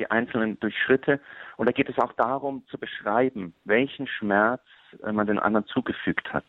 die 0.00 0.10
Einzelnen 0.10 0.58
durch 0.58 0.76
Schritte. 0.76 1.20
Und 1.56 1.68
da 1.68 1.72
geht 1.72 1.88
es 1.88 1.98
auch 1.98 2.12
darum 2.14 2.66
zu 2.68 2.78
beschreiben, 2.78 3.54
welchen 3.64 4.06
Schmerz 4.06 4.62
äh, 5.02 5.12
man 5.12 5.26
den 5.26 5.38
anderen 5.38 5.66
zugefügt 5.66 6.32
hat. 6.32 6.46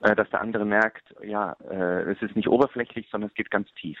Äh, 0.00 0.16
dass 0.16 0.28
der 0.30 0.40
andere 0.40 0.64
merkt, 0.64 1.14
ja, 1.22 1.56
äh, 1.70 2.10
es 2.10 2.20
ist 2.20 2.36
nicht 2.36 2.48
oberflächlich, 2.48 3.08
sondern 3.10 3.30
es 3.30 3.34
geht 3.34 3.50
ganz 3.50 3.72
tief. 3.74 3.98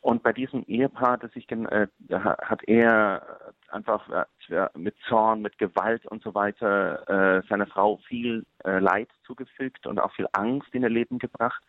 Und 0.00 0.22
bei 0.22 0.32
diesem 0.32 0.64
Ehepaar, 0.64 1.18
das 1.18 1.30
ich 1.34 1.46
hat 1.48 2.64
er 2.64 3.52
einfach 3.68 4.26
mit 4.74 4.94
Zorn, 5.08 5.42
mit 5.42 5.58
Gewalt 5.58 6.06
und 6.06 6.22
so 6.22 6.34
weiter 6.34 7.42
seiner 7.48 7.66
Frau 7.66 7.98
viel 8.08 8.46
Leid 8.64 9.10
zugefügt 9.26 9.86
und 9.86 9.98
auch 9.98 10.12
viel 10.14 10.28
Angst 10.32 10.72
in 10.72 10.84
ihr 10.84 10.88
Leben 10.88 11.18
gebracht. 11.18 11.62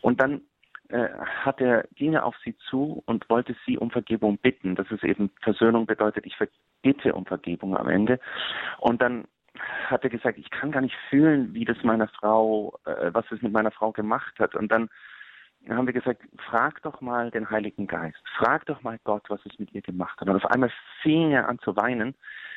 Und 0.00 0.20
dann 0.20 0.40
äh, 0.88 1.08
hat 1.44 1.60
er, 1.60 1.86
ging 1.94 2.14
er 2.14 2.24
auf 2.24 2.36
sie 2.44 2.56
zu 2.70 3.02
und 3.06 3.28
wollte 3.28 3.54
sie 3.66 3.78
um 3.78 3.90
Vergebung 3.90 4.38
bitten. 4.38 4.74
Das 4.74 4.90
ist 4.90 5.04
eben 5.04 5.30
Versöhnung 5.42 5.86
bedeutet, 5.86 6.26
ich 6.26 6.36
bitte 6.82 7.14
um 7.14 7.26
Vergebung 7.26 7.76
am 7.76 7.88
Ende. 7.88 8.18
Und 8.78 9.02
dann 9.02 9.26
hat 9.86 10.04
er 10.04 10.10
gesagt, 10.10 10.38
ich 10.38 10.50
kann 10.50 10.72
gar 10.72 10.80
nicht 10.80 10.96
fühlen, 11.10 11.52
wie 11.52 11.64
das 11.64 11.82
meiner 11.82 12.08
Frau, 12.08 12.78
äh, 12.84 13.10
was 13.12 13.30
es 13.30 13.42
mit 13.42 13.52
meiner 13.52 13.70
Frau 13.70 13.92
gemacht 13.92 14.38
hat. 14.38 14.54
Und 14.54 14.70
dann 14.70 14.88
haben 15.68 15.86
wir 15.86 15.92
gesagt, 15.92 16.22
frag 16.48 16.80
doch 16.82 17.00
mal 17.00 17.30
den 17.30 17.50
Heiligen 17.50 17.86
Geist, 17.86 18.22
frag 18.36 18.64
doch 18.66 18.82
mal 18.82 18.98
Gott, 19.04 19.24
was 19.28 19.40
es 19.44 19.58
mit 19.58 19.74
ihr 19.74 19.82
gemacht 19.82 20.20
hat. 20.20 20.28
Und 20.28 20.36
auf 20.36 20.50
einmal 20.50 20.72
fing 21.02 21.32
er 21.32 21.48
an 21.48 21.58
zu 21.58 21.76
weinen 21.76 22.14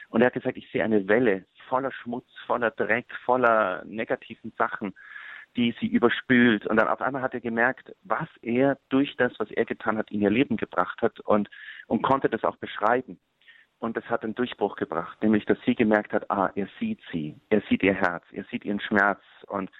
und 0.10 0.22
er 0.22 0.28
hat 0.28 0.34
gesagt, 0.34 0.58
ich 0.58 0.70
sehe 0.72 0.84
eine 0.84 1.08
Welle 1.08 1.46
voller 1.68 1.92
Schmutz, 1.92 2.28
voller 2.46 2.72
Dreck, 2.72 3.06
voller 3.26 3.84
negativen 3.86 4.52
Sachen, 4.58 4.94
die 5.56 5.76
sie 5.80 5.88
überspült. 5.88 6.66
Und 6.68 6.78
dann 6.78 6.88
auf 6.88 7.02
einmal 7.02 7.22
hat 7.22 7.34
er 7.34 7.42
gemerkt, 7.42 7.94
was 8.04 8.28
er 8.42 8.78
durch 8.90 9.16
das, 9.18 9.34
was 9.40 9.52
er 9.52 9.66
getan 9.66 9.98
hat, 9.98 10.12
in 10.12 10.22
ihr 10.22 10.30
Leben 10.30 10.58
gebracht 10.58 11.02
hat 11.02 11.20
und, 11.22 11.50
und 11.88 12.02
konnte 12.02 12.30
das 12.30 12.44
auch 12.44 12.58
beschreiben. 12.58 13.20
Und 13.80 13.98
das 13.98 14.06
hat 14.06 14.24
einen 14.24 14.36
Durchbruch 14.36 14.76
gebracht, 14.76 15.22
nämlich 15.24 15.46
dass 15.46 15.58
sie 15.66 15.74
gemerkt 15.74 16.14
hat, 16.14 16.30
ah, 16.30 16.52
er 16.54 16.68
sieht 16.80 17.00
sie, 17.12 17.36
er 17.50 17.62
sieht 17.68 17.82
ihr 17.82 17.96
Herz, 17.96 18.24
er 18.32 18.44
sieht 18.46 18.64
ihren 18.64 18.80
Schmerz. 18.80 19.22
Und, 19.48 19.72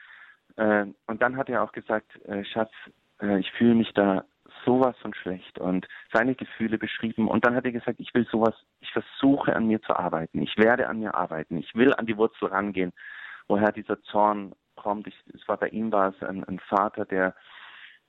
äh, 0.56 0.86
und 1.06 1.22
dann 1.22 1.38
hat 1.38 1.50
er 1.50 1.64
auch 1.64 1.72
gesagt, 1.72 2.20
äh, 2.26 2.44
Schatz, 2.44 2.72
äh, 3.22 3.40
ich 3.40 3.52
fühle 3.52 3.76
mich 3.76 3.94
da 3.94 4.26
sowas 4.66 4.96
von 5.02 5.14
schlecht 5.14 5.60
und 5.60 5.88
seine 6.12 6.36
Gefühle 6.36 6.78
beschrieben. 6.78 7.28
Und 7.28 7.46
dann 7.46 7.56
hat 7.56 7.66
er 7.66 7.72
gesagt, 7.72 8.00
ich 8.00 8.14
will 8.14 8.26
sowas, 8.32 8.56
ich 8.80 8.92
versuche 8.92 9.56
an 9.56 9.68
mir 9.68 9.82
zu 9.82 9.96
arbeiten, 9.96 10.42
ich 10.42 10.58
werde 10.58 10.88
an 10.88 11.00
mir 11.00 11.16
arbeiten, 11.16 11.58
ich 11.58 11.74
will 11.76 11.94
an 11.94 12.06
die 12.06 12.18
Wurzel 12.18 12.48
rangehen, 12.48 12.94
woher 13.48 13.72
dieser 13.72 14.02
Zorn 14.04 14.54
kommt. 14.82 15.08
Ich, 15.08 15.16
es 15.34 15.48
war 15.48 15.58
bei 15.58 15.70
ihm 15.70 15.92
war 15.92 16.10
es 16.10 16.28
ein, 16.28 16.44
ein 16.44 16.60
Vater, 16.60 17.06
der 17.06 17.36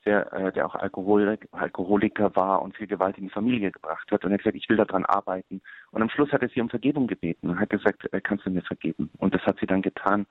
der, 0.05 0.33
äh, 0.33 0.53
der 0.53 0.67
auch 0.67 0.75
Alkoholik, 0.75 1.49
Alkoholiker 1.53 2.35
war 2.35 2.63
und 2.63 2.77
viel 2.77 2.87
Gewalt 2.87 3.19
in 3.19 3.25
die 3.25 3.31
Familie 3.31 3.71
gebracht 3.71 4.11
hat. 4.11 4.25
Und 4.25 4.31
er 4.31 4.35
hat 4.35 4.41
gesagt, 4.41 4.57
ich 4.57 4.69
will 4.69 4.77
daran 4.77 5.05
arbeiten. 5.05 5.61
Und 5.91 6.03
am 6.03 6.11
Schluss 6.11 6.33
hat 6.33 6.43
er 6.43 6.49
sie 6.49 6.61
um 6.61 6.69
Vergebung 6.69 7.07
gebeten 7.07 7.51
und 7.51 7.61
hat 7.61 7.71
gesagt, 7.71 8.13
äh, 8.13 8.21
kannst 8.21 8.47
du 8.47 8.51
mir 8.51 8.63
vergeben? 8.63 9.11
Und 9.19 9.35
das 9.35 9.43
hat 9.43 9.59
sie 9.61 9.67
dann 9.67 9.83
getan. 9.83 10.27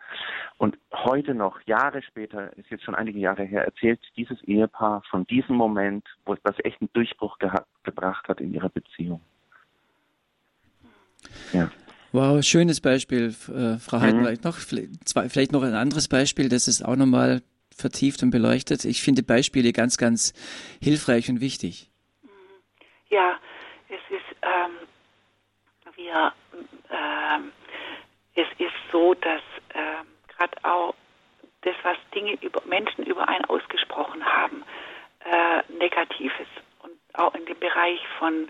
Und 0.57 0.77
heute 0.91 1.33
noch, 1.33 1.61
Jahre 1.65 2.01
später, 2.01 2.55
ist 2.57 2.69
jetzt 2.69 2.83
schon 2.83 2.95
einige 2.95 3.19
Jahre 3.19 3.43
her, 3.43 3.63
erzählt 3.63 3.99
dieses 4.17 4.41
Ehepaar 4.43 5.03
von 5.09 5.25
diesem 5.27 5.55
Moment, 5.55 6.05
wo 6.25 6.35
das 6.35 6.55
echt 6.63 6.81
einen 6.81 6.91
Durchbruch 6.93 7.37
gebracht 7.83 8.27
hat 8.27 8.41
in 8.41 8.53
ihrer 8.53 8.69
Beziehung. 8.69 9.21
Ja. 11.53 11.69
Wow, 12.13 12.43
schönes 12.43 12.81
Beispiel, 12.81 13.27
äh, 13.27 13.79
Frau 13.79 13.97
mhm. 13.97 14.01
Heidenreich. 14.01 14.43
Noch, 14.43 14.57
vielleicht 14.57 15.53
noch 15.53 15.63
ein 15.63 15.75
anderes 15.75 16.09
Beispiel, 16.09 16.49
das 16.49 16.67
ist 16.67 16.83
auch 16.83 16.97
nochmal 16.97 17.41
vertieft 17.75 18.21
und 18.21 18.31
beleuchtet. 18.31 18.83
Ich 18.83 19.01
finde 19.01 19.23
Beispiele 19.23 19.71
ganz, 19.71 19.97
ganz 19.97 20.33
hilfreich 20.81 21.29
und 21.29 21.39
wichtig. 21.39 21.89
Ja, 23.09 23.39
es 23.87 24.01
ist, 24.09 24.37
ähm, 24.41 24.71
wir, 25.95 26.33
ähm, 26.89 27.51
es 28.35 28.47
ist 28.57 28.73
so, 28.91 29.13
dass 29.13 29.41
ähm, 29.73 30.05
gerade 30.27 30.57
auch 30.63 30.93
das, 31.61 31.75
was 31.83 31.97
Dinge 32.13 32.37
über 32.41 32.61
Menschen 32.65 33.05
über 33.05 33.27
einen 33.29 33.45
ausgesprochen 33.45 34.25
haben, 34.25 34.63
äh, 35.23 35.73
Negatives 35.77 36.47
und 36.83 36.91
auch 37.13 37.33
in 37.35 37.45
dem 37.45 37.59
Bereich 37.59 37.99
von 38.19 38.49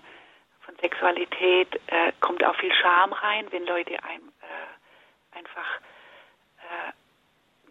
von 0.72 0.78
Sexualität 0.82 1.76
äh, 1.88 2.12
kommt 2.20 2.44
auch 2.44 2.56
viel 2.56 2.74
Scham 2.74 3.14
rein, 3.14 3.48
wenn 3.52 3.66
Leute 3.66 4.02
einem 4.04 4.32
äh, 4.42 5.38
einfach 5.38 5.82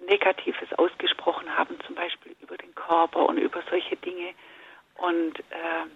Negatives 0.06 0.72
ausgesprochen 0.76 1.56
haben, 1.56 1.78
zum 1.86 1.94
Beispiel 1.94 2.34
über 2.40 2.56
den 2.56 2.74
Körper 2.74 3.26
und 3.26 3.38
über 3.38 3.62
solche 3.70 3.96
Dinge. 3.96 4.34
Und 4.96 5.38
äh, 5.38 5.86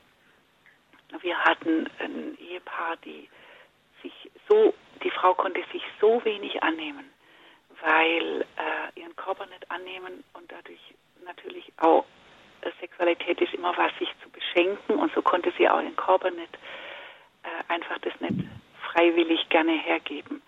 wir 1.21 1.37
hatten 1.39 1.89
ein 1.99 2.39
Ehepaar, 2.39 2.97
die 3.05 3.29
sich 4.03 4.31
so, 4.49 4.75
die 5.03 5.11
Frau 5.11 5.35
konnte 5.35 5.65
sich 5.73 5.83
so 6.01 6.25
wenig 6.25 6.63
annehmen, 6.63 7.11
weil 7.81 8.47
äh, 8.57 9.01
ihren 9.01 9.17
Körper 9.17 9.47
nicht 9.47 9.71
annehmen 9.71 10.23
und 10.35 10.51
dadurch 10.53 10.95
natürlich 11.25 11.73
auch 11.79 12.05
äh, 12.61 12.71
Sexualität 12.81 13.41
ist 13.41 13.55
immer 13.55 13.77
was, 13.77 13.91
sich 13.99 14.11
zu 14.23 14.29
beschenken 14.31 14.97
und 14.97 15.13
so 15.15 15.23
konnte 15.23 15.53
sie 15.59 15.69
auch 15.69 15.81
ihren 15.81 15.97
Körper 15.97 16.31
nicht 16.31 16.57
äh, 17.45 17.73
einfach 17.73 17.99
das 18.01 18.13
nicht 18.21 18.49
freiwillig 18.93 19.49
gerne 19.49 19.73
hergeben. 19.73 20.43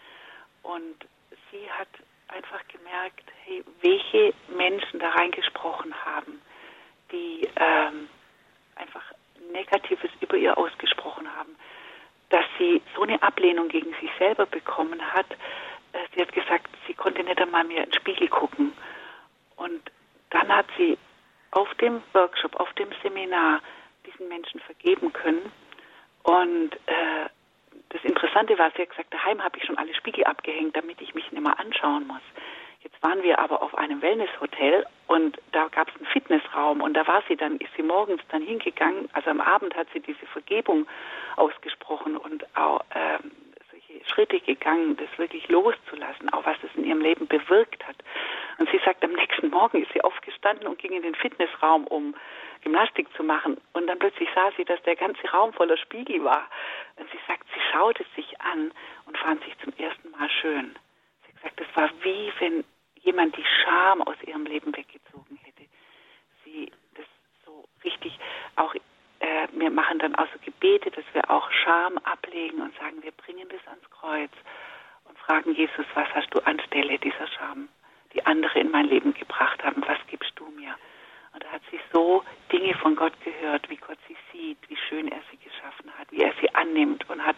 Und 0.63 1.07
sie 1.51 1.71
hat 1.71 1.89
einfach 2.29 2.61
gemerkt, 2.69 3.25
hey, 3.45 3.63
welche 3.83 4.35
Menschen 4.49 5.01
da 5.01 5.11
reingesprochen 5.11 5.95
haben, 6.05 6.41
die 7.13 7.49
ähm, 7.57 8.09
einfach 8.75 9.03
Negatives 9.53 10.11
über 10.21 10.37
ihr 10.37 10.57
ausgesprochen 10.59 11.29
haben, 11.37 11.57
dass 12.31 12.45
sie 12.59 12.83
so 12.95 13.03
eine 13.03 13.23
Ablehnung 13.23 13.69
gegen 13.69 13.95
sich 14.01 14.11
selber 14.19 14.47
bekommen 14.47 15.01
hat. 15.13 15.31
Äh, 15.93 15.99
sie 16.15 16.23
hat 16.23 16.33
gesagt, 16.33 16.69
sie 16.87 16.95
konnte 16.95 17.23
nicht 17.23 17.41
einmal 17.41 17.65
mehr 17.65 17.85
in 17.85 17.91
den 17.91 17.95
Spiegel 17.95 18.29
gucken. 18.29 18.73
Und 19.57 19.91
dann 20.31 20.49
hat 20.49 20.67
sie 20.77 20.99
auf 21.53 21.73
dem 21.75 22.03
Workshop, 22.13 22.57
auf 22.57 22.73
dem 22.75 22.89
Seminar 23.03 23.61
diesen 24.05 24.29
Menschen 24.29 24.61
vergeben 24.61 25.13
können. 25.13 25.53
Und 26.27 26.75
äh, 26.87 27.29
das 27.91 28.03
Interessante 28.03 28.59
war, 28.59 28.73
sie 28.73 28.83
hat 28.83 28.91
gesagt, 28.91 29.15
daheim 29.15 29.43
habe 29.43 29.59
ich 29.59 29.65
schon 29.65 29.79
alle 29.79 29.95
Spiegel 29.95 30.25
abgehängt, 30.25 30.77
damit 30.77 31.01
ich 31.01 31.15
mich 31.15 31.31
nicht 31.31 31.43
mehr 31.43 31.59
anschauen 31.59 32.07
muss. 32.09 32.23
Jetzt 32.83 33.01
waren 33.03 33.23
wir 33.23 33.39
aber 33.39 33.63
auf 33.63 33.77
einem 33.77 34.03
Wellnesshotel 34.03 34.87
und 35.07 35.39
da 35.53 35.69
gab 35.69 35.89
es 35.89 35.97
einen 35.97 36.07
Fitnessraum 36.07 36.81
und 36.81 36.95
da 36.95 37.07
war 37.07 37.23
sie 37.29 37.37
dann, 37.37 37.57
ist 37.59 37.71
sie 37.77 37.83
morgens 37.83 38.23
dann 38.31 38.43
hingegangen, 38.43 39.09
also 39.13 39.31
am 39.31 39.41
Abend 39.41 39.75
hat 39.77 39.87
sie 39.93 40.01
diese 40.01 40.27
Vergebung 40.27 40.87
ausgesprochen 41.37 42.17
und 42.17 42.45
auch 42.57 42.81
ähm, 42.95 43.31
solche 43.71 44.05
Schritte 44.09 44.41
gegangen, 44.41 44.97
das 44.97 45.09
wirklich 45.19 45.49
loszulassen, 45.49 46.33
auch 46.33 46.45
was 46.45 46.57
es 46.65 46.75
in 46.77 46.85
ihrem 46.85 47.01
Leben 47.01 47.27
bewirkt 47.29 47.87
hat. 47.87 47.97
Und 48.59 48.69
sie 48.71 48.81
sagt, 48.85 49.05
am 49.05 49.13
nächsten 49.13 49.51
Morgen 49.51 49.83
ist 49.83 49.93
sie 49.93 50.03
aufgestanden 50.03 50.67
und 50.67 50.79
ging 50.79 50.93
in 50.93 51.03
den 51.03 51.15
Fitnessraum, 51.15 51.87
um 51.87 52.15
Gymnastik 52.67 53.07
zu 53.15 53.23
machen. 53.23 53.59
Und 53.75 53.87
dann 53.87 54.01
plötzlich 54.01 54.29
sah 54.35 54.51
sie, 54.57 54.65
dass 54.65 54.83
der 54.83 54.97
ganze 54.97 55.25
Raum 55.29 55.53
voller 55.53 55.77
Spiegel 55.77 56.25
war. 56.25 56.49
Und 56.97 57.09
sie 57.13 57.19
sagt, 57.29 57.47
sie 57.55 57.61
schaute 57.71 58.05
sich 58.17 58.41
an 58.41 58.73
und 59.07 59.17
fand 59.19 59.43
sich 59.45 59.57
zum 59.63 59.73
ersten 59.79 60.11
Mal 60.11 60.29
schön. 60.29 60.77
Sie 61.27 61.33
gesagt, 61.33 61.61
es 61.61 61.77
war 61.77 61.89
wie 62.03 62.33
wenn 62.41 62.65
jemand 63.03 63.37
die 63.37 63.45
Scham 63.45 64.03
aus 64.03 64.17
ihrem 64.27 64.47
Leben 64.47 64.77
weggezogen 64.77 65.39
hätte. 65.45 65.63
Sie 66.45 66.73
das 66.97 67.07
so 67.45 67.65
richtig 67.85 68.19
auch 68.57 68.75
äh, 69.21 69.47
wir 69.53 69.71
machen 69.71 70.01
dann 70.01 70.17
auch 70.17 70.27
so 70.33 70.39
Gebete, 70.45 70.91
dass 70.91 71.05
wir 71.13 71.31
auch 71.31 71.49
Scham 71.53 71.99
ablegen 71.99 72.61
und 72.61 72.77
sagen, 72.79 73.01
wir 73.03 73.13
bringen 73.13 73.49
das 73.49 73.65
ans 73.69 73.89
Kreuz 73.91 74.33
und 75.05 75.17
fragen 75.21 75.55
Jesus, 75.55 75.87
was 75.95 76.09
hast 76.15 76.35
du 76.35 76.41
anstelle 76.41 76.99
dieser 76.99 77.29
Scham, 77.29 77.69
die 78.13 78.27
andere 78.27 78.59
in 78.59 78.73
mein 78.73 78.87
Leben 78.87 79.15
gebracht 79.15 79.63
haben, 79.63 79.85
was 79.87 79.99
gibst 80.09 80.33
du 80.35 80.47
mir? 80.51 80.75
Und 81.37 81.45
da 81.45 81.53
hat 81.53 81.61
sie 81.71 81.79
so 81.93 82.25
Dinge 82.51 82.73
von 82.77 82.97
Gott 82.97 83.13
gehört, 83.21 83.69
wie 83.69 83.77
Gott 83.77 83.99
sie 84.09 84.17
sieht, 84.33 84.57
wie 84.71 84.77
schön 84.89 85.07
er 85.09 85.21
sie 85.31 85.37
geschaffen 85.37 85.93
hat, 85.99 86.11
wie 86.11 86.23
er 86.23 86.33
sie 86.41 86.49
annimmt 86.55 87.07
und 87.11 87.23
hat 87.23 87.37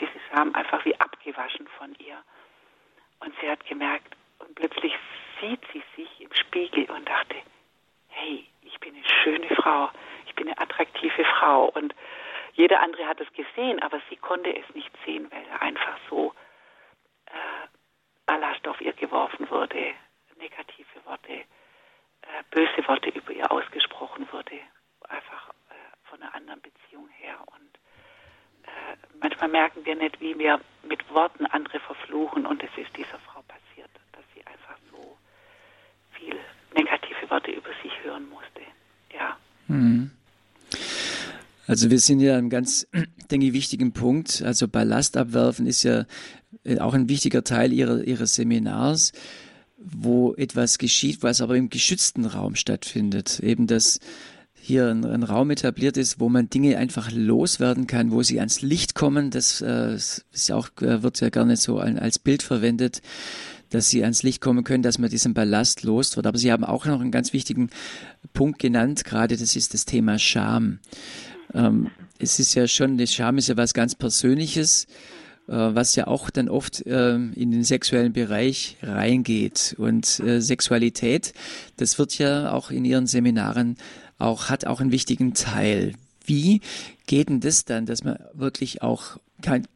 diese 0.00 0.18
Scham 0.28 0.52
einfach 0.56 0.84
wie 0.84 0.98
abgewaschen 0.98 1.68
von 1.78 1.94
ihr. 2.00 2.20
Und 3.20 3.32
sie 3.40 3.48
hat 3.48 3.64
gemerkt, 3.64 4.16
und 4.40 4.52
plötzlich 4.56 4.92
sieht 5.40 5.60
sie 5.72 5.80
sich 5.94 6.20
im 6.20 6.34
Spiegel 6.34 6.90
und 6.90 7.08
dachte, 7.08 7.36
hey, 8.08 8.44
ich 8.62 8.80
bin 8.80 8.96
eine 8.96 9.04
schöne 9.22 9.54
Frau, 9.54 9.90
ich 10.26 10.34
bin 10.34 10.48
eine 10.48 10.58
attraktive 10.58 11.24
Frau. 11.38 11.66
Und 11.66 11.94
jeder 12.54 12.80
andere 12.80 13.06
hat 13.06 13.20
es 13.20 13.32
gesehen, 13.32 13.80
aber 13.80 14.00
sie 14.10 14.16
konnte 14.16 14.50
es 14.56 14.74
nicht 14.74 14.90
sehen, 15.04 15.30
weil 15.30 15.44
er 15.52 15.62
einfach 15.62 15.96
so 16.10 16.34
äh, 17.26 17.68
Ballast 18.26 18.66
auf 18.66 18.80
ihr 18.80 18.92
geworfen 18.92 19.48
wurde, 19.50 19.94
negative 20.36 21.04
Worte, 21.04 21.44
böse 22.50 22.86
Worte 22.88 23.10
über 23.10 23.32
ihr 23.32 23.50
ausgesprochen 23.50 24.26
wurde, 24.32 24.58
einfach 25.08 25.50
äh, 25.70 25.74
von 26.04 26.22
einer 26.22 26.34
anderen 26.34 26.60
Beziehung 26.60 27.08
her. 27.18 27.36
Und 27.46 27.78
äh, 28.64 28.96
manchmal 29.20 29.48
merken 29.48 29.84
wir 29.84 29.96
nicht, 29.96 30.20
wie 30.20 30.38
wir 30.38 30.60
mit 30.88 31.08
Worten 31.10 31.46
andere 31.46 31.80
verfluchen 31.80 32.46
und 32.46 32.62
es 32.62 32.70
ist 32.76 32.96
dieser 32.96 33.18
Frau 33.18 33.42
passiert, 33.42 33.90
dass 34.12 34.24
sie 34.34 34.46
einfach 34.46 34.76
so 34.90 35.16
viel 36.12 36.36
negative 36.74 37.30
Worte 37.30 37.50
über 37.50 37.70
sich 37.82 37.92
hören 38.02 38.28
musste. 38.28 38.62
Ja. 39.12 39.36
Mhm. 39.68 40.10
Also 41.66 41.90
wir 41.90 41.98
sind 41.98 42.20
ja 42.20 42.32
an 42.32 42.38
einem 42.38 42.50
ganz, 42.50 42.86
denke 43.30 43.46
ich, 43.46 43.52
wichtigen 43.52 43.92
Punkt. 43.92 44.42
Also 44.44 44.68
Ballast 44.68 45.16
abwerfen 45.16 45.66
ist 45.66 45.82
ja 45.82 46.04
äh, 46.64 46.78
auch 46.78 46.94
ein 46.94 47.08
wichtiger 47.08 47.42
Teil 47.42 47.72
ihrer, 47.72 48.02
ihres 48.04 48.34
Seminars 48.34 49.12
wo 49.76 50.34
etwas 50.34 50.78
geschieht, 50.78 51.22
was 51.22 51.40
aber 51.40 51.56
im 51.56 51.70
geschützten 51.70 52.24
Raum 52.24 52.54
stattfindet. 52.54 53.40
Eben, 53.40 53.66
dass 53.66 54.00
hier 54.54 54.88
ein, 54.88 55.04
ein, 55.04 55.22
Raum 55.22 55.50
etabliert 55.50 55.96
ist, 55.96 56.18
wo 56.18 56.28
man 56.28 56.50
Dinge 56.50 56.78
einfach 56.78 57.12
loswerden 57.12 57.86
kann, 57.86 58.10
wo 58.10 58.22
sie 58.22 58.40
ans 58.40 58.62
Licht 58.62 58.94
kommen. 58.94 59.30
Das 59.30 59.60
äh, 59.60 59.94
ist 59.94 60.24
ja 60.48 60.56
auch, 60.56 60.70
äh, 60.80 61.02
wird 61.02 61.20
ja 61.20 61.28
gerne 61.28 61.56
so 61.56 61.78
als 61.78 62.18
Bild 62.18 62.42
verwendet, 62.42 63.00
dass 63.70 63.90
sie 63.90 64.02
ans 64.02 64.22
Licht 64.22 64.40
kommen 64.40 64.64
können, 64.64 64.82
dass 64.82 64.98
man 64.98 65.10
diesen 65.10 65.34
Ballast 65.34 65.84
los 65.84 66.16
wird. 66.16 66.26
Aber 66.26 66.38
Sie 66.38 66.50
haben 66.50 66.64
auch 66.64 66.86
noch 66.86 67.00
einen 67.00 67.10
ganz 67.10 67.32
wichtigen 67.32 67.70
Punkt 68.32 68.58
genannt, 68.58 69.04
gerade 69.04 69.36
das 69.36 69.54
ist 69.54 69.74
das 69.74 69.84
Thema 69.84 70.18
Scham. 70.18 70.80
Ähm, 71.54 71.90
es 72.18 72.38
ist 72.38 72.54
ja 72.54 72.66
schon, 72.66 72.98
das 72.98 73.12
Scham 73.12 73.38
ist 73.38 73.48
ja 73.48 73.56
was 73.56 73.74
ganz 73.74 73.94
Persönliches 73.94 74.86
was 75.52 75.94
ja 75.94 76.06
auch 76.06 76.30
dann 76.30 76.48
oft 76.48 76.82
ähm, 76.86 77.32
in 77.36 77.50
den 77.50 77.62
sexuellen 77.62 78.12
Bereich 78.12 78.76
reingeht. 78.82 79.74
Und 79.78 80.20
äh, 80.20 80.40
Sexualität, 80.40 81.32
das 81.76 81.98
wird 81.98 82.18
ja 82.18 82.52
auch 82.52 82.70
in 82.70 82.84
Ihren 82.84 83.06
Seminaren 83.06 83.76
auch, 84.18 84.50
hat 84.50 84.66
auch 84.66 84.80
einen 84.80 84.92
wichtigen 84.92 85.34
Teil. 85.34 85.94
Wie 86.24 86.60
geht 87.06 87.28
denn 87.28 87.40
das 87.40 87.64
dann, 87.64 87.86
dass 87.86 88.02
man 88.02 88.18
wirklich 88.32 88.82
auch 88.82 89.18
kein, 89.42 89.68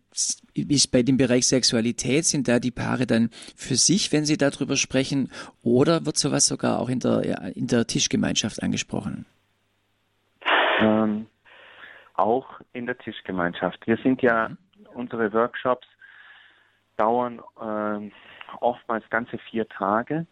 ist 0.55 0.91
bei 0.91 1.03
dem 1.03 1.17
Bereich 1.17 1.47
Sexualität, 1.47 2.25
sind 2.25 2.49
da 2.49 2.59
die 2.59 2.73
Paare 2.73 3.07
dann 3.07 3.31
für 3.55 3.77
sich, 3.77 4.13
wenn 4.13 4.25
sie 4.25 4.37
darüber 4.37 4.77
sprechen, 4.77 5.31
oder 5.63 6.05
wird 6.05 6.17
sowas 6.17 6.47
sogar 6.47 6.81
auch 6.81 6.89
in 6.89 6.99
der, 6.99 7.57
in 7.57 7.69
der 7.69 7.87
Tischgemeinschaft 7.87 8.63
angesprochen? 8.63 9.27
Ähm, 10.81 11.27
auch 12.15 12.61
in 12.73 12.87
der 12.87 12.99
Tischgemeinschaft. 12.99 13.87
Wir 13.87 13.99
sind 13.99 14.23
ja 14.23 14.49
mhm 14.49 14.70
unsere 14.95 15.33
Workshops 15.33 15.87
dauern 16.97 17.41
äh, 17.61 18.11
oftmals 18.61 19.09
ganze 19.11 19.39
vier 19.39 19.69
Tage. 19.69 20.27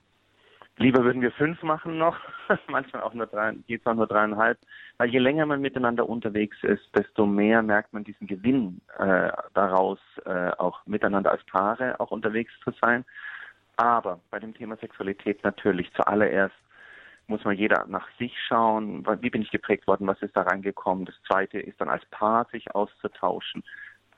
Lieber 0.76 1.02
würden 1.02 1.22
wir 1.22 1.32
fünf 1.32 1.60
machen 1.64 1.98
noch, 1.98 2.16
manchmal 2.68 3.02
auch 3.02 3.12
nur 3.12 3.26
drei, 3.26 3.52
geht 3.66 3.84
auch 3.84 3.94
nur 3.94 4.06
dreieinhalb. 4.06 4.58
Weil 4.96 5.10
je 5.10 5.18
länger 5.18 5.44
man 5.44 5.60
miteinander 5.60 6.08
unterwegs 6.08 6.56
ist, 6.62 6.84
desto 6.94 7.26
mehr 7.26 7.62
merkt 7.62 7.92
man 7.92 8.04
diesen 8.04 8.28
Gewinn 8.28 8.80
äh, 8.96 9.30
daraus, 9.54 9.98
äh, 10.24 10.50
auch 10.58 10.86
miteinander 10.86 11.32
als 11.32 11.44
Paare 11.44 11.98
auch 11.98 12.12
unterwegs 12.12 12.52
zu 12.62 12.70
sein. 12.80 13.04
Aber 13.76 14.20
bei 14.30 14.38
dem 14.38 14.54
Thema 14.54 14.76
Sexualität 14.76 15.42
natürlich 15.42 15.92
zuallererst 15.94 16.54
muss 17.28 17.44
mal 17.44 17.54
jeder 17.54 17.84
nach 17.86 18.08
sich 18.18 18.34
schauen, 18.46 19.04
wie 19.20 19.30
bin 19.30 19.42
ich 19.42 19.50
geprägt 19.50 19.86
worden, 19.86 20.06
was 20.06 20.20
ist 20.22 20.36
da 20.36 20.42
reingekommen. 20.42 21.04
Das 21.04 21.14
zweite 21.26 21.58
ist 21.58 21.80
dann 21.80 21.88
als 21.88 22.04
Paar 22.06 22.46
sich 22.50 22.74
auszutauschen. 22.74 23.62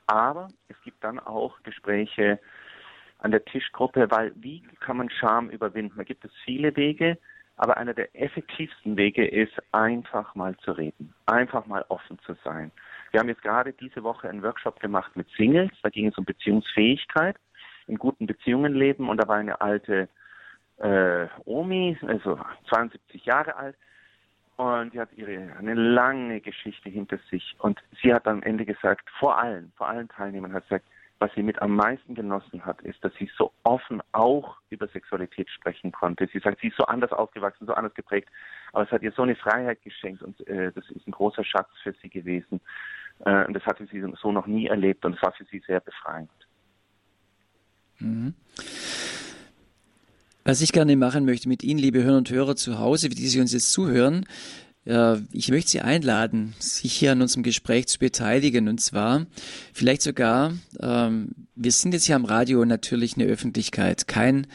Aber 0.07 0.49
es 0.67 0.75
gibt 0.83 1.03
dann 1.03 1.19
auch 1.19 1.61
Gespräche 1.63 2.39
an 3.19 3.31
der 3.31 3.45
Tischgruppe, 3.45 4.09
weil 4.09 4.33
wie 4.35 4.61
kann 4.79 4.97
man 4.97 5.09
Scham 5.09 5.49
überwinden? 5.49 5.97
Da 5.97 6.03
gibt 6.03 6.25
es 6.25 6.31
viele 6.43 6.75
Wege, 6.75 7.17
aber 7.55 7.77
einer 7.77 7.93
der 7.93 8.15
effektivsten 8.19 8.97
Wege 8.97 9.25
ist, 9.25 9.53
einfach 9.71 10.33
mal 10.35 10.57
zu 10.57 10.71
reden, 10.71 11.13
einfach 11.27 11.65
mal 11.67 11.85
offen 11.89 12.17
zu 12.25 12.35
sein. 12.43 12.71
Wir 13.11 13.19
haben 13.19 13.29
jetzt 13.29 13.43
gerade 13.43 13.73
diese 13.73 14.03
Woche 14.03 14.29
einen 14.29 14.41
Workshop 14.41 14.79
gemacht 14.79 15.15
mit 15.15 15.27
Singles, 15.37 15.71
da 15.83 15.89
ging 15.89 16.07
es 16.07 16.17
um 16.17 16.25
Beziehungsfähigkeit, 16.25 17.35
in 17.87 17.97
guten 17.97 18.25
Beziehungen 18.25 18.73
leben 18.73 19.09
und 19.09 19.17
da 19.17 19.27
war 19.27 19.37
eine 19.37 19.61
alte 19.61 20.09
äh, 20.77 21.27
Omi, 21.45 21.97
also 22.07 22.39
72 22.69 23.25
Jahre 23.25 23.55
alt, 23.55 23.75
und 24.61 24.93
sie 24.93 24.99
hat 24.99 25.09
ihre 25.15 25.55
eine 25.57 25.73
lange 25.73 26.39
Geschichte 26.39 26.89
hinter 26.89 27.17
sich. 27.31 27.55
Und 27.59 27.79
sie 28.01 28.13
hat 28.13 28.27
am 28.27 28.43
Ende 28.43 28.63
gesagt, 28.63 29.09
vor 29.19 29.39
allen, 29.39 29.71
vor 29.75 29.87
allen 29.87 30.07
Teilnehmern 30.07 30.53
hat 30.53 30.63
gesagt, 30.63 30.85
was 31.17 31.31
sie 31.33 31.41
mit 31.41 31.59
am 31.61 31.75
meisten 31.75 32.13
genossen 32.13 32.63
hat, 32.63 32.81
ist, 32.81 33.03
dass 33.03 33.11
sie 33.15 33.29
so 33.37 33.51
offen 33.63 34.01
auch 34.11 34.57
über 34.69 34.87
Sexualität 34.87 35.49
sprechen 35.49 35.91
konnte. 35.91 36.27
Sie 36.31 36.39
sagt, 36.39 36.61
sie 36.61 36.67
ist 36.67 36.77
so 36.77 36.85
anders 36.85 37.11
aufgewachsen, 37.11 37.65
so 37.65 37.73
anders 37.73 37.93
geprägt, 37.95 38.29
aber 38.73 38.83
es 38.83 38.91
hat 38.91 39.01
ihr 39.01 39.11
so 39.11 39.23
eine 39.23 39.35
Freiheit 39.35 39.81
geschenkt 39.83 40.21
und 40.21 40.39
äh, 40.47 40.71
das 40.71 40.87
ist 40.89 41.07
ein 41.07 41.11
großer 41.11 41.43
Schatz 41.43 41.69
für 41.81 41.93
sie 42.01 42.09
gewesen. 42.09 42.61
Äh, 43.25 43.45
und 43.45 43.53
das 43.53 43.63
hatte 43.65 43.87
sie 43.87 44.03
so 44.21 44.31
noch 44.31 44.45
nie 44.45 44.67
erlebt 44.67 45.05
und 45.05 45.15
es 45.15 45.21
war 45.23 45.31
für 45.31 45.45
sie 45.45 45.63
sehr 45.65 45.79
befreiend. 45.79 46.29
Mhm. 47.99 48.33
Was 50.43 50.61
ich 50.61 50.71
gerne 50.71 50.95
machen 50.95 51.25
möchte 51.25 51.47
mit 51.47 51.61
Ihnen, 51.61 51.79
liebe 51.79 52.03
Hörer 52.03 52.17
und 52.17 52.29
Hörer 52.31 52.55
zu 52.55 52.79
Hause, 52.79 53.09
die 53.09 53.27
Sie 53.27 53.39
uns 53.39 53.53
jetzt 53.53 53.71
zuhören, 53.71 54.25
ich 54.83 55.49
möchte 55.49 55.69
Sie 55.69 55.81
einladen, 55.81 56.55
sich 56.57 56.93
hier 56.93 57.11
an 57.11 57.21
unserem 57.21 57.43
Gespräch 57.43 57.87
zu 57.87 57.99
beteiligen. 57.99 58.67
Und 58.67 58.81
zwar 58.81 59.27
vielleicht 59.73 60.01
sogar, 60.01 60.53
ähm, 60.79 61.29
wir 61.55 61.71
sind 61.71 61.93
jetzt 61.93 62.05
hier 62.05 62.15
am 62.15 62.25
Radio 62.25 62.65
natürlich 62.65 63.15
eine 63.15 63.25
Öffentlichkeit, 63.25 64.07
kein 64.07 64.47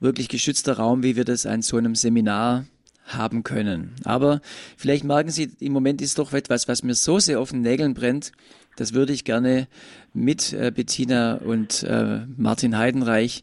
wirklich 0.00 0.28
geschützter 0.28 0.78
Raum, 0.78 1.02
wie 1.02 1.16
wir 1.16 1.26
das 1.26 1.44
an 1.44 1.60
so 1.60 1.76
einem 1.76 1.94
Seminar 1.94 2.64
haben 3.04 3.42
können. 3.42 3.94
Aber 4.04 4.40
vielleicht 4.78 5.04
merken 5.04 5.30
Sie, 5.30 5.50
im 5.60 5.72
Moment 5.72 6.00
ist 6.00 6.18
doch 6.18 6.32
etwas, 6.32 6.66
was 6.66 6.82
mir 6.82 6.94
so 6.94 7.18
sehr 7.18 7.38
auf 7.38 7.50
den 7.50 7.60
Nägeln 7.60 7.92
brennt. 7.92 8.32
Das 8.76 8.94
würde 8.94 9.12
ich 9.12 9.24
gerne 9.24 9.68
mit 10.14 10.54
äh, 10.54 10.72
Bettina 10.74 11.34
und 11.34 11.82
äh, 11.82 12.20
Martin 12.38 12.78
Heidenreich 12.78 13.42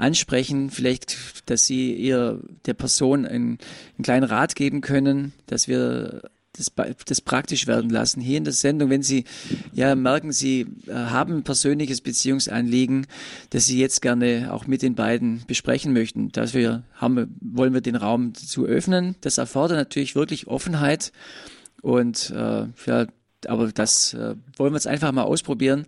ansprechen, 0.00 0.70
vielleicht, 0.70 1.16
dass 1.46 1.66
Sie 1.66 1.94
ihr 1.94 2.40
der 2.66 2.74
Person 2.74 3.26
einen, 3.26 3.58
einen 3.96 4.02
kleinen 4.02 4.24
Rat 4.24 4.54
geben 4.54 4.80
können, 4.80 5.32
dass 5.46 5.68
wir 5.68 6.22
das, 6.56 6.72
das 7.06 7.20
praktisch 7.20 7.66
werden 7.66 7.90
lassen. 7.90 8.20
Hier 8.20 8.38
in 8.38 8.44
der 8.44 8.52
Sendung, 8.52 8.90
wenn 8.90 9.02
Sie 9.02 9.24
ja 9.72 9.94
merken, 9.94 10.32
Sie 10.32 10.66
äh, 10.86 10.92
haben 10.92 11.38
ein 11.38 11.42
persönliches 11.44 12.00
Beziehungsanliegen, 12.00 13.06
das 13.50 13.66
Sie 13.66 13.78
jetzt 13.78 14.02
gerne 14.02 14.52
auch 14.52 14.66
mit 14.66 14.82
den 14.82 14.94
beiden 14.94 15.42
besprechen 15.46 15.92
möchten. 15.92 16.32
Dafür 16.32 16.82
haben, 16.94 17.36
wollen 17.40 17.74
wir 17.74 17.80
den 17.80 17.96
Raum 17.96 18.34
zu 18.34 18.66
öffnen. 18.66 19.16
Das 19.20 19.38
erfordert 19.38 19.78
natürlich 19.78 20.14
wirklich 20.14 20.48
Offenheit 20.48 21.12
und 21.82 22.30
äh, 22.30 22.66
ja, 22.86 23.06
aber 23.46 23.72
das 23.72 24.12
äh, 24.14 24.34
wollen 24.56 24.72
wir 24.72 24.76
jetzt 24.76 24.86
einfach 24.86 25.12
mal 25.12 25.22
ausprobieren. 25.22 25.86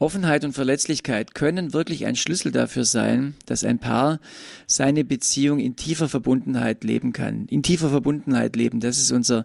Offenheit 0.00 0.44
und 0.44 0.52
Verletzlichkeit 0.52 1.34
können 1.34 1.72
wirklich 1.72 2.06
ein 2.06 2.14
Schlüssel 2.14 2.52
dafür 2.52 2.84
sein, 2.84 3.34
dass 3.46 3.64
ein 3.64 3.80
Paar 3.80 4.20
seine 4.66 5.04
Beziehung 5.04 5.58
in 5.58 5.74
tiefer 5.74 6.08
Verbundenheit 6.08 6.84
leben 6.84 7.12
kann. 7.12 7.46
In 7.46 7.64
tiefer 7.64 7.90
Verbundenheit 7.90 8.54
leben, 8.54 8.78
das 8.78 8.98
ist 8.98 9.10
unser 9.10 9.44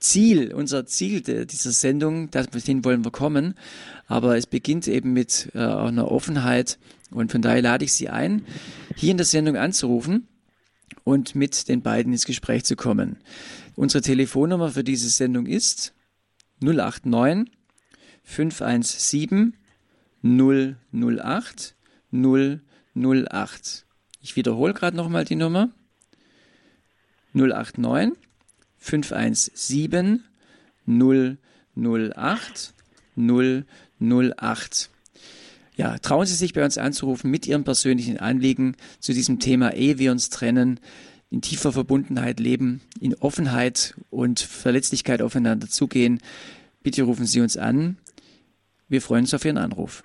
Ziel, 0.00 0.52
unser 0.52 0.84
Ziel 0.84 1.20
dieser 1.20 1.70
Sendung, 1.70 2.30
dorthin 2.30 2.84
wollen 2.84 3.04
wir 3.04 3.12
kommen. 3.12 3.54
Aber 4.08 4.36
es 4.36 4.46
beginnt 4.46 4.88
eben 4.88 5.12
mit 5.12 5.50
äh, 5.54 5.58
einer 5.58 6.10
Offenheit 6.10 6.78
und 7.12 7.30
von 7.30 7.40
daher 7.40 7.62
lade 7.62 7.84
ich 7.84 7.92
Sie 7.92 8.08
ein, 8.08 8.44
hier 8.96 9.12
in 9.12 9.16
der 9.16 9.26
Sendung 9.26 9.56
anzurufen 9.56 10.26
und 11.04 11.36
mit 11.36 11.68
den 11.68 11.82
beiden 11.82 12.12
ins 12.12 12.26
Gespräch 12.26 12.64
zu 12.64 12.74
kommen. 12.74 13.18
Unsere 13.76 14.02
Telefonnummer 14.02 14.70
für 14.70 14.82
diese 14.82 15.08
Sendung 15.08 15.46
ist 15.46 15.94
089 16.60 17.52
517 18.24 19.54
008 20.24 21.76
008. 22.10 23.86
Ich 24.20 24.36
wiederhole 24.36 24.72
gerade 24.72 24.96
nochmal 24.96 25.24
die 25.24 25.36
Nummer. 25.36 25.70
089 27.34 28.18
517 28.78 30.24
008 30.86 32.74
008. 33.16 34.90
Ja, 35.76 35.98
trauen 35.98 36.26
Sie 36.26 36.34
sich 36.34 36.52
bei 36.52 36.64
uns 36.64 36.78
anzurufen 36.78 37.30
mit 37.30 37.46
Ihrem 37.46 37.64
persönlichen 37.64 38.18
Anliegen 38.18 38.76
zu 39.00 39.12
diesem 39.12 39.40
Thema, 39.40 39.74
ehe 39.74 39.98
wir 39.98 40.12
uns 40.12 40.30
trennen, 40.30 40.80
in 41.30 41.42
tiefer 41.42 41.72
Verbundenheit 41.72 42.38
leben, 42.38 42.80
in 43.00 43.14
Offenheit 43.16 43.94
und 44.10 44.38
Verletzlichkeit 44.40 45.20
aufeinander 45.20 45.68
zugehen. 45.68 46.20
Bitte 46.82 47.02
rufen 47.02 47.26
Sie 47.26 47.40
uns 47.40 47.56
an. 47.56 47.98
Wir 48.88 49.02
freuen 49.02 49.24
uns 49.24 49.34
auf 49.34 49.44
Ihren 49.44 49.58
Anruf. 49.58 50.04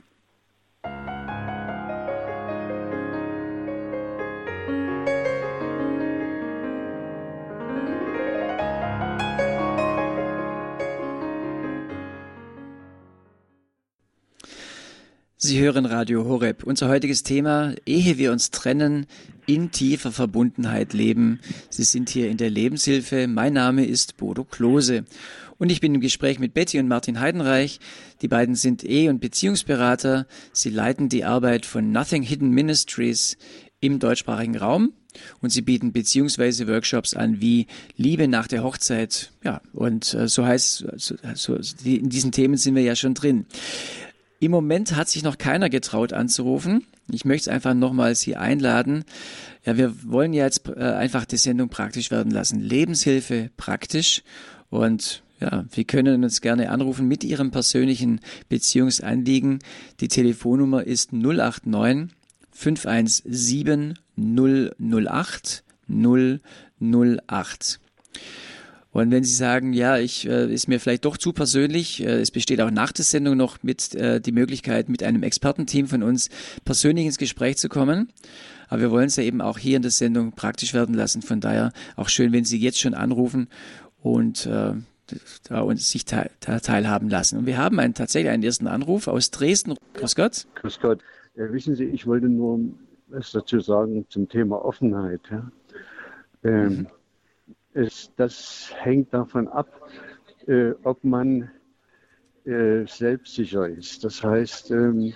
Sie 15.50 15.60
hören 15.60 15.88
Radio 15.88 16.26
Horeb. 16.26 16.62
Unser 16.64 16.90
heutiges 16.90 17.24
Thema, 17.24 17.74
ehe 17.88 18.20
wir 18.20 18.32
uns 18.32 18.52
trennen, 18.52 19.08
in 19.48 19.72
tiefer 19.72 20.12
Verbundenheit 20.12 20.94
leben. 20.94 21.40
Sie 21.72 21.86
sind 21.86 22.12
hier 22.12 22.30
in 22.30 22.38
der 22.38 22.52
Lebenshilfe. 22.52 23.26
Mein 23.26 23.54
Name 23.54 23.84
ist 23.84 24.18
Bodo 24.18 24.44
Klose. 24.44 25.06
Und 25.58 25.72
ich 25.72 25.82
bin 25.82 25.96
im 25.96 26.02
Gespräch 26.02 26.38
mit 26.38 26.54
Betty 26.54 26.78
und 26.78 26.88
Martin 26.88 27.20
Heidenreich. 27.20 27.80
Die 28.22 28.28
beiden 28.28 28.54
sind 28.54 28.84
Ehe- 28.84 29.10
und 29.10 29.22
Beziehungsberater. 29.22 30.28
Sie 30.54 30.70
leiten 30.70 31.10
die 31.10 31.26
Arbeit 31.26 31.66
von 31.66 31.92
Nothing 31.92 32.22
Hidden 32.22 32.52
Ministries 32.52 33.36
im 33.80 33.98
deutschsprachigen 33.98 34.56
Raum. 34.56 34.94
Und 35.42 35.50
sie 35.50 35.64
bieten 35.64 35.92
beziehungsweise 35.92 36.68
Workshops 36.68 37.16
an 37.16 37.42
wie 37.42 37.66
Liebe 37.98 38.28
nach 38.28 38.48
der 38.48 38.64
Hochzeit. 38.64 39.32
Ja, 39.44 39.62
und 39.74 40.14
äh, 40.14 40.28
so 40.28 40.46
heißt, 40.46 40.86
so, 40.98 41.16
so, 41.34 41.58
die, 41.84 41.98
in 41.98 42.10
diesen 42.10 42.32
Themen 42.32 42.58
sind 42.58 42.76
wir 42.76 42.84
ja 42.84 42.96
schon 42.96 43.16
drin. 43.16 43.48
Im 44.40 44.52
Moment 44.52 44.96
hat 44.96 45.10
sich 45.10 45.24
noch 45.24 45.38
keiner 45.38 45.70
getraut 45.70 46.14
anzurufen. 46.14 46.86
Ich 47.12 47.26
möchte 47.26 47.50
es 47.50 47.54
einfach 47.54 47.74
nochmals 47.74 48.22
hier 48.22 48.40
einladen. 48.40 49.04
Ja, 49.66 49.78
wir 49.78 49.94
wollen 50.04 50.32
ja 50.34 50.46
jetzt 50.46 50.68
äh, 50.68 50.80
einfach 50.82 51.26
die 51.26 51.38
Sendung 51.38 51.70
praktisch 51.70 52.10
werden 52.10 52.32
lassen. 52.32 52.62
Lebenshilfe 52.62 53.50
praktisch. 53.58 54.24
Und 54.70 55.24
ja, 55.42 55.66
wir 55.72 55.84
können 55.84 56.24
uns 56.24 56.40
gerne 56.42 56.70
anrufen 56.70 57.08
mit 57.08 57.24
Ihrem 57.24 57.52
persönlichen 57.52 58.22
Beziehungsanliegen. 58.48 59.60
Die 60.00 60.08
Telefonnummer 60.08 60.84
ist 60.84 61.12
089 61.12 62.16
517 62.52 64.00
008 64.16 65.64
008. 65.90 67.80
Und 68.92 69.12
wenn 69.12 69.24
Sie 69.24 69.36
sagen, 69.36 69.74
ja, 69.74 69.98
ich 69.98 70.28
äh, 70.28 70.52
ist 70.52 70.68
mir 70.68 70.80
vielleicht 70.80 71.06
doch 71.06 71.18
zu 71.18 71.32
persönlich, 71.32 72.04
äh, 72.04 72.20
es 72.20 72.32
besteht 72.32 72.60
auch 72.60 72.72
nach 72.72 72.92
der 72.92 73.06
Sendung 73.06 73.38
noch 73.38 73.62
mit 73.62 73.94
äh, 73.94 74.20
die 74.20 74.32
Möglichkeit, 74.32 74.90
mit 74.90 75.04
einem 75.04 75.22
Expertenteam 75.22 75.88
von 75.88 76.02
uns 76.02 76.30
persönlich 76.66 77.06
ins 77.06 77.20
Gespräch 77.20 77.58
zu 77.58 77.70
kommen. 77.70 78.10
Aber 78.68 78.82
wir 78.82 78.92
wollen 78.92 79.08
es 79.08 79.16
ja 79.16 79.24
eben 79.24 79.42
auch 79.42 79.60
hier 79.60 79.76
in 79.76 79.84
der 79.84 79.92
Sendung 79.92 80.32
praktisch 80.32 80.74
werden 80.74 80.96
lassen. 80.96 81.22
Von 81.22 81.40
daher 81.40 81.72
auch 81.96 82.10
schön, 82.10 82.34
wenn 82.34 82.46
Sie 82.46 82.58
jetzt 82.58 82.80
schon 82.80 82.96
anrufen 82.96 83.48
und 84.02 84.48
äh, 84.48 84.74
da 85.48 85.62
uns 85.62 85.90
sich 85.90 86.06
te 86.06 86.30
teilhaben 86.42 87.10
lassen. 87.10 87.38
Und 87.38 87.46
wir 87.46 87.58
haben 87.58 87.80
einen, 87.80 87.94
tatsächlich 87.94 88.32
einen 88.32 88.44
ersten 88.44 88.68
Anruf 88.68 89.08
aus 89.08 89.30
Dresden. 89.30 89.76
Grüß 89.94 90.16
Gott. 90.16 90.48
Grüß 90.56 90.80
Gott. 90.80 91.00
Ja, 91.36 91.52
wissen 91.52 91.76
Sie, 91.76 91.86
ich 91.86 92.08
wollte 92.08 92.28
nur 92.28 92.60
was 93.08 93.32
dazu 93.32 93.60
sagen 93.60 94.06
zum 94.10 94.30
Thema 94.30 94.64
Offenheit. 94.64 95.22
Ja. 95.32 95.52
Ähm, 96.44 96.68
mhm 96.70 96.88
es, 97.80 98.12
das 98.16 98.72
hängt 98.76 99.14
davon 99.14 99.48
ab, 99.48 99.68
äh, 100.48 100.72
ob 100.84 101.04
man 101.04 101.50
äh, 102.46 102.86
selbstsicher 102.86 103.68
ist. 103.68 104.04
Das 104.04 104.24
heißt, 104.24 104.72
ähm, 104.72 105.14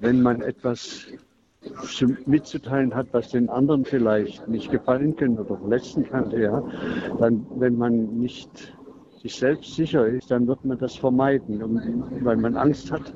wenn 0.00 0.22
man 0.22 0.40
etwas 0.42 1.06
mitzuteilen 2.26 2.94
hat, 2.94 3.08
was 3.12 3.30
den 3.30 3.48
anderen 3.48 3.84
vielleicht 3.84 4.48
nicht 4.48 4.70
gefallen 4.70 5.16
könnte 5.16 5.44
oder 5.44 5.58
verletzen 5.58 6.08
könnte, 6.08 6.40
ja, 6.40 6.62
dann, 7.18 7.44
wenn 7.56 7.76
man 7.76 8.18
nicht 8.18 8.74
sich 9.20 9.34
selbst 9.34 9.74
sicher 9.74 10.06
ist, 10.06 10.30
dann 10.30 10.46
wird 10.46 10.64
man 10.64 10.78
das 10.78 10.94
vermeiden, 10.94 11.60
weil 12.22 12.36
man 12.36 12.56
Angst 12.56 12.92
hat, 12.92 13.12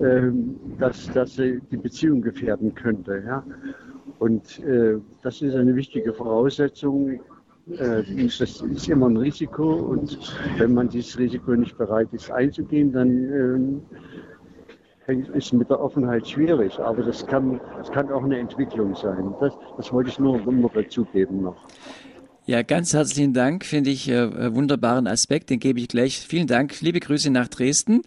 ähm, 0.00 0.60
dass, 0.78 1.10
dass 1.12 1.36
die 1.36 1.60
Beziehung 1.70 2.20
gefährden 2.20 2.74
könnte. 2.74 3.22
Ja. 3.26 3.42
Und 4.18 4.58
äh, 4.60 4.98
das 5.22 5.40
ist 5.40 5.54
eine 5.54 5.74
wichtige 5.74 6.12
Voraussetzung 6.12 7.20
äh, 7.78 8.02
das 8.38 8.60
ist 8.60 8.88
immer 8.88 9.08
ein 9.08 9.16
Risiko 9.16 9.74
und 9.74 10.18
wenn 10.58 10.74
man 10.74 10.88
dieses 10.88 11.18
Risiko 11.18 11.52
nicht 11.52 11.76
bereit 11.76 12.08
ist 12.12 12.30
einzugehen, 12.30 12.92
dann 12.92 13.82
äh, 15.06 15.14
ist 15.14 15.30
es 15.34 15.52
mit 15.52 15.68
der 15.70 15.80
Offenheit 15.80 16.28
schwierig. 16.28 16.78
Aber 16.78 17.02
das 17.02 17.26
kann, 17.26 17.60
das 17.78 17.90
kann 17.90 18.10
auch 18.10 18.22
eine 18.24 18.38
Entwicklung 18.38 18.94
sein. 18.94 19.34
Das, 19.40 19.52
das 19.76 19.92
wollte 19.92 20.10
ich 20.10 20.18
nur, 20.18 20.38
nur 20.40 20.70
dazugeben 20.70 21.42
noch. 21.42 21.56
Ja, 22.46 22.62
ganz 22.62 22.94
herzlichen 22.94 23.32
Dank, 23.32 23.64
finde 23.64 23.90
ich 23.90 24.08
äh, 24.08 24.54
wunderbaren 24.54 25.06
Aspekt, 25.06 25.50
den 25.50 25.60
gebe 25.60 25.78
ich 25.78 25.88
gleich. 25.88 26.18
Vielen 26.18 26.46
Dank, 26.46 26.80
liebe 26.80 26.98
Grüße 26.98 27.30
nach 27.30 27.48
Dresden 27.48 28.02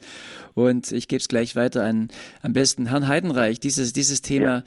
und 0.54 0.92
ich 0.92 1.08
gebe 1.08 1.20
es 1.20 1.28
gleich 1.28 1.56
weiter 1.56 1.86
an 1.86 2.10
am 2.42 2.52
besten 2.52 2.88
Herrn 2.88 3.08
Heidenreich. 3.08 3.60
Dieses, 3.60 3.94
dieses 3.94 4.22
Thema, 4.22 4.64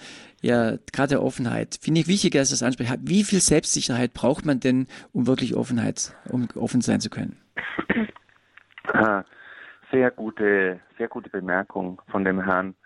ja, 0.46 0.76
gerade 0.92 1.08
der 1.08 1.22
Offenheit, 1.22 1.76
finde 1.82 2.00
ich 2.00 2.06
wichtiger, 2.06 2.38
dass 2.38 2.50
das 2.50 2.62
anspricht. 2.62 2.92
Wie 3.02 3.24
viel 3.24 3.40
Selbstsicherheit 3.40 4.14
braucht 4.14 4.46
man 4.46 4.60
denn, 4.60 4.86
um 5.12 5.26
wirklich 5.26 5.56
Offenheit, 5.56 6.14
um 6.30 6.46
offen 6.54 6.80
sein 6.80 7.00
zu 7.00 7.10
können? 7.10 7.36
Ah, 8.92 9.24
sehr 9.90 10.12
gute, 10.12 10.80
sehr 10.96 11.08
gute 11.08 11.28
Bemerkung 11.28 12.00
von 12.08 12.24
dem 12.24 12.40
Herrn. 12.40 12.76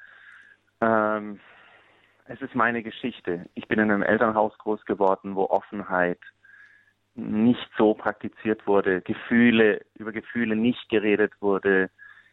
Ähm, 0.80 1.38
es 2.24 2.40
ist 2.40 2.54
meine 2.54 2.82
Geschichte. 2.82 3.44
Ich 3.54 3.68
bin 3.68 3.78
in 3.78 3.90
einem 3.90 4.02
Elternhaus 4.02 4.56
groß 4.56 4.86
geworden, 4.86 5.36
wo 5.36 5.44
Offenheit 5.44 6.18
nicht 7.14 7.68
so 7.76 7.92
praktiziert 7.92 8.66
wurde, 8.66 9.02
Gefühle, 9.02 9.82
über 9.98 10.10
Gefühle 10.10 10.56
nicht 10.56 10.88
geredet 10.88 11.34
wurde, 11.40 11.90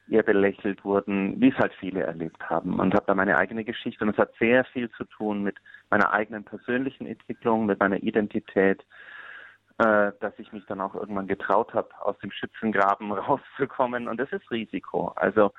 eher 0.09 0.23
belächelt 0.23 0.83
wurden, 0.83 1.39
wie 1.39 1.49
es 1.49 1.57
halt 1.57 1.73
viele 1.79 2.03
erlebt 2.03 2.49
haben. 2.49 2.79
Und 2.79 2.93
habe 2.93 3.05
da 3.07 3.15
meine 3.15 3.37
eigene 3.37 3.63
Geschichte 3.63 4.03
und 4.03 4.11
es 4.11 4.17
hat 4.17 4.33
sehr 4.39 4.63
viel 4.65 4.89
zu 4.91 5.03
tun 5.05 5.43
mit 5.43 5.57
meiner 5.89 6.11
eigenen 6.11 6.43
persönlichen 6.43 7.07
Entwicklung, 7.07 7.65
mit 7.65 7.79
meiner 7.79 8.01
Identität, 8.01 8.85
äh, 9.79 10.11
dass 10.19 10.33
ich 10.37 10.51
mich 10.53 10.65
dann 10.65 10.81
auch 10.81 10.95
irgendwann 10.95 11.27
getraut 11.27 11.73
habe, 11.73 11.89
aus 11.99 12.17
dem 12.19 12.31
Schützengraben 12.31 13.11
rauszukommen. 13.13 14.07
Und 14.07 14.19
das 14.19 14.31
ist 14.31 14.49
Risiko. 14.51 15.13
Also 15.15 15.51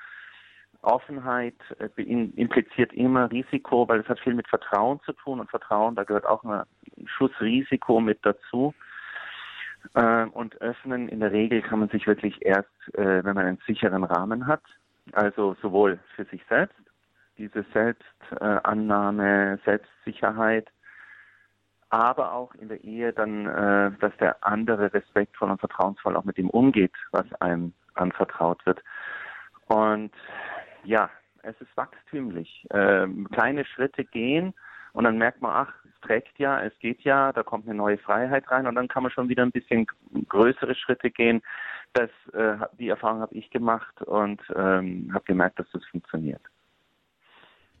Offenheit 0.81 1.55
äh, 1.79 2.01
impliziert 2.01 2.93
immer 2.93 3.29
Risiko, 3.31 3.87
weil 3.87 3.99
es 3.99 4.07
hat 4.07 4.19
viel 4.19 4.33
mit 4.33 4.47
Vertrauen 4.47 4.99
zu 5.05 5.13
tun 5.13 5.39
und 5.39 5.49
Vertrauen, 5.49 5.95
da 5.95 6.03
gehört 6.03 6.25
auch 6.25 6.43
ein 6.43 6.63
Schuss 7.05 7.31
Risiko 7.41 7.99
mit 7.99 8.19
dazu. 8.23 8.73
Äh, 9.93 10.25
und 10.25 10.61
öffnen 10.61 11.09
in 11.09 11.19
der 11.19 11.31
Regel 11.31 11.61
kann 11.61 11.79
man 11.79 11.89
sich 11.89 12.05
wirklich 12.07 12.45
erst, 12.45 12.69
äh, 12.93 13.23
wenn 13.23 13.35
man 13.35 13.45
einen 13.45 13.59
sicheren 13.65 14.03
Rahmen 14.03 14.47
hat, 14.47 14.61
also 15.13 15.55
sowohl 15.61 15.99
für 16.15 16.25
sich 16.25 16.41
selbst, 16.49 16.77
diese 17.37 17.65
Selbstannahme, 17.73 19.59
Selbstsicherheit, 19.65 20.67
aber 21.89 22.33
auch 22.33 22.53
in 22.55 22.67
der 22.69 22.83
Ehe 22.83 23.13
dann, 23.13 23.47
äh, 23.47 23.91
dass 23.99 24.15
der 24.17 24.45
andere 24.45 24.93
respektvoll 24.93 25.49
und 25.49 25.59
vertrauensvoll 25.59 26.15
auch 26.15 26.25
mit 26.25 26.37
ihm 26.37 26.49
umgeht, 26.49 26.93
was 27.11 27.25
einem 27.41 27.73
anvertraut 27.95 28.63
wird. 28.65 28.83
Und 29.67 30.11
ja, 30.83 31.09
es 31.41 31.59
ist 31.61 31.75
wachstümlich. 31.75 32.67
Ähm, 32.71 33.27
kleine 33.31 33.65
Schritte 33.65 34.03
gehen 34.05 34.53
und 34.93 35.05
dann 35.05 35.17
merkt 35.17 35.41
man, 35.41 35.67
ach, 35.67 35.73
trägt 36.01 36.39
ja, 36.39 36.61
es 36.61 36.77
geht 36.79 37.01
ja, 37.01 37.31
da 37.31 37.43
kommt 37.43 37.65
eine 37.65 37.75
neue 37.75 37.97
Freiheit 37.97 38.49
rein 38.49 38.67
und 38.67 38.75
dann 38.75 38.87
kann 38.87 39.03
man 39.03 39.11
schon 39.11 39.29
wieder 39.29 39.43
ein 39.43 39.51
bisschen 39.51 39.87
größere 40.27 40.75
Schritte 40.75 41.11
gehen. 41.11 41.41
Das, 41.93 42.09
äh, 42.33 42.57
die 42.77 42.89
Erfahrung 42.89 43.21
habe 43.21 43.35
ich 43.35 43.49
gemacht 43.49 44.01
und 44.03 44.41
ähm, 44.55 45.09
habe 45.13 45.25
gemerkt, 45.25 45.59
dass 45.59 45.67
das 45.71 45.83
funktioniert. 45.85 46.41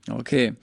Okay, 0.09 0.53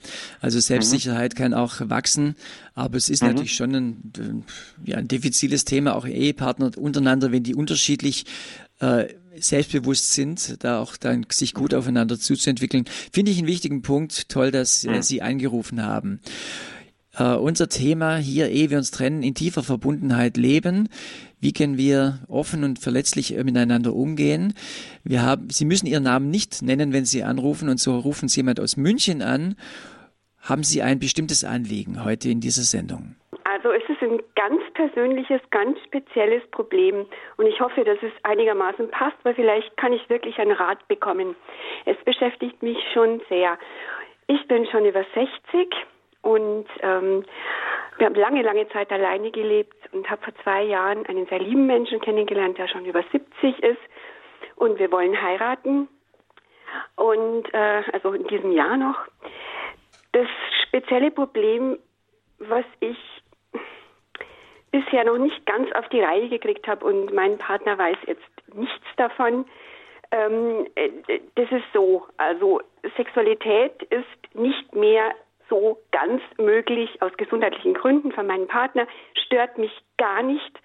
also 0.41 0.59
Selbstsicherheit 0.59 1.33
mhm. 1.33 1.37
kann 1.37 1.53
auch 1.53 1.75
wachsen, 1.89 2.35
aber 2.73 2.97
es 2.97 3.09
ist 3.09 3.21
mhm. 3.21 3.29
natürlich 3.29 3.53
schon 3.53 3.75
ein, 3.75 4.45
ja, 4.83 4.97
ein 4.97 5.07
diffiziles 5.07 5.63
Thema, 5.63 5.95
auch 5.95 6.05
Ehepartner 6.05 6.71
untereinander, 6.77 7.31
wenn 7.31 7.43
die 7.43 7.55
unterschiedlich 7.55 8.25
äh, 8.79 9.07
selbstbewusst 9.39 10.13
sind, 10.13 10.63
da 10.63 10.79
auch 10.79 10.97
dann 10.97 11.25
sich 11.29 11.53
gut 11.53 11.73
aufeinander 11.73 12.19
zuzuentwickeln, 12.19 12.85
finde 13.11 13.31
ich 13.31 13.37
einen 13.37 13.47
wichtigen 13.47 13.81
Punkt. 13.81 14.29
Toll, 14.29 14.51
dass 14.51 14.83
äh, 14.83 14.91
mhm. 14.91 15.01
Sie 15.01 15.21
angerufen 15.21 15.83
haben. 15.83 16.19
Uh, 17.19 17.35
unser 17.41 17.67
Thema 17.67 18.17
hier, 18.17 18.49
ehe 18.49 18.69
wir 18.69 18.77
uns 18.77 18.91
trennen, 18.91 19.23
in 19.23 19.33
tiefer 19.33 19.63
Verbundenheit 19.63 20.37
leben. 20.37 20.87
Wie 21.41 21.51
können 21.51 21.75
wir 21.75 22.19
offen 22.27 22.63
und 22.63 22.77
verletzlich 22.77 23.35
miteinander 23.43 23.93
umgehen? 23.93 24.53
Wir 25.03 25.23
haben, 25.23 25.49
Sie 25.49 25.65
müssen 25.65 25.87
Ihren 25.87 26.03
Namen 26.03 26.29
nicht 26.29 26.61
nennen, 26.61 26.93
wenn 26.93 27.05
Sie 27.05 27.23
anrufen, 27.23 27.69
und 27.69 27.79
so 27.79 27.97
rufen 27.97 28.27
Sie 28.29 28.41
jemand 28.41 28.59
aus 28.59 28.77
München 28.77 29.23
an. 29.23 29.55
Haben 30.41 30.61
Sie 30.61 30.83
ein 30.83 30.99
bestimmtes 30.99 31.43
Anliegen 31.43 32.05
heute 32.05 32.29
in 32.29 32.39
dieser 32.39 32.61
Sendung? 32.61 33.15
Also 33.45 33.71
es 33.71 33.83
ist 33.89 34.01
ein 34.03 34.21
ganz 34.35 34.61
persönliches, 34.75 35.41
ganz 35.49 35.79
spezielles 35.87 36.43
Problem 36.51 37.07
und 37.37 37.47
ich 37.47 37.59
hoffe, 37.59 37.83
dass 37.83 37.97
es 38.03 38.11
einigermaßen 38.21 38.91
passt, 38.91 39.17
weil 39.23 39.33
vielleicht 39.33 39.75
kann 39.77 39.91
ich 39.91 40.07
wirklich 40.07 40.37
einen 40.37 40.51
Rat 40.51 40.87
bekommen. 40.87 41.35
Es 41.85 41.97
beschäftigt 42.05 42.61
mich 42.61 42.77
schon 42.93 43.21
sehr. 43.27 43.57
Ich 44.27 44.47
bin 44.47 44.67
schon 44.67 44.85
über 44.85 45.03
60 45.15 45.67
und 46.21 46.65
ähm, 46.81 47.25
wir 47.97 48.05
haben 48.05 48.15
lange, 48.15 48.41
lange 48.43 48.67
Zeit 48.69 48.91
alleine 48.91 49.31
gelebt 49.31 49.75
und 49.91 50.09
habe 50.09 50.23
vor 50.23 50.33
zwei 50.43 50.63
Jahren 50.63 51.05
einen 51.07 51.25
sehr 51.27 51.39
lieben 51.39 51.65
Menschen 51.65 51.99
kennengelernt, 51.99 52.57
der 52.57 52.67
schon 52.67 52.85
über 52.85 53.03
70 53.11 53.63
ist 53.63 53.81
und 54.55 54.77
wir 54.79 54.91
wollen 54.91 55.19
heiraten 55.19 55.87
und 56.95 57.53
äh, 57.53 57.83
also 57.93 58.11
in 58.13 58.27
diesem 58.27 58.51
Jahr 58.51 58.77
noch. 58.77 58.97
Das 60.11 60.27
spezielle 60.67 61.11
Problem, 61.11 61.77
was 62.39 62.65
ich 62.79 62.97
bisher 64.71 65.05
noch 65.05 65.17
nicht 65.17 65.45
ganz 65.45 65.71
auf 65.73 65.87
die 65.89 66.01
Reihe 66.01 66.29
gekriegt 66.29 66.67
habe 66.67 66.85
und 66.85 67.13
mein 67.13 67.37
Partner 67.37 67.77
weiß 67.77 67.97
jetzt 68.05 68.53
nichts 68.53 68.85
davon. 68.97 69.45
Ähm, 70.11 70.67
äh, 70.75 71.19
das 71.35 71.51
ist 71.51 71.65
so, 71.73 72.05
also 72.17 72.61
Sexualität 72.95 73.83
ist 73.83 74.35
nicht 74.35 74.73
mehr 74.75 75.13
so 75.49 75.79
ganz 75.91 76.21
möglich 76.37 77.01
aus 77.01 77.11
gesundheitlichen 77.17 77.73
Gründen 77.73 78.11
von 78.11 78.27
meinem 78.27 78.47
Partner, 78.47 78.87
stört 79.25 79.57
mich 79.57 79.71
gar 79.97 80.23
nicht. 80.23 80.59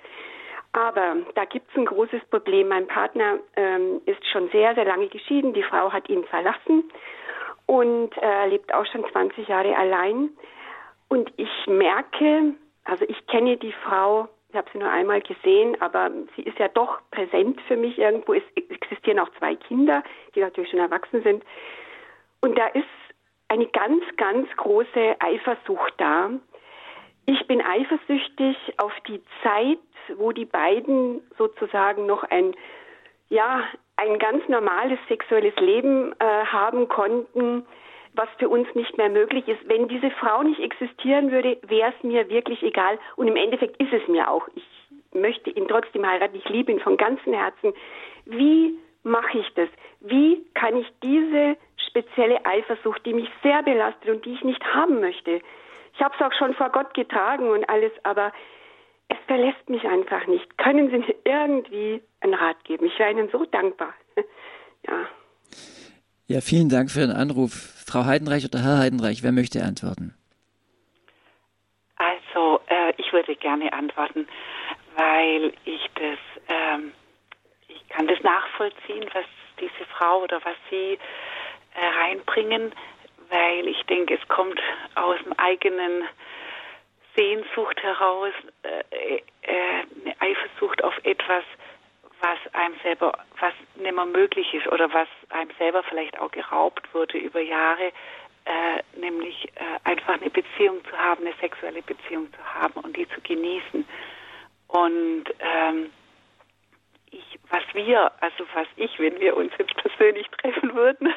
Aber 0.72 1.16
da 1.34 1.44
gibt 1.44 1.70
es 1.70 1.76
ein 1.76 1.84
großes 1.84 2.24
Problem. 2.30 2.68
Mein 2.68 2.86
Partner 2.86 3.38
ähm, 3.56 4.00
ist 4.06 4.26
schon 4.28 4.48
sehr, 4.50 4.74
sehr 4.74 4.86
lange 4.86 5.08
geschieden. 5.08 5.52
Die 5.52 5.62
Frau 5.62 5.92
hat 5.92 6.08
ihn 6.08 6.24
verlassen 6.24 6.84
und 7.66 8.10
äh, 8.22 8.48
lebt 8.48 8.72
auch 8.72 8.86
schon 8.86 9.04
20 9.10 9.48
Jahre 9.48 9.76
allein. 9.76 10.30
Und 11.08 11.30
ich 11.36 11.66
merke, 11.66 12.54
also 12.84 13.04
ich 13.06 13.26
kenne 13.26 13.58
die 13.58 13.74
Frau, 13.84 14.28
ich 14.48 14.56
habe 14.56 14.68
sie 14.72 14.78
nur 14.78 14.90
einmal 14.90 15.20
gesehen, 15.20 15.80
aber 15.80 16.10
sie 16.36 16.42
ist 16.42 16.58
ja 16.58 16.68
doch 16.68 17.00
präsent 17.10 17.60
für 17.68 17.76
mich 17.76 17.98
irgendwo. 17.98 18.34
Es 18.34 18.42
existieren 18.54 19.18
auch 19.18 19.30
zwei 19.38 19.54
Kinder, 19.54 20.02
die 20.34 20.40
natürlich 20.40 20.70
schon 20.70 20.80
erwachsen 20.80 21.22
sind. 21.22 21.44
Und 22.40 22.58
da 22.58 22.66
ist 22.68 22.84
eine 23.52 23.66
ganz, 23.66 24.02
ganz 24.16 24.48
große 24.56 25.16
Eifersucht 25.18 25.92
da. 25.98 26.30
Ich 27.26 27.46
bin 27.46 27.60
eifersüchtig 27.60 28.56
auf 28.78 28.92
die 29.06 29.20
Zeit, 29.42 29.78
wo 30.16 30.32
die 30.32 30.46
beiden 30.46 31.20
sozusagen 31.36 32.06
noch 32.06 32.24
ein, 32.24 32.54
ja, 33.28 33.62
ein 33.96 34.18
ganz 34.18 34.48
normales 34.48 34.98
sexuelles 35.06 35.54
Leben 35.56 36.14
äh, 36.18 36.24
haben 36.46 36.88
konnten, 36.88 37.66
was 38.14 38.28
für 38.38 38.48
uns 38.48 38.66
nicht 38.74 38.96
mehr 38.96 39.10
möglich 39.10 39.46
ist. 39.46 39.60
Wenn 39.68 39.86
diese 39.86 40.10
Frau 40.12 40.42
nicht 40.42 40.60
existieren 40.60 41.30
würde, 41.30 41.58
wäre 41.66 41.92
es 41.96 42.02
mir 42.02 42.30
wirklich 42.30 42.62
egal. 42.62 42.98
Und 43.16 43.28
im 43.28 43.36
Endeffekt 43.36 43.76
ist 43.82 43.92
es 43.92 44.08
mir 44.08 44.30
auch. 44.30 44.48
Ich 44.54 44.64
möchte 45.12 45.50
ihn 45.50 45.68
trotzdem 45.68 46.06
heiraten. 46.06 46.36
Ich 46.36 46.48
liebe 46.48 46.72
ihn 46.72 46.80
von 46.80 46.96
ganzem 46.96 47.34
Herzen. 47.34 47.74
Wie 48.24 48.78
mache 49.02 49.38
ich 49.38 49.54
das? 49.54 49.68
Wie 50.00 50.42
kann 50.54 50.76
ich 50.76 50.86
diese 51.02 51.56
spezielle 51.86 52.44
Eifersucht, 52.44 53.04
die 53.06 53.14
mich 53.14 53.28
sehr 53.42 53.62
belastet 53.62 54.10
und 54.10 54.24
die 54.24 54.34
ich 54.34 54.42
nicht 54.42 54.64
haben 54.64 55.00
möchte. 55.00 55.40
Ich 55.94 56.00
habe 56.00 56.14
es 56.14 56.24
auch 56.24 56.32
schon 56.38 56.54
vor 56.54 56.70
Gott 56.70 56.94
getragen 56.94 57.50
und 57.50 57.68
alles, 57.68 57.92
aber 58.02 58.32
es 59.08 59.18
verlässt 59.26 59.68
mich 59.68 59.84
einfach 59.84 60.26
nicht. 60.26 60.56
Können 60.58 60.90
Sie 60.90 60.98
mir 60.98 61.14
irgendwie 61.24 62.02
einen 62.20 62.34
Rat 62.34 62.64
geben? 62.64 62.86
Ich 62.86 62.98
wäre 62.98 63.10
Ihnen 63.10 63.28
so 63.30 63.44
dankbar. 63.44 63.94
ja. 64.86 65.06
Ja, 66.28 66.40
vielen 66.40 66.70
Dank 66.70 66.90
für 66.90 67.00
den 67.00 67.10
Anruf. 67.10 67.52
Frau 67.86 68.06
Heidenreich 68.06 68.46
oder 68.46 68.62
Herr 68.62 68.78
Heidenreich, 68.78 69.22
wer 69.22 69.32
möchte 69.32 69.62
antworten? 69.62 70.14
Also, 71.96 72.60
äh, 72.68 72.94
ich 72.96 73.12
würde 73.12 73.36
gerne 73.36 73.72
antworten, 73.72 74.26
weil 74.96 75.52
ich 75.64 75.90
das, 75.94 76.18
ähm, 76.48 76.92
ich 77.68 77.86
kann 77.90 78.06
das 78.06 78.20
nachvollziehen, 78.22 79.04
was 79.12 79.26
diese 79.60 79.84
Frau 79.96 80.22
oder 80.22 80.40
was 80.44 80.56
sie 80.70 80.98
reinbringen, 81.74 82.72
weil 83.28 83.66
ich 83.66 83.82
denke, 83.86 84.14
es 84.20 84.28
kommt 84.28 84.60
aus 84.94 85.18
dem 85.24 85.32
eigenen 85.38 86.04
Sehnsucht 87.16 87.82
heraus, 87.82 88.32
äh, 88.62 89.16
äh, 89.16 89.22
eine 89.42 90.20
Eifersucht 90.20 90.82
auf 90.84 90.94
etwas, 91.04 91.44
was 92.20 92.38
einem 92.54 92.74
selber, 92.82 93.12
was 93.40 93.52
nicht 93.74 93.94
mehr 93.94 94.04
möglich 94.06 94.54
ist 94.54 94.66
oder 94.68 94.92
was 94.92 95.08
einem 95.30 95.50
selber 95.58 95.82
vielleicht 95.82 96.18
auch 96.20 96.30
geraubt 96.30 96.94
wurde 96.94 97.18
über 97.18 97.40
Jahre, 97.40 97.92
äh, 98.44 98.98
nämlich 98.98 99.48
äh, 99.54 99.88
einfach 99.88 100.20
eine 100.20 100.30
Beziehung 100.30 100.84
zu 100.84 100.96
haben, 100.96 101.26
eine 101.26 101.34
sexuelle 101.40 101.82
Beziehung 101.82 102.32
zu 102.32 102.54
haben 102.54 102.80
und 102.80 102.96
die 102.96 103.08
zu 103.08 103.20
genießen. 103.20 103.86
Und 104.68 105.24
ähm, 105.40 105.90
was 107.52 107.62
wir, 107.74 108.10
also 108.20 108.46
was 108.54 108.66
ich, 108.76 108.98
wenn 108.98 109.20
wir 109.20 109.36
uns 109.36 109.52
jetzt 109.58 109.74
persönlich 109.76 110.26
treffen 110.40 110.74
würden, 110.74 111.14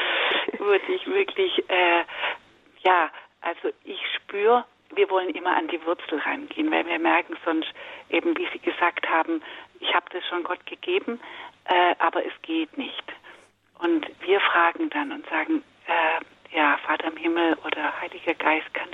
würde 0.58 0.92
ich 0.92 1.06
wirklich, 1.06 1.58
äh, 1.68 2.04
ja, 2.82 3.10
also 3.42 3.68
ich 3.84 4.00
spüre, 4.16 4.64
wir 4.94 5.10
wollen 5.10 5.28
immer 5.30 5.54
an 5.54 5.68
die 5.68 5.84
Wurzel 5.84 6.18
rangehen, 6.20 6.70
weil 6.70 6.86
wir 6.86 6.98
merken 6.98 7.36
sonst 7.44 7.68
eben, 8.08 8.36
wie 8.36 8.48
Sie 8.52 8.60
gesagt 8.60 9.08
haben, 9.08 9.42
ich 9.80 9.94
habe 9.94 10.06
das 10.10 10.24
schon 10.26 10.42
Gott 10.42 10.64
gegeben, 10.64 11.20
äh, 11.66 11.94
aber 11.98 12.24
es 12.24 12.32
geht 12.42 12.76
nicht. 12.78 13.04
Und 13.78 14.06
wir 14.20 14.40
fragen 14.40 14.88
dann 14.88 15.12
und 15.12 15.28
sagen, 15.28 15.62
äh, 15.86 16.56
ja, 16.56 16.78
Vater 16.86 17.08
im 17.08 17.16
Himmel 17.16 17.58
oder 17.66 18.00
Heiliger 18.00 18.34
Geist, 18.34 18.72
kannst 18.72 18.93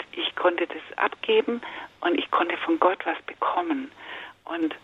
Und 0.00 0.18
ich 0.18 0.34
konnte 0.36 0.66
das 0.66 0.98
abgeben 0.98 1.60
und 2.00 2.18
ich 2.18 2.30
konnte 2.30 2.56
von 2.58 2.78
Gott 2.78 3.04
was 3.04 3.20
bekommen. 3.22 3.90
Und 4.44 4.74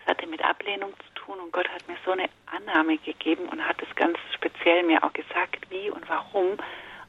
es 0.00 0.06
hatte 0.06 0.26
mit 0.26 0.42
Ablehnung 0.44 0.92
zu 0.92 1.22
tun 1.22 1.40
und 1.40 1.52
Gott 1.52 1.68
hat 1.68 1.86
mir 1.88 1.96
so 2.04 2.12
eine 2.12 2.28
Annahme 2.46 2.98
gegeben 2.98 3.48
und 3.48 3.66
hat 3.66 3.80
es 3.82 3.94
ganz 3.96 4.18
speziell 4.34 4.82
mir 4.84 5.02
auch 5.02 5.12
gesagt, 5.12 5.70
wie 5.70 5.90
und 5.90 6.08
warum. 6.08 6.58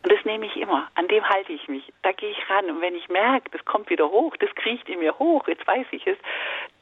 Und 0.04 0.12
das 0.12 0.24
nehme 0.26 0.48
ich 0.48 0.58
immer. 0.58 0.90
An 0.96 1.08
dem 1.08 1.28
halte 1.28 1.52
ich 1.52 1.68
mich. 1.68 1.92
Da 2.02 2.12
gehe 2.12 2.32
ich 2.32 2.50
ran. 2.50 2.70
Und 2.70 2.82
wenn 2.82 2.96
ich 2.96 3.08
merke, 3.10 3.50
das 3.52 3.64
kommt 3.66 3.90
wieder 3.90 4.10
hoch, 4.10 4.36
das 4.38 4.54
kriecht 4.56 4.90
in 4.90 5.00
mir 5.00 5.18
hoch, 5.20 5.48
jetzt 5.48 5.66
weiß 5.68 5.86
ich 5.92 6.06
es, 6.08 6.18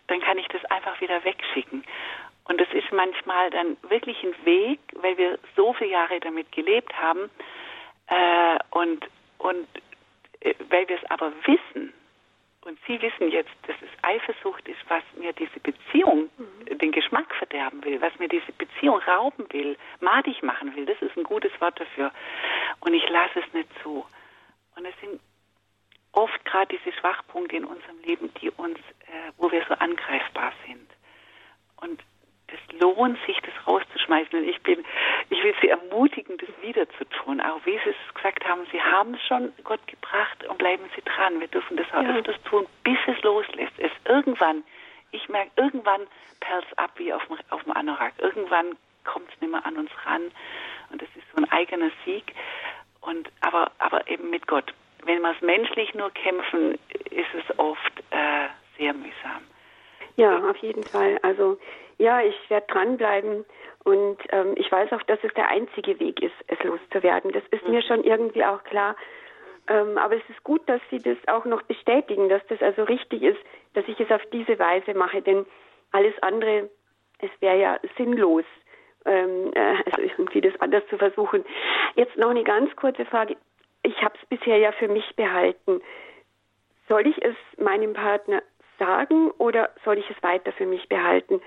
dann 0.07 0.21
kann 0.21 0.37
ich 0.37 0.47
das 0.47 0.63
einfach 0.65 0.99
wieder 1.01 1.23
wegschicken. 1.23 1.83
Und 2.45 2.59
das 2.59 2.67
ist 2.71 2.91
manchmal 2.91 3.49
dann 3.51 3.77
wirklich 3.89 4.23
ein 4.23 4.33
Weg, 4.43 4.79
weil 4.95 5.17
wir 5.17 5.37
so 5.55 5.73
viele 5.73 5.91
Jahre 5.91 6.19
damit 6.19 6.51
gelebt 6.51 6.93
haben 6.99 7.29
äh, 8.07 8.57
und, 8.71 9.05
und 9.37 9.67
weil 10.69 10.87
wir 10.87 10.97
es 10.97 11.11
aber 11.11 11.31
wissen, 11.45 11.93
und 12.65 12.77
Sie 12.85 13.01
wissen 13.01 13.31
jetzt, 13.31 13.55
dass 13.67 13.75
es 13.81 13.89
Eifersucht 14.03 14.67
ist, 14.67 14.79
was 14.89 15.03
mir 15.17 15.31
diese 15.33 15.59
Beziehung, 15.61 16.29
mhm. 16.37 16.77
den 16.77 16.91
Geschmack 16.91 17.33
verderben 17.35 17.83
will, 17.85 18.01
was 18.01 18.17
mir 18.19 18.27
diese 18.27 18.51
Beziehung 18.51 18.99
rauben 18.99 19.45
will, 19.51 19.77
madig 20.01 20.43
machen 20.43 20.75
will. 20.75 20.85
Das 20.85 21.01
ist 21.01 21.17
ein 21.17 21.23
gutes 21.23 21.51
Wort 21.61 21.79
dafür. 21.79 22.11
Und 22.81 22.93
ich 22.93 23.07
lasse 23.09 23.39
es 23.39 23.53
nicht 23.53 23.69
zu. 23.81 24.05
Und 24.75 24.85
es 24.85 24.93
sind 24.99 25.21
oft 26.11 26.43
gerade 26.45 26.75
diese 26.75 26.95
Schwachpunkte 26.97 27.55
in 27.55 27.65
unserem 27.65 27.99
Leben, 28.03 28.33
die 28.35 28.49
uns, 28.51 28.77
äh, 28.77 29.31
wo 29.37 29.51
wir 29.51 29.63
so 29.67 29.75
angreifbar 29.75 30.51
sind. 30.67 30.89
Und 31.77 32.03
das 32.51 32.79
lohnt 32.79 33.17
sich, 33.25 33.37
das 33.41 33.67
rauszuschmeißen. 33.67 34.39
Und 34.39 34.47
ich 34.47 34.61
bin, 34.61 34.83
ich 35.29 35.43
will 35.43 35.53
Sie 35.61 35.69
ermutigen, 35.69 36.37
das 36.37 36.49
wieder 36.61 36.89
zu 36.91 37.05
tun. 37.05 37.41
Auch 37.41 37.65
wie 37.65 37.79
Sie 37.83 37.89
es 37.89 38.13
gesagt 38.13 38.47
haben, 38.47 38.65
Sie 38.71 38.81
haben 38.81 39.13
es 39.13 39.21
schon 39.27 39.53
Gott 39.63 39.85
gebracht 39.87 40.43
und 40.47 40.57
bleiben 40.57 40.83
Sie 40.95 41.01
dran. 41.03 41.39
Wir 41.39 41.47
dürfen 41.47 41.77
das 41.77 41.87
auch 41.93 42.03
ja. 42.03 42.15
öfters 42.15 42.41
tun, 42.43 42.65
bis 42.83 42.97
es 43.07 43.21
loslässt. 43.23 43.73
Es 43.77 43.91
irgendwann, 44.05 44.63
ich 45.11 45.27
merke, 45.29 45.51
irgendwann 45.55 46.01
perlt 46.39 46.65
es 46.69 46.77
ab 46.77 46.91
wie 46.97 47.13
auf 47.13 47.25
dem, 47.27 47.37
auf 47.49 47.63
dem 47.63 47.75
Anorak. 47.75 48.13
Irgendwann 48.19 48.75
kommt 49.03 49.29
es 49.33 49.41
nicht 49.41 49.51
mehr 49.51 49.65
an 49.65 49.77
uns 49.77 49.91
ran. 50.05 50.31
Und 50.91 51.01
das 51.01 51.09
ist 51.15 51.25
so 51.35 51.41
ein 51.41 51.51
eigener 51.51 51.91
Sieg. 52.05 52.33
Und, 53.01 53.29
aber, 53.41 53.71
aber 53.79 54.07
eben 54.09 54.29
mit 54.29 54.47
Gott. 54.47 54.73
Wenn 55.05 55.21
wir 55.21 55.31
es 55.31 55.41
menschlich 55.41 55.93
nur 55.93 56.11
kämpfen, 56.11 56.73
ist 57.09 57.33
es 57.33 57.57
oft 57.57 57.99
äh, 58.11 58.47
sehr 58.77 58.93
mühsam. 58.93 59.43
Ja, 60.17 60.37
auf 60.49 60.57
jeden 60.57 60.83
Fall. 60.83 61.17
Also 61.21 61.57
ja, 61.99 62.21
ich 62.21 62.49
werde 62.49 62.65
dranbleiben 62.67 63.45
und 63.83 64.17
ähm, 64.29 64.53
ich 64.55 64.71
weiß 64.71 64.91
auch, 64.93 65.03
dass 65.03 65.19
es 65.21 65.33
der 65.33 65.49
einzige 65.49 65.99
Weg 65.99 66.21
ist, 66.21 66.35
es 66.47 66.61
loszuwerden. 66.63 67.31
Das 67.31 67.43
ist 67.51 67.63
mhm. 67.65 67.71
mir 67.71 67.81
schon 67.81 68.03
irgendwie 68.03 68.43
auch 68.43 68.63
klar. 68.63 68.95
Ähm, 69.67 69.97
aber 69.97 70.15
es 70.15 70.29
ist 70.29 70.43
gut, 70.43 70.67
dass 70.67 70.81
Sie 70.89 70.99
das 70.99 71.17
auch 71.27 71.45
noch 71.45 71.61
bestätigen, 71.63 72.29
dass 72.29 72.41
das 72.47 72.61
also 72.61 72.83
richtig 72.83 73.21
ist, 73.21 73.39
dass 73.73 73.87
ich 73.87 73.99
es 73.99 74.09
auf 74.09 74.21
diese 74.31 74.57
Weise 74.57 74.93
mache, 74.93 75.21
denn 75.21 75.45
alles 75.91 76.13
andere, 76.21 76.69
es 77.19 77.29
wäre 77.41 77.59
ja 77.59 77.79
sinnlos, 77.97 78.45
ähm, 79.05 79.51
äh, 79.53 79.75
also 79.85 80.01
irgendwie 80.01 80.41
das 80.41 80.59
anders 80.59 80.83
zu 80.89 80.97
versuchen. 80.97 81.43
Jetzt 81.95 82.17
noch 82.17 82.29
eine 82.29 82.43
ganz 82.43 82.73
kurze 82.75 83.05
Frage. 83.05 83.35
Ich 83.83 84.01
habe 84.01 84.15
es 84.21 84.27
bisher 84.27 84.57
ja 84.57 84.71
für 84.71 84.87
mich 84.87 85.15
behalten. 85.15 85.81
Soll 86.87 87.07
ich 87.07 87.23
es 87.23 87.35
meinem 87.57 87.93
Partner 87.93 88.41
sagen 88.79 89.31
oder 89.31 89.69
soll 89.83 89.97
ich 89.97 90.09
es 90.09 90.23
weiter 90.23 90.51
für 90.53 90.65
mich 90.65 90.87
behalten? 90.89 91.41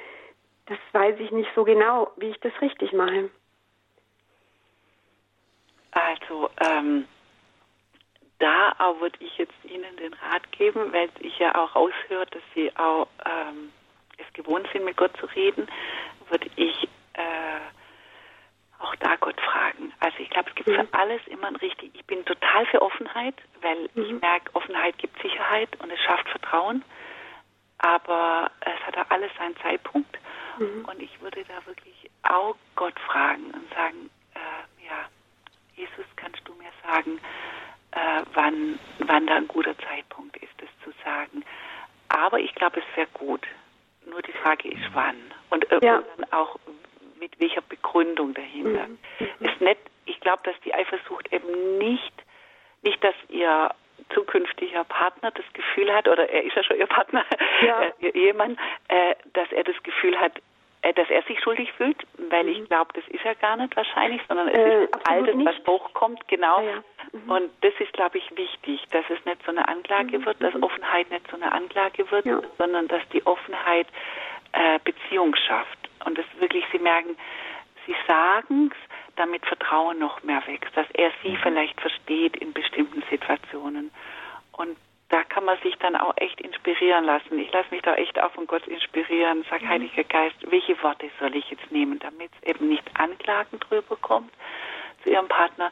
Das 0.67 0.79
weiß 0.93 1.19
ich 1.21 1.31
nicht 1.31 1.51
so 1.55 1.65
genau, 1.65 2.11
wie 2.17 2.31
ich 2.31 2.41
das 2.41 2.53
richtig 2.61 2.93
mache. 2.93 3.31
Also, 5.91 6.51
ähm, 6.61 7.07
da 8.39 8.75
würde 8.99 9.19
ich 9.21 9.39
jetzt 9.39 9.65
Ihnen 9.65 9.97
den 9.99 10.15
Rat 10.15 10.51
geben, 10.53 10.93
weil 10.93 11.09
ich 11.21 11.39
ja 11.39 11.55
auch 11.55 11.77
raushöre, 11.77 12.27
dass 12.27 12.43
Sie 12.55 12.75
auch 12.77 13.07
ähm, 13.25 13.73
es 14.19 14.33
gewohnt 14.33 14.67
sind, 14.73 14.85
mit 14.85 14.97
Gott 14.97 15.17
zu 15.19 15.27
reden, 15.27 15.69
würde 16.29 16.49
ich 16.57 16.89
äh, 17.13 17.61
auch 18.81 18.95
da 18.97 19.17
Gott 19.17 19.41
fragen. 19.41 19.93
Also 20.01 20.19
ich 20.19 20.31
glaube, 20.31 20.51
es 20.51 20.57
gibt 20.57 20.69
mhm. 20.69 20.75
für 20.75 20.89
alles 20.93 21.21
immer 21.27 21.49
ein 21.49 21.57
richtig. 21.57 21.93
Ich 21.95 22.05
bin 22.07 22.25
total 22.25 22.67
für 22.67 22.83
Offenheit, 22.83 23.35
weil 23.61 23.89
mhm. 23.95 24.03
ich 24.03 24.21
merke, 24.21 24.55
Offenheit 24.55 24.99
gibt 24.99 25.21
Sicherheit 25.23 25.69
und 25.81 25.91
es 25.91 26.01
schafft 26.01 26.29
Vertrauen. 26.29 26.85
Aber 27.79 28.51
es 28.61 28.87
hat 28.87 28.97
auch 28.97 29.11
alles 29.11 29.31
seinen 29.39 29.57
Zeitpunkt. 29.59 30.19
Mhm. 30.59 30.85
Und 30.85 31.01
ich 31.01 31.21
würde 31.21 31.45
da 31.45 31.65
wirklich 31.67 32.11
auch 32.23 32.57
Gott 32.77 32.99
fragen 33.01 33.47
und 33.53 33.69
sagen, 33.75 34.11
äh, 34.35 34.87
ja, 34.87 35.09
Jesus, 35.77 36.07
kannst 36.17 36.41
du 36.47 36.55
mir 36.55 36.71
sagen, 36.87 37.19
äh, 37.93 38.23
wann, 38.35 38.79
wann 38.99 39.27
da 39.27 39.37
ein 39.37 39.49
guter 39.49 39.77
Zeitpunkt 39.79 40.37
ist, 40.37 40.53
das 40.59 40.69
zu 40.85 40.93
sagen. 41.05 41.45
Aber 42.09 42.39
ich 42.39 42.55
glaube, 42.55 42.81
es 42.81 42.97
wäre 42.97 43.09
gut. 43.15 43.47
Nur 44.07 44.23
die 44.23 44.33
Frage 44.33 44.69
ist, 44.71 44.83
wann. 44.93 45.17
Und 45.51 45.71
äh, 45.71 45.81
ja. 45.83 46.03
dann 46.17 46.33
auch 46.33 46.59
mit 47.19 47.39
welcher 47.39 47.63
Begründung 47.63 48.35
dahinter. 48.35 48.87
Mhm. 48.87 48.99
mhm. 49.19 49.47
Ist 49.47 49.61
nicht, 49.61 49.81
ich 50.07 50.21
glaube, 50.21 50.43
dass 50.45 50.59
die 50.65 50.75
Eifersucht 50.75 51.33
eben 51.33 51.79
nicht, 51.79 52.13
nicht, 52.83 53.03
dass 53.03 53.15
ihr 53.29 53.71
zukünftiger 54.15 54.85
Partner 54.85 55.31
das 55.31 55.45
Gefühl 55.53 55.93
hat, 55.93 56.09
oder 56.09 56.29
er 56.29 56.45
ist 56.45 56.57
ja 56.57 56.65
schon 56.65 56.79
ihr 56.79 56.87
Partner, 56.87 57.25
ja. 57.61 57.83
äh, 57.83 57.93
ihr 58.01 58.15
Ehemann, 58.15 58.59
äh, 58.89 59.15
dass 59.33 59.51
er 59.53 59.65
das 59.65 59.81
Gefühl 59.83 60.19
hat, 60.19 60.41
äh, 60.83 60.93
dass 60.95 61.09
er 61.11 61.23
sich 61.23 61.41
schuldig 61.41 61.73
fühlt, 61.73 61.97
weil 62.31 62.45
mhm. 62.45 62.51
ich 62.51 62.69
glaube, 62.69 62.93
das 62.95 63.07
ist 63.09 63.25
er 63.25 63.35
gar 63.37 63.57
nicht 63.57 63.77
wahrscheinlich, 63.77 64.21
sondern 64.29 64.49
es 64.49 64.59
äh, 64.59 64.85
ist 64.85 65.09
alles, 65.09 65.37
was 65.45 65.67
hochkommt, 65.67 66.27
genau. 66.29 66.61
Ja, 66.61 66.71
ja. 66.71 66.83
Mhm. 67.13 67.31
Und 67.31 67.51
das 67.61 67.73
ist, 67.79 67.93
glaube 67.93 68.19
ich, 68.19 68.37
wichtig, 68.37 68.85
dass 68.91 69.05
es 69.09 69.25
nicht 69.25 69.45
so 69.45 69.53
eine 69.53 69.69
Anklage 69.69 70.19
mhm. 70.19 70.25
wird, 70.27 70.43
dass 70.43 70.55
mhm. 70.55 70.65
Offenheit 70.65 71.11
nicht 71.11 71.29
so 71.31 71.37
eine 71.37 71.53
Anklage 71.53 72.11
wird, 72.11 72.27
sondern 72.59 72.89
dass 72.89 73.03
die 73.13 73.25
Offenheit 73.27 73.87
äh, 74.53 74.79
Beziehung 74.85 75.35
schafft. 75.37 75.79
Und 76.05 76.19
das 76.19 76.25
wirklich, 76.41 76.65
Sie 76.73 76.79
merken, 76.79 77.17
Sie 77.87 77.95
sagen 78.07 78.71
es, 78.73 78.92
damit 79.17 79.45
Vertrauen 79.47 79.99
noch 79.99 80.23
mehr 80.23 80.43
wächst, 80.47 80.77
dass 80.77 80.87
er 80.95 81.11
sie 81.23 81.31
mhm. 81.31 81.39
vielleicht 81.43 81.81
versteht 81.81 82.37
in 82.37 82.53
bestimmten 82.53 83.03
Situationen. 83.11 83.91
Und 84.53 84.77
da 85.09 85.23
kann 85.25 85.45
man 85.45 85.59
sich 85.63 85.77
dann 85.77 85.95
auch 85.95 86.15
echt 86.17 86.41
inspirieren 86.41 87.05
lassen. 87.05 87.39
Ich 87.39 87.53
lasse 87.53 87.69
mich 87.71 87.83
da 87.83 87.95
echt 87.95 88.19
auch 88.19 88.33
von 88.33 88.47
Gott 88.47 88.67
inspirieren, 88.67 89.45
sage, 89.51 89.65
mhm. 89.65 89.69
Heiliger 89.69 90.05
Geist, 90.05 90.37
welche 90.51 90.81
Worte 90.83 91.11
soll 91.21 91.37
ich 91.37 91.51
jetzt 91.51 91.71
nehmen, 91.71 91.99
damit 91.99 92.31
es 92.41 92.49
eben 92.49 92.69
nicht 92.69 92.85
Anklagen 92.99 93.61
drüber 93.61 93.97
kommt 93.97 94.33
zu 95.03 95.11
ihrem 95.11 95.29
Partner, 95.29 95.71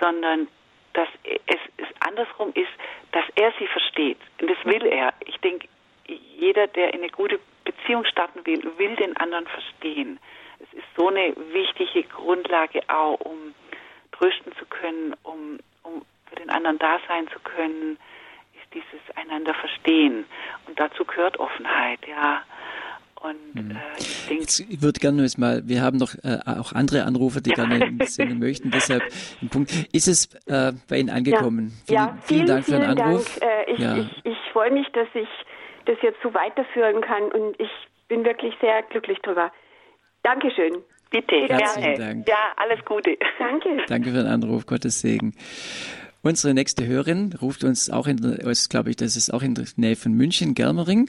sondern 0.00 0.48
dass 0.94 1.08
es, 1.24 1.60
es 1.76 1.88
andersrum 2.00 2.50
ist, 2.54 2.70
dass 3.12 3.24
er 3.36 3.52
sie 3.58 3.66
versteht. 3.66 4.18
Und 4.40 4.50
das 4.50 4.64
will 4.64 4.84
er. 4.86 5.12
Ich 5.26 5.36
denke, 5.38 5.68
jeder, 6.06 6.66
der 6.66 6.94
in 6.94 7.00
eine 7.00 7.10
gute 7.10 7.38
Beziehung 7.64 8.04
starten 8.04 8.44
will, 8.46 8.62
will 8.78 8.96
den 8.96 9.16
anderen 9.16 9.46
verstehen. 9.46 10.18
Es 10.60 10.72
ist 10.78 10.86
so 10.96 11.08
eine 11.08 11.34
wichtige 11.52 12.02
Grundlage 12.08 12.80
auch, 12.88 13.20
um 13.20 13.54
trösten 14.12 14.52
zu 14.58 14.66
können, 14.66 15.14
um, 15.22 15.58
um 15.82 16.02
für 16.26 16.36
den 16.36 16.50
anderen 16.50 16.78
da 16.78 16.98
sein 17.06 17.28
zu 17.28 17.38
können, 17.40 17.98
ist 18.54 18.74
dieses 18.74 19.16
einander 19.16 19.54
verstehen. 19.54 20.24
Und 20.66 20.78
dazu 20.78 21.04
gehört 21.04 21.38
Offenheit, 21.38 22.00
ja. 22.06 22.42
Und 23.20 23.54
mhm. 23.54 23.70
äh, 23.72 23.98
ich, 23.98 24.26
denk, 24.28 24.42
ich 24.42 24.82
würde 24.82 25.00
gerne 25.00 25.22
jetzt 25.22 25.38
mal, 25.38 25.62
wir 25.66 25.82
haben 25.82 25.98
noch 25.98 26.14
äh, 26.22 26.38
auch 26.46 26.72
andere 26.72 27.04
Anrufer, 27.04 27.40
die 27.40 27.50
ja. 27.50 27.56
gerne 27.56 28.06
senden 28.06 28.38
möchten. 28.46 28.70
Deshalb 28.70 29.02
ein 29.42 29.48
Punkt. 29.48 29.72
Ist 29.92 30.06
es 30.06 30.34
äh, 30.46 30.72
bei 30.88 30.98
Ihnen 30.98 31.10
angekommen? 31.10 31.72
Ja, 31.88 31.94
vielen, 31.94 31.96
ja, 31.96 32.06
vielen, 32.06 32.22
vielen 32.22 32.46
Dank 32.46 32.64
für 32.64 32.72
den 32.72 32.82
Anruf. 32.82 33.38
Dank. 33.40 33.68
Äh, 33.68 33.72
ich, 33.72 33.78
ja. 33.78 33.96
ich, 33.96 34.24
ich 34.24 34.38
freue 34.52 34.70
mich, 34.70 34.86
dass 34.92 35.08
ich 35.14 35.28
das 35.86 35.96
jetzt 36.02 36.18
so 36.22 36.32
weiterführen 36.32 37.00
kann 37.00 37.24
und 37.32 37.58
ich 37.58 37.70
bin 38.08 38.24
wirklich 38.24 38.54
sehr 38.60 38.82
glücklich 38.82 39.18
darüber. 39.22 39.50
Dankeschön. 40.28 40.82
Bitte, 41.10 41.36
Herzlichen 41.48 41.94
gerne. 41.94 41.98
Dank. 41.98 42.28
Ja, 42.28 42.52
alles 42.56 42.84
Gute. 42.84 43.16
Danke. 43.38 43.82
Danke 43.86 44.10
für 44.10 44.18
den 44.18 44.26
Anruf, 44.26 44.66
Gottes 44.66 45.00
Segen. 45.00 45.32
Unsere 46.22 46.52
nächste 46.52 46.86
Hörerin 46.86 47.32
ruft 47.40 47.64
uns 47.64 47.88
auch 47.90 48.06
in, 48.06 48.18
aus, 48.44 48.68
glaube 48.68 48.90
ich, 48.90 48.96
das 48.96 49.16
ist 49.16 49.32
auch 49.32 49.40
in 49.42 49.54
der 49.54 49.64
Nähe 49.76 49.96
von 49.96 50.12
München, 50.12 50.52
Germering. 50.52 51.08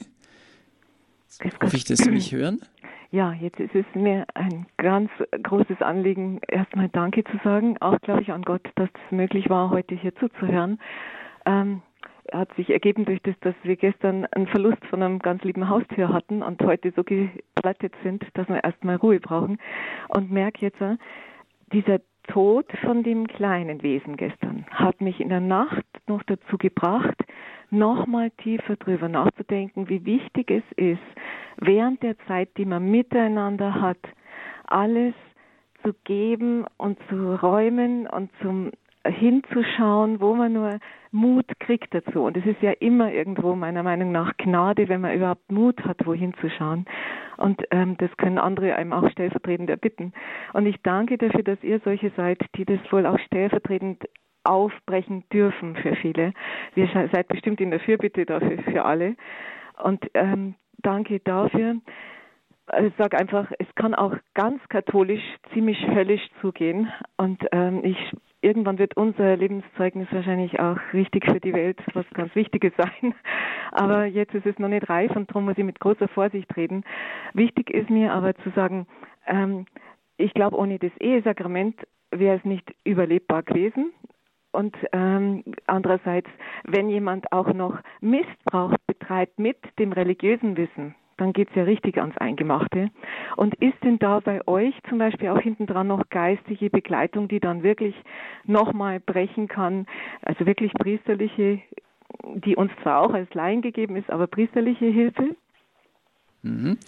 Hoffe 1.62 1.76
ich, 1.76 1.84
dass 1.84 1.98
Sie 1.98 2.10
mich 2.10 2.32
hören? 2.32 2.62
Ja, 3.10 3.34
jetzt 3.34 3.60
ist 3.60 3.74
es 3.74 3.84
mir 3.94 4.24
ein 4.34 4.66
ganz 4.78 5.10
großes 5.42 5.82
Anliegen, 5.82 6.40
erstmal 6.48 6.88
Danke 6.88 7.22
zu 7.24 7.38
sagen, 7.44 7.76
auch 7.80 8.00
glaube 8.00 8.22
ich 8.22 8.32
an 8.32 8.42
Gott, 8.42 8.62
dass 8.76 8.88
es 8.88 9.12
möglich 9.12 9.50
war, 9.50 9.68
heute 9.68 9.96
hier 9.96 10.14
zuzuhören. 10.14 10.80
Ähm, 11.44 11.82
hat 12.32 12.54
sich 12.54 12.70
ergeben 12.70 13.04
durch 13.04 13.20
das, 13.22 13.34
dass 13.40 13.54
wir 13.62 13.76
gestern 13.76 14.26
einen 14.26 14.46
Verlust 14.46 14.84
von 14.86 15.02
einem 15.02 15.18
ganz 15.18 15.42
lieben 15.44 15.68
Haustier 15.68 16.10
hatten 16.10 16.42
und 16.42 16.62
heute 16.62 16.92
so 16.94 17.04
geplattet 17.04 17.94
sind, 18.02 18.24
dass 18.34 18.48
wir 18.48 18.62
erstmal 18.62 18.96
Ruhe 18.96 19.20
brauchen. 19.20 19.58
Und 20.08 20.30
merke 20.30 20.66
jetzt, 20.66 20.80
dieser 21.72 22.00
Tod 22.28 22.66
von 22.82 23.02
dem 23.02 23.26
kleinen 23.26 23.82
Wesen 23.82 24.16
gestern 24.16 24.64
hat 24.70 25.00
mich 25.00 25.20
in 25.20 25.30
der 25.30 25.40
Nacht 25.40 25.84
noch 26.06 26.22
dazu 26.22 26.58
gebracht, 26.58 27.16
nochmal 27.70 28.30
tiefer 28.30 28.76
drüber 28.76 29.08
nachzudenken, 29.08 29.88
wie 29.88 30.04
wichtig 30.04 30.50
es 30.50 30.62
ist, 30.76 30.98
während 31.56 32.02
der 32.02 32.16
Zeit, 32.26 32.50
die 32.56 32.64
man 32.64 32.90
miteinander 32.90 33.80
hat, 33.80 33.98
alles 34.64 35.14
zu 35.82 35.94
geben 36.04 36.66
und 36.76 36.98
zu 37.08 37.34
räumen 37.36 38.06
und 38.06 38.30
zum 38.42 38.70
hinzuschauen, 39.06 40.20
wo 40.20 40.34
man 40.34 40.52
nur 40.52 40.78
Mut 41.10 41.46
kriegt 41.58 41.94
dazu. 41.94 42.24
Und 42.24 42.36
es 42.36 42.44
ist 42.46 42.60
ja 42.62 42.72
immer 42.72 43.12
irgendwo 43.12 43.54
meiner 43.54 43.82
Meinung 43.82 44.12
nach 44.12 44.36
Gnade, 44.36 44.88
wenn 44.88 45.00
man 45.00 45.14
überhaupt 45.14 45.50
Mut 45.50 45.84
hat, 45.84 46.06
wohin 46.06 46.34
zu 46.34 46.50
schauen. 46.50 46.84
Und 47.36 47.62
ähm, 47.70 47.96
das 47.96 48.14
können 48.18 48.38
andere 48.38 48.76
einem 48.76 48.92
auch 48.92 49.08
stellvertretend 49.10 49.70
erbitten. 49.70 50.12
Und 50.52 50.66
ich 50.66 50.76
danke 50.82 51.16
dafür, 51.16 51.42
dass 51.42 51.62
ihr 51.62 51.80
solche 51.80 52.10
seid, 52.16 52.38
die 52.56 52.64
das 52.64 52.80
wohl 52.90 53.06
auch 53.06 53.18
stellvertretend 53.18 54.04
aufbrechen 54.44 55.24
dürfen 55.32 55.76
für 55.76 55.96
viele. 55.96 56.32
Ihr 56.74 56.88
seid 57.12 57.28
bestimmt 57.28 57.60
in 57.60 57.70
der 57.70 57.80
Fürbitte 57.80 58.26
dafür 58.26 58.58
für 58.62 58.84
alle. 58.84 59.16
Und 59.82 60.04
ähm, 60.14 60.54
danke 60.78 61.20
dafür. 61.20 61.76
Ich 62.82 62.92
sage 62.96 63.18
einfach, 63.18 63.50
es 63.58 63.66
kann 63.74 63.94
auch 63.94 64.14
ganz 64.34 64.62
katholisch 64.68 65.22
ziemlich 65.52 65.78
höllisch 65.88 66.26
zugehen. 66.40 66.92
Und 67.16 67.42
ähm, 67.52 67.84
ich 67.84 67.96
irgendwann 68.42 68.78
wird 68.78 68.96
unser 68.96 69.36
Lebenszeugnis 69.36 70.08
wahrscheinlich 70.10 70.58
auch 70.60 70.78
richtig 70.92 71.24
für 71.26 71.40
die 71.40 71.52
Welt 71.52 71.78
was 71.94 72.06
ganz 72.14 72.34
Wichtiges 72.34 72.72
sein. 72.76 73.14
Aber 73.72 74.04
jetzt 74.04 74.34
ist 74.34 74.46
es 74.46 74.58
noch 74.58 74.68
nicht 74.68 74.88
reif 74.88 75.14
und 75.14 75.30
darum 75.30 75.44
muss 75.44 75.58
ich 75.58 75.64
mit 75.64 75.80
großer 75.80 76.08
Vorsicht 76.08 76.56
reden. 76.56 76.84
Wichtig 77.34 77.70
ist 77.70 77.90
mir 77.90 78.12
aber 78.12 78.34
zu 78.36 78.50
sagen, 78.50 78.86
ähm, 79.26 79.66
ich 80.16 80.34
glaube, 80.34 80.56
ohne 80.56 80.78
das 80.78 80.92
Ehesakrament 80.98 81.76
wäre 82.10 82.36
es 82.36 82.44
nicht 82.44 82.74
überlebbar 82.84 83.42
gewesen. 83.42 83.92
Und 84.52 84.76
ähm, 84.92 85.44
andererseits, 85.66 86.28
wenn 86.64 86.90
jemand 86.90 87.30
auch 87.32 87.52
noch 87.52 87.78
Missbrauch 88.00 88.74
betreibt 88.86 89.38
mit 89.38 89.56
dem 89.78 89.92
religiösen 89.92 90.56
Wissen, 90.56 90.96
dann 91.20 91.32
geht 91.32 91.50
es 91.50 91.54
ja 91.54 91.64
richtig 91.64 91.98
ans 91.98 92.16
Eingemachte. 92.16 92.90
Und 93.36 93.54
ist 93.56 93.82
denn 93.84 93.98
da 93.98 94.20
bei 94.20 94.46
euch 94.48 94.74
zum 94.88 94.98
Beispiel 94.98 95.28
auch 95.28 95.40
hinten 95.40 95.66
dran 95.66 95.88
noch 95.88 96.08
geistige 96.08 96.70
Begleitung, 96.70 97.28
die 97.28 97.40
dann 97.40 97.62
wirklich 97.62 97.94
nochmal 98.44 99.00
brechen 99.00 99.46
kann, 99.46 99.86
also 100.22 100.46
wirklich 100.46 100.72
priesterliche, 100.72 101.60
die 102.34 102.56
uns 102.56 102.72
zwar 102.82 103.02
auch 103.02 103.12
als 103.12 103.32
Laien 103.34 103.62
gegeben 103.62 103.96
ist, 103.96 104.10
aber 104.10 104.26
priesterliche 104.26 104.86
Hilfe? 104.86 105.36
Mhm. 106.42 106.78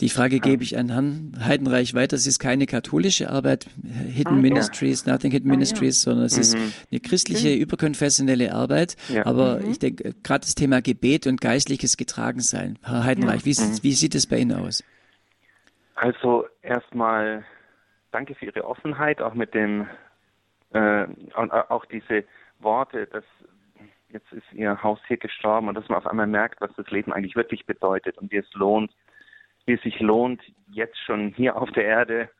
Die 0.00 0.10
Frage 0.10 0.40
gebe 0.40 0.62
ich 0.62 0.76
an 0.76 0.90
Herrn 0.90 1.32
Heidenreich 1.42 1.94
weiter. 1.94 2.16
Es 2.16 2.26
ist 2.26 2.38
keine 2.38 2.66
katholische 2.66 3.30
Arbeit, 3.30 3.66
Hidden 3.82 4.38
ah, 4.38 4.40
Ministries, 4.40 5.06
ja. 5.06 5.12
Nothing 5.12 5.30
Hidden 5.30 5.50
ah, 5.50 5.54
Ministries, 5.54 6.02
sondern 6.02 6.26
es 6.26 6.36
mhm. 6.36 6.40
ist 6.40 6.86
eine 6.90 7.00
christliche, 7.00 7.48
mhm. 7.48 7.62
überkonfessionelle 7.62 8.54
Arbeit. 8.54 8.96
Ja. 9.08 9.24
Aber 9.24 9.60
mhm. 9.60 9.70
ich 9.70 9.78
denke, 9.78 10.14
gerade 10.22 10.40
das 10.40 10.54
Thema 10.54 10.82
Gebet 10.82 11.26
und 11.26 11.40
geistliches 11.40 11.96
Getragensein. 11.96 12.78
Herr 12.82 13.04
Heidenreich, 13.04 13.44
wie, 13.46 13.50
mhm. 13.58 13.82
wie 13.82 13.92
sieht 13.92 14.14
es 14.14 14.26
bei 14.26 14.38
Ihnen 14.38 14.58
aus? 14.58 14.84
Also 15.94 16.46
erstmal 16.62 17.44
danke 18.12 18.34
für 18.34 18.46
Ihre 18.46 18.64
Offenheit, 18.64 19.22
auch 19.22 19.34
mit 19.34 19.54
dem, 19.54 19.86
äh, 20.72 21.06
auch 21.34 21.84
diese 21.86 22.24
Worte, 22.58 23.06
dass 23.06 23.24
jetzt 24.12 24.32
ist 24.32 24.52
ihr 24.52 24.82
Haustier 24.82 25.16
gestorben 25.16 25.68
und 25.68 25.74
dass 25.74 25.88
man 25.88 25.98
auf 25.98 26.06
einmal 26.06 26.26
merkt, 26.26 26.60
was 26.60 26.74
das 26.76 26.90
Leben 26.90 27.12
eigentlich 27.12 27.36
wirklich 27.36 27.66
bedeutet 27.66 28.18
und 28.18 28.30
wie 28.30 28.38
es 28.38 28.52
lohnt, 28.54 28.92
wie 29.66 29.74
es 29.74 29.82
sich 29.82 30.00
lohnt, 30.00 30.42
jetzt 30.70 30.98
schon 31.04 31.28
hier 31.28 31.56
auf 31.56 31.70
der 31.72 31.84
Erde 31.84 32.30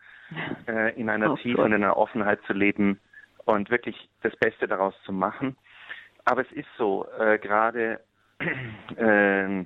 äh, 0.66 0.98
in 0.98 1.08
einer 1.08 1.32
oh, 1.32 1.36
Tiefe 1.36 1.60
und 1.60 1.72
in 1.72 1.84
einer 1.84 1.96
Offenheit 1.96 2.40
zu 2.46 2.52
leben 2.52 3.00
und 3.44 3.70
wirklich 3.70 4.08
das 4.22 4.34
Beste 4.36 4.68
daraus 4.68 4.94
zu 5.04 5.12
machen. 5.12 5.56
Aber 6.24 6.42
es 6.42 6.52
ist 6.52 6.68
so, 6.76 7.06
äh, 7.18 7.38
gerade 7.38 8.00
äh, 8.96 9.64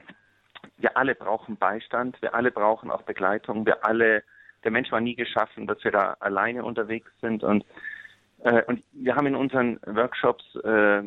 wir 0.78 0.96
alle 0.96 1.14
brauchen 1.14 1.56
Beistand, 1.56 2.20
wir 2.20 2.34
alle 2.34 2.50
brauchen 2.50 2.90
auch 2.90 3.02
Begleitung, 3.02 3.66
wir 3.66 3.84
alle, 3.84 4.22
der 4.64 4.70
Mensch 4.70 4.90
war 4.90 5.00
nie 5.00 5.14
geschaffen, 5.14 5.66
dass 5.66 5.82
wir 5.84 5.92
da 5.92 6.16
alleine 6.20 6.64
unterwegs 6.64 7.10
sind 7.20 7.42
und 7.44 7.64
äh, 8.44 8.62
und 8.64 8.82
wir 8.92 9.16
haben 9.16 9.26
in 9.26 9.36
unseren 9.36 9.80
Workshops 9.86 10.44
äh, 10.56 11.02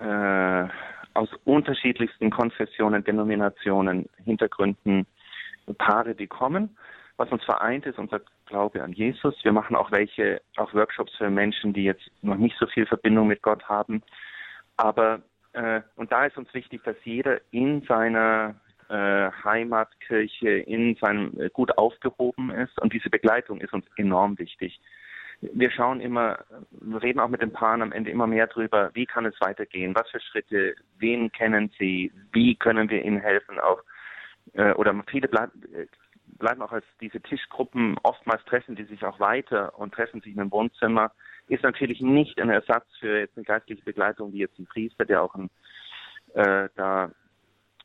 äh, 0.00 0.68
aus 1.14 1.28
unterschiedlichsten 1.44 2.30
Konfessionen, 2.30 3.04
Denominationen, 3.04 4.08
Hintergründen 4.24 5.06
Paare, 5.78 6.14
die 6.14 6.26
kommen. 6.26 6.76
Was 7.16 7.30
uns 7.30 7.44
vereint, 7.44 7.86
ist 7.86 7.98
unser 7.98 8.20
Glaube 8.46 8.82
an 8.82 8.92
Jesus. 8.92 9.34
Wir 9.42 9.52
machen 9.52 9.76
auch 9.76 9.92
welche, 9.92 10.40
auch 10.56 10.72
Workshops 10.74 11.14
für 11.16 11.30
Menschen, 11.30 11.72
die 11.72 11.84
jetzt 11.84 12.10
noch 12.22 12.36
nicht 12.36 12.56
so 12.58 12.66
viel 12.66 12.86
Verbindung 12.86 13.28
mit 13.28 13.42
Gott 13.42 13.62
haben. 13.68 14.02
Aber 14.76 15.20
äh, 15.52 15.82
und 15.96 16.10
da 16.10 16.24
ist 16.24 16.36
uns 16.36 16.52
wichtig, 16.54 16.82
dass 16.84 16.96
jeder 17.04 17.40
in 17.50 17.82
seiner 17.82 18.54
äh, 18.88 19.30
Heimatkirche, 19.44 20.48
in 20.48 20.96
seinem 20.96 21.38
äh, 21.38 21.50
gut 21.50 21.76
aufgehoben 21.76 22.50
ist. 22.50 22.80
Und 22.80 22.92
diese 22.92 23.10
Begleitung 23.10 23.60
ist 23.60 23.72
uns 23.72 23.84
enorm 23.96 24.38
wichtig 24.38 24.80
wir 25.40 25.70
schauen 25.70 26.00
immer, 26.00 26.38
reden 27.02 27.20
auch 27.20 27.28
mit 27.28 27.40
den 27.40 27.52
Paaren 27.52 27.82
am 27.82 27.92
Ende 27.92 28.10
immer 28.10 28.26
mehr 28.26 28.46
drüber, 28.46 28.90
wie 28.94 29.06
kann 29.06 29.24
es 29.24 29.40
weitergehen, 29.40 29.94
was 29.94 30.08
für 30.10 30.20
Schritte, 30.20 30.74
wen 30.98 31.32
kennen 31.32 31.72
sie, 31.78 32.12
wie 32.32 32.54
können 32.56 32.90
wir 32.90 33.02
ihnen 33.04 33.20
helfen, 33.20 33.58
auch? 33.58 33.82
Äh, 34.52 34.72
oder 34.72 34.94
viele 35.08 35.28
bleiben, 35.28 35.52
bleiben 36.38 36.62
auch 36.62 36.72
als 36.72 36.84
diese 37.00 37.20
Tischgruppen. 37.20 37.96
Oftmals 38.02 38.44
treffen 38.44 38.76
die 38.76 38.84
sich 38.84 39.04
auch 39.04 39.20
weiter 39.20 39.78
und 39.78 39.94
treffen 39.94 40.20
sich 40.20 40.34
in 40.34 40.40
einem 40.40 40.52
Wohnzimmer, 40.52 41.12
ist 41.48 41.62
natürlich 41.62 42.00
nicht 42.00 42.40
ein 42.40 42.50
Ersatz 42.50 42.86
für 42.98 43.20
jetzt 43.20 43.36
eine 43.36 43.44
geistliche 43.44 43.82
Begleitung 43.82 44.32
wie 44.32 44.38
jetzt 44.38 44.58
ein 44.58 44.66
Priester, 44.66 45.04
der 45.04 45.22
auch 45.22 45.34
ein, 45.34 45.50
äh, 46.34 46.68
da 46.76 47.10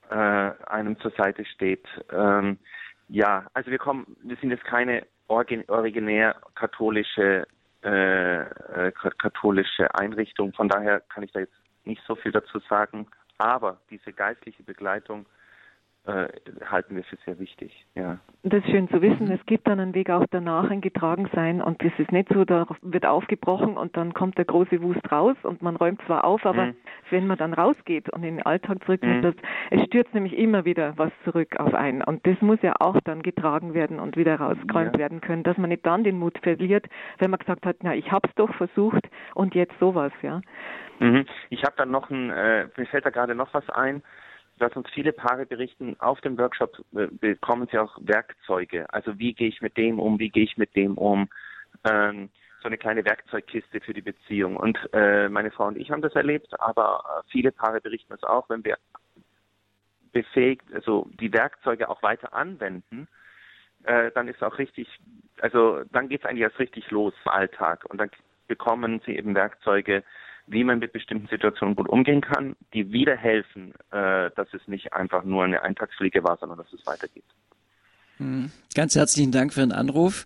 äh, 0.10 0.52
einem 0.68 1.00
zur 1.00 1.12
Seite 1.12 1.46
steht. 1.46 1.86
Ähm, 2.12 2.60
ja, 3.08 3.48
also 3.54 3.72
wir 3.72 3.78
kommen, 3.78 4.18
wir 4.24 4.36
sind 4.38 4.52
jetzt 4.52 4.66
keine 4.66 5.06
originär 5.28 6.36
katholische 6.56 7.48
äh, 7.84 8.42
äh 8.42 8.92
katholische 9.18 9.94
Einrichtung. 9.96 10.54
Von 10.54 10.70
daher 10.70 11.02
kann 11.02 11.24
ich 11.24 11.32
da 11.32 11.40
jetzt 11.40 11.56
nicht 11.84 12.02
so 12.08 12.16
viel 12.16 12.32
dazu 12.32 12.60
sagen. 12.70 13.08
Aber 13.38 13.78
diese 13.90 14.14
geistliche 14.14 14.64
Begleitung 14.64 15.26
äh, 16.08 16.28
halten 16.70 16.96
wir 16.96 17.04
für 17.04 17.18
sehr 17.26 17.40
wichtig. 17.40 17.86
Ja. 17.96 18.20
Das 18.44 18.64
ist 18.64 18.70
schön 18.70 18.88
zu 18.90 19.02
wissen. 19.02 19.32
Es 19.32 19.44
gibt 19.48 19.68
dann 19.68 19.80
einen 19.80 19.96
Weg 19.96 20.10
auch 20.12 20.26
danach, 20.30 20.70
ein 20.70 20.82
Getragensein. 20.82 21.62
Und 21.62 21.84
das 21.84 21.92
ist 21.98 22.12
nicht 22.12 22.30
so, 22.32 22.46
da 22.46 22.68
wird 22.82 23.06
aufgebrochen 23.06 23.76
und 23.76 23.98
dann 23.98 24.14
kommt 24.14 24.38
der 24.38 24.46
große 24.46 24.82
Wust 24.84 25.12
raus 25.12 25.36
und 25.44 25.64
man 25.64 25.76
räumt 25.76 26.00
zwar 26.06 26.24
auf, 26.26 26.46
aber 26.46 26.68
mhm. 26.68 26.76
wenn 27.10 27.28
man 27.28 27.38
dann 27.38 27.54
rausgeht 27.54 28.10
und 28.10 28.24
in 28.24 28.38
den 28.38 28.46
Alltag 28.46 28.84
zurück, 28.86 29.02
mhm. 29.02 29.34
es 29.72 29.86
stürzt 29.86 30.14
nämlich 30.14 30.38
immer 30.38 30.64
wieder 30.64 30.94
was 30.98 31.12
zurück 31.24 31.60
auf 31.60 31.74
einen. 31.74 32.04
Und 32.04 32.26
das 32.28 32.40
muss 32.42 32.62
ja 32.62 32.76
auch 32.80 33.00
dann 33.04 33.24
getragen 33.24 33.74
werden 33.74 34.00
und 34.00 34.16
wieder 34.16 34.36
rausgeräumt 34.36 34.94
ja. 34.94 35.00
werden 35.00 35.22
können, 35.22 35.44
dass 35.44 35.58
man 35.58 35.70
nicht 35.70 35.86
dann 35.86 36.04
den 36.04 36.20
Mut 36.20 36.38
verliert, 36.44 36.86
wenn 37.18 37.32
man 37.32 37.40
gesagt 37.40 37.66
hat, 37.66 37.78
na, 37.82 37.96
ich 37.96 38.12
hab's 38.12 38.30
doch 38.36 38.54
versucht 38.56 39.10
und 39.34 39.56
jetzt 39.56 39.74
sowas, 39.80 40.12
ja. 40.22 40.42
Mhm. 41.00 41.26
Ich 41.50 41.64
habe 41.64 41.74
dann 41.78 41.92
noch 41.92 42.10
ein, 42.10 42.30
äh, 42.30 42.68
mir 42.78 42.86
fällt 42.86 43.06
da 43.06 43.10
gerade 43.10 43.36
noch 43.36 43.54
was 43.54 43.68
ein 43.70 44.04
dass 44.58 44.76
uns 44.76 44.90
viele 44.92 45.12
Paare 45.12 45.46
berichten, 45.46 45.96
auf 46.00 46.22
dem 46.22 46.38
Workshop 46.38 46.78
äh, 46.96 47.08
bekommen 47.08 47.68
sie 47.72 47.78
auch 47.78 47.98
Werkzeuge. 48.02 48.92
Also 48.94 49.18
wie 49.20 49.34
gehe 49.34 49.50
ich 49.50 49.62
mit 49.62 49.78
dem 49.78 50.00
um, 50.00 50.20
wie 50.20 50.30
gehe 50.30 50.44
ich 50.44 50.58
mit 50.58 50.76
dem 50.76 50.98
um. 50.98 51.28
Ähm, 51.84 52.30
so 52.62 52.68
eine 52.68 52.78
kleine 52.80 53.06
Werkzeugkiste 53.06 53.80
für 53.80 53.94
die 53.94 54.02
Beziehung. 54.02 54.58
Und 54.58 54.80
äh, 54.92 55.30
meine 55.30 55.52
Frau 55.52 55.68
und 55.68 55.78
ich 55.78 55.92
haben 55.92 56.02
das 56.02 56.16
erlebt, 56.16 56.60
aber 56.60 57.04
äh, 57.06 57.32
viele 57.32 57.52
Paare 57.52 57.80
berichten 57.80 58.14
es 58.14 58.24
auch, 58.24 58.50
wenn 58.50 58.66
wir 58.66 58.78
befähigt, 60.14 60.66
also 60.74 61.08
die 61.20 61.32
Werkzeuge 61.32 61.90
auch 61.90 62.02
weiter 62.02 62.34
anwenden, 62.34 63.08
äh, 63.84 64.10
dann 64.16 64.28
ist 64.28 64.42
auch 64.42 64.58
richtig, 64.58 64.88
also 65.42 65.84
dann 65.92 66.10
geht 66.10 66.22
es 66.22 66.26
eigentlich 66.26 66.42
erst 66.42 66.58
richtig 66.58 66.90
los 66.90 67.14
im 67.24 67.32
Alltag. 67.32 67.86
Und 67.88 68.00
dann 68.00 68.10
bekommen 68.48 69.00
sie 69.06 69.16
eben 69.16 69.36
Werkzeuge, 69.36 70.04
wie 70.48 70.64
man 70.64 70.80
mit 70.80 70.94
bestimmten 70.94 71.28
Situationen 71.28 71.76
gut 71.76 71.90
umgehen 71.90 72.22
kann, 72.22 72.56
die 72.74 72.92
wieder 72.92 73.16
helfen, 73.16 73.74
äh, 73.92 74.30
dass 74.36 74.54
es 74.54 74.68
nicht 74.68 74.94
einfach 74.94 75.24
nur 75.24 75.44
eine 75.44 75.64
Eintagsfliege 75.64 76.24
war, 76.24 76.38
sondern 76.38 76.58
dass 76.58 76.72
es 76.74 76.86
weitergeht. 76.86 77.24
Hm. 78.18 78.52
Ganz 78.76 78.96
herzlichen 78.96 79.32
Dank 79.32 79.54
für 79.54 79.62
den 79.62 79.72
Anruf. 79.72 80.26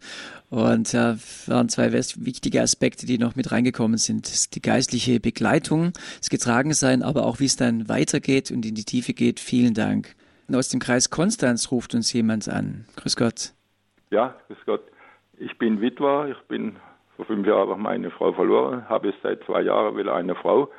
Und 0.50 0.94
ja, 0.94 1.16
waren 1.48 1.70
zwei 1.70 1.92
wichtige 1.92 2.62
Aspekte, 2.62 3.06
die 3.06 3.18
noch 3.18 3.36
mit 3.36 3.52
reingekommen 3.52 3.98
sind. 3.98 4.56
Die 4.56 4.62
geistliche 4.62 5.20
Begleitung, 5.20 5.94
das 6.18 6.30
Getragensein, 6.30 7.04
aber 7.04 7.26
auch 7.26 7.40
wie 7.40 7.46
es 7.46 7.56
dann 7.56 7.88
weitergeht 7.88 8.52
und 8.52 8.66
in 8.66 8.76
die 8.76 8.84
Tiefe 8.84 9.14
geht. 9.14 9.40
Vielen 9.40 9.74
Dank. 9.74 10.16
Und 10.48 10.56
aus 10.56 10.70
dem 10.70 10.80
Kreis 10.80 11.10
Konstanz 11.10 11.72
ruft 11.72 11.94
uns 11.94 12.12
jemand 12.14 12.50
an. 12.50 12.86
Grüß 12.96 13.16
Gott. 13.16 13.54
Ja, 14.12 14.36
grüß 14.48 14.58
Gott. 14.66 14.82
Ich 15.38 15.58
bin 15.58 15.80
Witwer, 15.80 16.30
ich 16.30 16.48
bin 16.48 16.78
vor 17.20 17.26
fünf 17.26 17.46
Jahren 17.46 17.68
habe 17.68 17.74
ich 17.74 17.78
meine 17.80 18.12
Frau 18.12 18.32
verloren, 18.32 18.88
habe 18.88 19.10
jetzt 19.10 19.22
seit 19.22 19.44
zwei 19.44 19.62
Jahren 19.62 19.98
wieder 19.98 20.16
eine 20.16 20.36
Frau. 20.36 20.70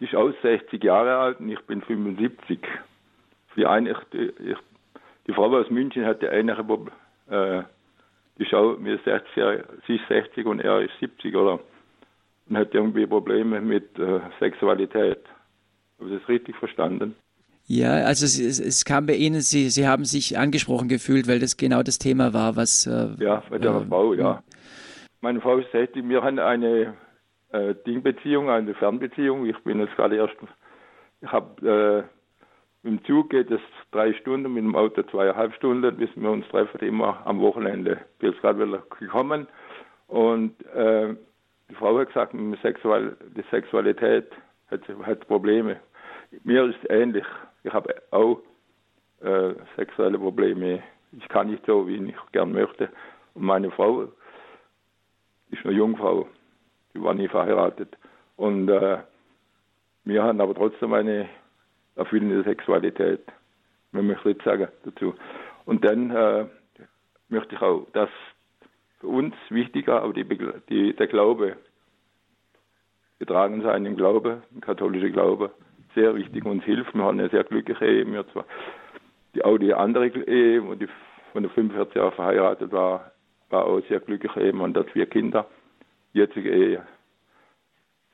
Die 0.00 0.06
ist 0.06 0.14
auch 0.14 0.32
60 0.40 0.82
Jahre 0.82 1.14
alt 1.18 1.40
und 1.40 1.50
ich 1.50 1.60
bin 1.66 1.82
75. 1.82 2.58
Für 3.48 3.68
eine, 3.68 3.90
ich, 3.90 4.18
ich, 4.40 4.56
die 5.26 5.32
Frau 5.34 5.54
aus 5.54 5.68
München 5.68 6.06
hat 6.06 6.22
ja 6.22 6.32
ähnliche 6.32 6.64
äh, 7.28 7.62
die 8.38 8.46
Schau, 8.46 8.78
mir 8.78 8.98
60, 9.04 9.62
sie 9.86 9.96
ist 9.96 10.08
60 10.08 10.46
und 10.46 10.60
er 10.60 10.80
ist 10.80 10.98
70 11.00 11.36
oder 11.36 11.60
und 12.48 12.56
hat 12.56 12.72
irgendwie 12.72 13.06
Probleme 13.06 13.60
mit 13.60 13.98
äh, 13.98 14.20
Sexualität. 14.38 15.20
Habe 15.98 16.14
ich 16.14 16.18
das 16.18 16.28
richtig 16.30 16.56
verstanden? 16.56 17.14
Ja, 17.66 17.92
also 18.06 18.24
es, 18.24 18.40
es, 18.40 18.58
es, 18.58 18.86
kam 18.86 19.04
bei 19.04 19.16
Ihnen, 19.16 19.42
Sie, 19.42 19.68
Sie 19.68 19.86
haben 19.86 20.06
sich 20.06 20.38
angesprochen 20.38 20.88
gefühlt, 20.88 21.28
weil 21.28 21.40
das 21.40 21.58
genau 21.58 21.82
das 21.82 21.98
Thema 21.98 22.32
war, 22.32 22.56
was. 22.56 22.86
Äh, 22.86 23.08
ja, 23.18 23.42
bei 23.50 23.58
der 23.58 23.72
äh, 23.72 23.84
Frau, 23.86 24.14
ja. 24.14 24.42
Meine 25.22 25.40
Frau 25.40 25.60
sagt, 25.72 25.96
wir 25.96 26.22
haben 26.22 26.38
eine 26.38 26.94
äh, 27.52 27.74
Dingbeziehung, 27.86 28.48
eine 28.48 28.74
Fernbeziehung. 28.74 29.44
Ich 29.46 29.58
bin 29.64 29.80
jetzt 29.80 29.94
gerade 29.96 30.16
erst, 30.16 30.34
ich 31.20 31.30
habe 31.30 32.06
äh, 32.84 32.86
dem 32.88 33.04
Zug 33.04 33.28
geht 33.28 33.50
es 33.50 33.60
drei 33.90 34.14
Stunden, 34.14 34.54
mit 34.54 34.64
dem 34.64 34.74
Auto 34.74 35.02
zweieinhalb 35.02 35.54
Stunden, 35.54 35.94
bis 35.96 36.08
wir 36.16 36.30
uns 36.30 36.48
treffen 36.48 36.80
immer 36.80 37.20
am 37.26 37.40
Wochenende. 37.40 38.00
Ich 38.12 38.18
bin 38.18 38.30
jetzt 38.30 38.40
gerade 38.40 38.66
wieder 38.66 38.82
gekommen 38.98 39.46
und 40.06 40.54
äh, 40.68 41.14
die 41.68 41.74
Frau 41.74 41.98
hat 41.98 42.08
gesagt, 42.08 42.34
Sexual, 42.62 43.14
die 43.36 43.44
Sexualität 43.50 44.32
hat, 44.70 44.80
hat 45.02 45.28
Probleme. 45.28 45.78
Mir 46.44 46.64
ist 46.64 46.78
ähnlich. 46.88 47.26
Ich 47.62 47.72
habe 47.74 47.94
auch 48.10 48.40
äh, 49.20 49.52
sexuelle 49.76 50.18
Probleme. 50.18 50.82
Ich 51.12 51.28
kann 51.28 51.50
nicht 51.50 51.66
so, 51.66 51.86
wie 51.86 51.96
ich 51.96 52.32
gern 52.32 52.52
möchte. 52.52 52.88
Und 53.34 53.42
meine 53.42 53.70
Frau 53.70 54.08
ist 55.50 55.64
eine 55.64 55.74
Jungfrau. 55.74 56.26
Die 56.94 57.02
war 57.02 57.14
nie 57.14 57.28
verheiratet. 57.28 57.96
Und 58.36 58.68
äh, 58.68 58.98
wir 60.04 60.22
haben 60.22 60.40
aber 60.40 60.54
trotzdem 60.54 60.92
eine 60.92 61.28
erfüllende 61.96 62.42
Sexualität. 62.42 63.20
Man 63.92 64.06
möchte 64.06 64.30
jetzt 64.30 64.44
sagen 64.44 64.68
dazu. 64.84 65.14
Und 65.66 65.84
dann 65.84 66.10
äh, 66.10 66.46
möchte 67.28 67.54
ich 67.54 67.60
auch, 67.60 67.86
dass 67.92 68.08
für 69.00 69.08
uns 69.08 69.34
wichtiger 69.48 70.04
auch 70.04 70.12
die, 70.12 70.24
die, 70.68 70.94
der 70.94 71.06
Glaube, 71.06 71.56
getragen 73.18 73.62
sein 73.62 73.86
im 73.86 73.96
Glaube, 73.96 74.42
im 74.52 74.60
katholischen 74.60 75.12
Glaube, 75.12 75.50
sehr 75.94 76.14
wichtig 76.14 76.44
uns 76.44 76.64
hilft. 76.64 76.94
Wir 76.94 77.04
haben 77.04 77.18
eine 77.18 77.28
sehr 77.28 77.44
glückliche 77.44 77.84
Ehe. 77.84 78.10
Wir 78.10 78.26
zwar 78.28 78.44
die, 79.34 79.44
auch 79.44 79.58
die 79.58 79.74
andere 79.74 80.08
Ehe, 80.08 80.66
wo 80.66 80.74
die 80.74 80.88
von 81.32 81.42
der 81.42 81.52
45 81.52 81.94
Jahren 81.94 82.12
verheiratet 82.12 82.72
war, 82.72 83.12
war 83.50 83.66
auch 83.66 83.80
sehr 83.88 84.00
glücklich 84.00 84.34
eben 84.36 84.60
und 84.60 84.76
hat 84.76 84.90
vier 84.90 85.06
Kinder. 85.06 85.46
Jetzige 86.12 86.50
Ehe. 86.50 86.82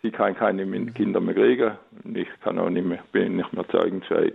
Sie 0.02 0.10
kann 0.10 0.36
keine 0.36 0.66
Kinder 0.92 1.20
mehr 1.20 1.34
kriegen 1.34 1.72
und 2.04 2.16
ich 2.16 2.28
kann 2.42 2.58
auch 2.58 2.70
nicht 2.70 2.86
mehr, 2.86 3.02
bin 3.12 3.36
nicht 3.36 3.52
mehr 3.52 3.66
zeugensfähig. 3.68 4.34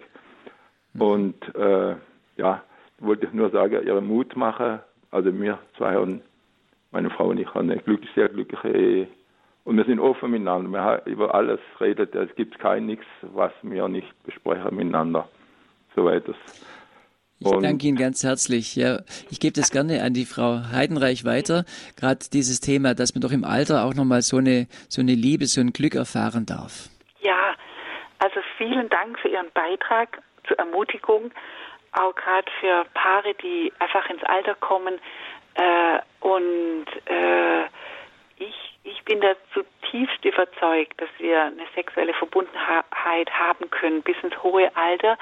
Mhm. 0.93 1.01
Und 1.01 1.55
äh, 1.55 1.95
ja, 2.37 2.63
wollte 2.99 3.27
ich 3.27 3.33
nur 3.33 3.49
sagen, 3.51 3.85
ihre 3.85 4.01
Mut 4.01 4.35
machen. 4.35 4.79
Also 5.11 5.33
wir 5.39 5.59
zwei 5.77 5.93
haben, 5.95 6.21
meine 6.91 7.09
Frau 7.09 7.27
und 7.27 7.39
ich 7.39 7.47
haben 7.53 7.69
eine 7.69 7.81
glücklich, 7.81 8.11
sehr 8.15 8.29
glückliche 8.29 8.69
Ehe. 8.69 9.07
Und 9.63 9.77
wir 9.77 9.85
sind 9.85 9.99
offen 9.99 10.31
miteinander. 10.31 10.69
Wir 10.71 10.81
haben 10.81 11.11
über 11.11 11.35
alles 11.35 11.59
redet. 11.79 12.15
Es 12.15 12.33
gibt 12.35 12.57
kein 12.59 12.87
nichts, 12.87 13.05
was 13.21 13.51
wir 13.61 13.87
nicht 13.87 14.11
besprechen 14.23 14.75
miteinander. 14.75 15.27
Soweit 15.95 16.27
das 16.27 16.35
ich 17.43 17.59
danke 17.61 17.87
Ihnen 17.87 17.97
ganz 17.97 18.23
herzlich. 18.23 18.75
Ja, 18.75 18.99
ich 19.29 19.39
gebe 19.39 19.53
das 19.53 19.71
gerne 19.71 20.03
an 20.03 20.13
die 20.13 20.25
Frau 20.25 20.61
Heidenreich 20.71 21.25
weiter. 21.25 21.65
Gerade 21.97 22.19
dieses 22.31 22.59
Thema, 22.59 22.93
dass 22.93 23.15
man 23.15 23.21
doch 23.21 23.31
im 23.31 23.43
Alter 23.43 23.85
auch 23.85 23.95
nochmal 23.95 24.21
so 24.21 24.37
eine, 24.37 24.67
so 24.89 25.01
eine 25.01 25.13
Liebe, 25.13 25.45
so 25.45 25.61
ein 25.61 25.73
Glück 25.73 25.95
erfahren 25.95 26.45
darf. 26.45 26.89
Ja, 27.21 27.55
also 28.19 28.39
vielen 28.57 28.89
Dank 28.89 29.17
für 29.19 29.29
Ihren 29.29 29.49
Beitrag 29.53 30.21
zur 30.47 30.59
Ermutigung, 30.59 31.31
auch 31.93 32.13
gerade 32.15 32.49
für 32.59 32.85
Paare, 32.93 33.33
die 33.41 33.73
einfach 33.79 34.07
ins 34.09 34.23
Alter 34.23 34.55
kommen. 34.55 34.99
Äh, 35.55 35.99
und 36.19 36.85
äh, 37.05 37.63
ich, 38.37 38.79
ich 38.83 39.03
bin 39.05 39.19
da 39.19 39.33
zutiefst 39.53 40.23
überzeugt, 40.23 41.01
dass 41.01 41.09
wir 41.17 41.43
eine 41.43 41.65
sexuelle 41.75 42.13
Verbundenheit 42.13 43.29
haben 43.31 43.69
können 43.71 44.01
bis 44.03 44.15
ins 44.21 44.41
hohe 44.43 44.69
Alter 44.75 45.17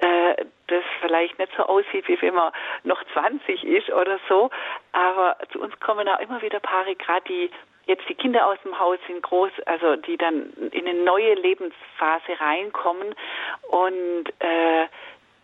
äh, 0.00 0.44
das 0.66 0.84
vielleicht 1.00 1.38
nicht 1.38 1.52
so 1.56 1.64
aussieht, 1.64 2.08
wie 2.08 2.20
wenn 2.22 2.34
man 2.34 2.52
noch 2.84 3.02
20 3.12 3.64
ist 3.64 3.90
oder 3.90 4.18
so. 4.28 4.50
Aber 4.92 5.36
zu 5.52 5.60
uns 5.60 5.78
kommen 5.80 6.08
auch 6.08 6.20
immer 6.20 6.40
wieder 6.42 6.60
Paare, 6.60 6.94
gerade 6.96 7.24
die 7.28 7.50
jetzt 7.86 8.08
die 8.08 8.14
Kinder 8.14 8.46
aus 8.46 8.58
dem 8.64 8.78
Haus 8.78 8.98
sind 9.06 9.22
groß, 9.22 9.50
also 9.66 9.96
die 9.96 10.16
dann 10.16 10.52
in 10.70 10.86
eine 10.86 11.02
neue 11.02 11.34
Lebensphase 11.34 12.38
reinkommen 12.38 13.14
und 13.68 14.28
äh, 14.38 14.86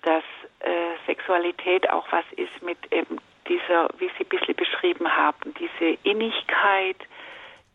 dass 0.03 0.23
äh, 0.61 0.95
Sexualität 1.07 1.91
auch 1.91 2.07
was 2.13 2.25
ist 2.37 2.63
mit 2.63 2.79
eben 2.93 3.19
dieser, 3.49 3.89
wie 3.99 4.09
Sie 4.17 4.25
ein 4.25 4.29
bisschen 4.29 4.55
beschrieben 4.55 5.17
haben, 5.17 5.55
diese 5.59 5.99
Innigkeit, 6.05 6.97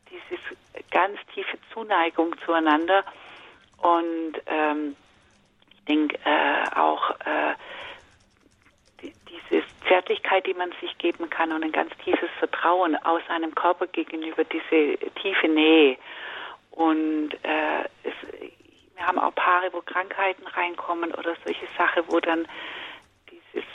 diese 0.09 0.39
ganz 0.89 1.19
tiefe 1.33 1.57
Zuneigung 1.73 2.33
zueinander 2.45 3.03
und 3.81 4.33
ähm, 4.45 4.95
denke 5.91 6.17
äh, 6.23 6.79
auch 6.79 7.11
äh, 7.11 7.53
die, 9.01 9.13
diese 9.29 9.63
Zärtlichkeit, 9.87 10.45
die 10.47 10.53
man 10.53 10.71
sich 10.79 10.97
geben 10.97 11.29
kann 11.29 11.51
und 11.51 11.63
ein 11.63 11.71
ganz 11.71 11.91
tiefes 12.03 12.29
Vertrauen 12.39 12.95
aus 13.03 13.21
einem 13.27 13.53
Körper 13.55 13.87
gegenüber, 13.87 14.43
diese 14.45 14.97
tiefe 15.21 15.47
Nähe. 15.47 15.97
Und 16.71 17.33
äh, 17.43 17.83
es, 18.03 18.13
wir 18.95 19.05
haben 19.05 19.19
auch 19.19 19.35
Paare, 19.35 19.73
wo 19.73 19.81
Krankheiten 19.81 20.47
reinkommen 20.47 21.13
oder 21.13 21.35
solche 21.43 21.67
Sachen, 21.77 22.03
wo 22.07 22.19
dann 22.19 22.47
dieses 23.29 23.67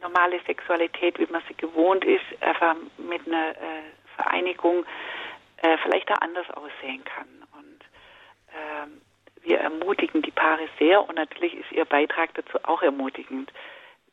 normale 0.00 0.40
Sexualität, 0.46 1.18
wie 1.18 1.30
man 1.30 1.42
sie 1.46 1.54
gewohnt 1.54 2.04
ist, 2.04 2.24
einfach 2.40 2.76
mit 2.96 3.26
einer 3.26 3.50
äh, 3.50 3.82
Vereinigung 4.16 4.86
äh, 5.58 5.76
vielleicht 5.82 6.10
auch 6.10 6.20
anders 6.22 6.48
aussehen 6.50 7.04
kann. 7.04 7.28
Und 7.58 7.84
ähm, 8.54 9.02
wir 9.42 9.58
ermutigen 9.58 10.22
die 10.22 10.30
Paare 10.30 10.68
sehr 10.78 11.06
und 11.08 11.16
natürlich 11.16 11.54
ist 11.54 11.72
ihr 11.72 11.84
Beitrag 11.84 12.34
dazu 12.34 12.58
auch 12.64 12.82
ermutigend. 12.82 13.52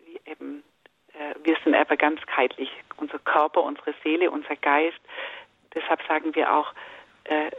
Wie 0.06 0.20
eben, 0.26 0.64
äh, 1.14 1.36
wir 1.44 1.56
sind 1.64 1.76
aber 1.76 1.98
ganzheitlich, 1.98 2.72
unser 2.98 3.20
Körper, 3.20 3.64
unsere 3.64 3.94
Seele, 4.04 4.32
unser 4.32 4.56
Geist. 4.56 5.00
Deshalb 5.74 6.02
sagen 6.08 6.34
wir 6.36 6.54
auch, 6.54 6.74
äh, 7.26 7.52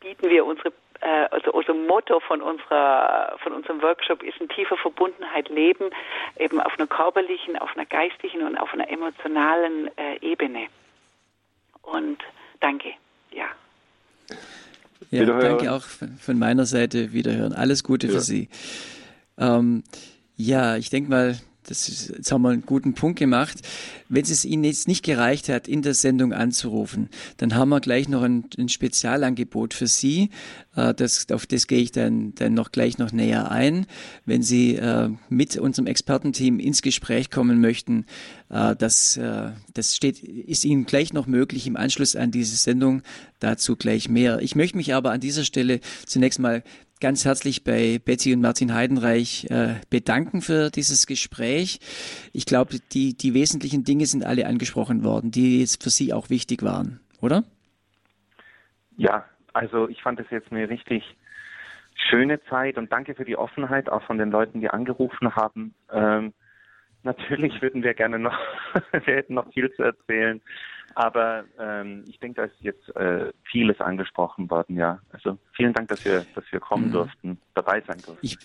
bieten 0.00 0.28
wir 0.28 0.44
unsere 0.44 0.72
äh, 1.00 1.28
also 1.30 1.52
unser 1.52 1.74
Motto 1.74 2.20
von 2.20 2.42
unserer 2.42 3.36
von 3.42 3.52
unserem 3.52 3.82
Workshop 3.82 4.22
ist 4.22 4.38
in 4.40 4.48
tiefer 4.48 4.76
Verbundenheit 4.76 5.48
leben, 5.48 5.90
eben 6.38 6.60
auf 6.60 6.78
einer 6.78 6.86
körperlichen, 6.86 7.58
auf 7.58 7.74
einer 7.74 7.86
geistlichen 7.86 8.42
und 8.42 8.56
auf 8.58 8.72
einer 8.74 8.90
emotionalen 8.90 9.90
äh, 9.96 10.16
Ebene. 10.20 10.66
Und 11.82 12.22
danke, 12.60 12.92
ja. 13.30 13.46
Ja, 15.10 15.24
danke 15.24 15.72
auch 15.72 15.84
von 15.84 16.38
meiner 16.38 16.66
Seite. 16.66 17.12
Wiederhören. 17.12 17.52
Alles 17.52 17.82
Gute 17.82 18.06
ja. 18.06 18.12
für 18.14 18.20
Sie. 18.20 18.48
Ähm, 19.38 19.82
ja, 20.36 20.76
ich 20.76 20.90
denke 20.90 21.10
mal, 21.10 21.38
das 21.64 21.88
ist, 21.88 22.08
jetzt 22.08 22.32
haben 22.32 22.42
wir 22.42 22.50
einen 22.50 22.64
guten 22.66 22.94
Punkt 22.94 23.18
gemacht. 23.18 23.58
Wenn 24.08 24.22
es 24.22 24.44
Ihnen 24.44 24.64
jetzt 24.64 24.88
nicht 24.88 25.04
gereicht 25.04 25.48
hat, 25.48 25.68
in 25.68 25.82
der 25.82 25.94
Sendung 25.94 26.32
anzurufen, 26.32 27.08
dann 27.36 27.54
haben 27.54 27.68
wir 27.68 27.80
gleich 27.80 28.08
noch 28.08 28.22
ein, 28.22 28.44
ein 28.58 28.68
Spezialangebot 28.68 29.74
für 29.74 29.86
Sie. 29.86 30.30
Äh, 30.74 30.94
das, 30.94 31.26
auf 31.30 31.46
das 31.46 31.66
gehe 31.66 31.80
ich 31.80 31.92
dann, 31.92 32.34
dann 32.34 32.54
noch 32.54 32.72
gleich 32.72 32.98
noch 32.98 33.12
näher 33.12 33.50
ein. 33.50 33.86
Wenn 34.24 34.42
Sie 34.42 34.76
äh, 34.76 35.10
mit 35.28 35.56
unserem 35.56 35.86
Expertenteam 35.86 36.58
ins 36.58 36.82
Gespräch 36.82 37.30
kommen 37.30 37.60
möchten, 37.60 38.06
äh, 38.48 38.74
das, 38.76 39.16
äh, 39.16 39.50
das 39.74 39.94
steht, 39.94 40.22
ist 40.22 40.64
Ihnen 40.64 40.86
gleich 40.86 41.12
noch 41.12 41.26
möglich 41.26 41.66
im 41.66 41.76
Anschluss 41.76 42.16
an 42.16 42.30
diese 42.30 42.56
Sendung. 42.56 43.02
Dazu 43.38 43.76
gleich 43.76 44.08
mehr. 44.08 44.40
Ich 44.40 44.54
möchte 44.54 44.76
mich 44.76 44.94
aber 44.94 45.12
an 45.12 45.20
dieser 45.20 45.44
Stelle 45.44 45.80
zunächst 46.04 46.38
mal 46.38 46.62
ganz 47.00 47.24
herzlich 47.24 47.64
bei 47.64 47.98
Betty 48.04 48.34
und 48.34 48.42
Martin 48.42 48.74
Heidenreich 48.74 49.46
äh, 49.50 49.80
bedanken 49.88 50.42
für 50.42 50.70
dieses 50.70 51.06
Gespräch. 51.06 51.80
Ich 52.32 52.46
glaube, 52.46 52.76
die, 52.92 53.16
die 53.16 53.34
wesentlichen 53.34 53.84
Dinge 53.84 54.06
sind 54.06 54.24
alle 54.24 54.46
angesprochen 54.46 55.02
worden, 55.02 55.30
die 55.30 55.60
jetzt 55.60 55.82
für 55.82 55.90
Sie 55.90 56.12
auch 56.12 56.30
wichtig 56.30 56.62
waren, 56.62 57.00
oder? 57.20 57.44
Ja, 58.96 59.24
also 59.52 59.88
ich 59.88 60.02
fand 60.02 60.20
es 60.20 60.26
jetzt 60.30 60.52
eine 60.52 60.68
richtig 60.68 61.04
schöne 62.08 62.42
Zeit 62.44 62.76
und 62.76 62.92
danke 62.92 63.14
für 63.14 63.24
die 63.24 63.36
Offenheit 63.36 63.88
auch 63.88 64.02
von 64.02 64.18
den 64.18 64.30
Leuten, 64.30 64.60
die 64.60 64.68
angerufen 64.68 65.34
haben. 65.34 65.74
Ähm, 65.92 66.32
natürlich 67.02 67.60
würden 67.62 67.82
wir 67.82 67.94
gerne 67.94 68.18
noch, 68.18 68.38
wir 68.92 69.14
hätten 69.14 69.34
noch 69.34 69.50
viel 69.52 69.72
zu 69.72 69.82
erzählen. 69.82 70.40
Aber 70.94 71.44
ähm, 71.58 72.04
ich 72.08 72.18
denke, 72.18 72.40
da 72.40 72.46
ist 72.46 72.56
jetzt 72.60 72.94
äh, 72.96 73.32
vieles 73.50 73.80
angesprochen 73.80 74.50
worden, 74.50 74.76
ja. 74.76 75.00
Also 75.12 75.38
vielen 75.54 75.72
Dank, 75.72 75.88
dass 75.88 76.04
wir, 76.04 76.26
dass 76.34 76.44
wir 76.50 76.60
kommen 76.60 76.88
mhm. 76.88 76.92
durften, 76.92 77.38
dabei 77.54 77.82
sein 77.86 77.98
durften. 78.04 78.26
Ich, 78.26 78.38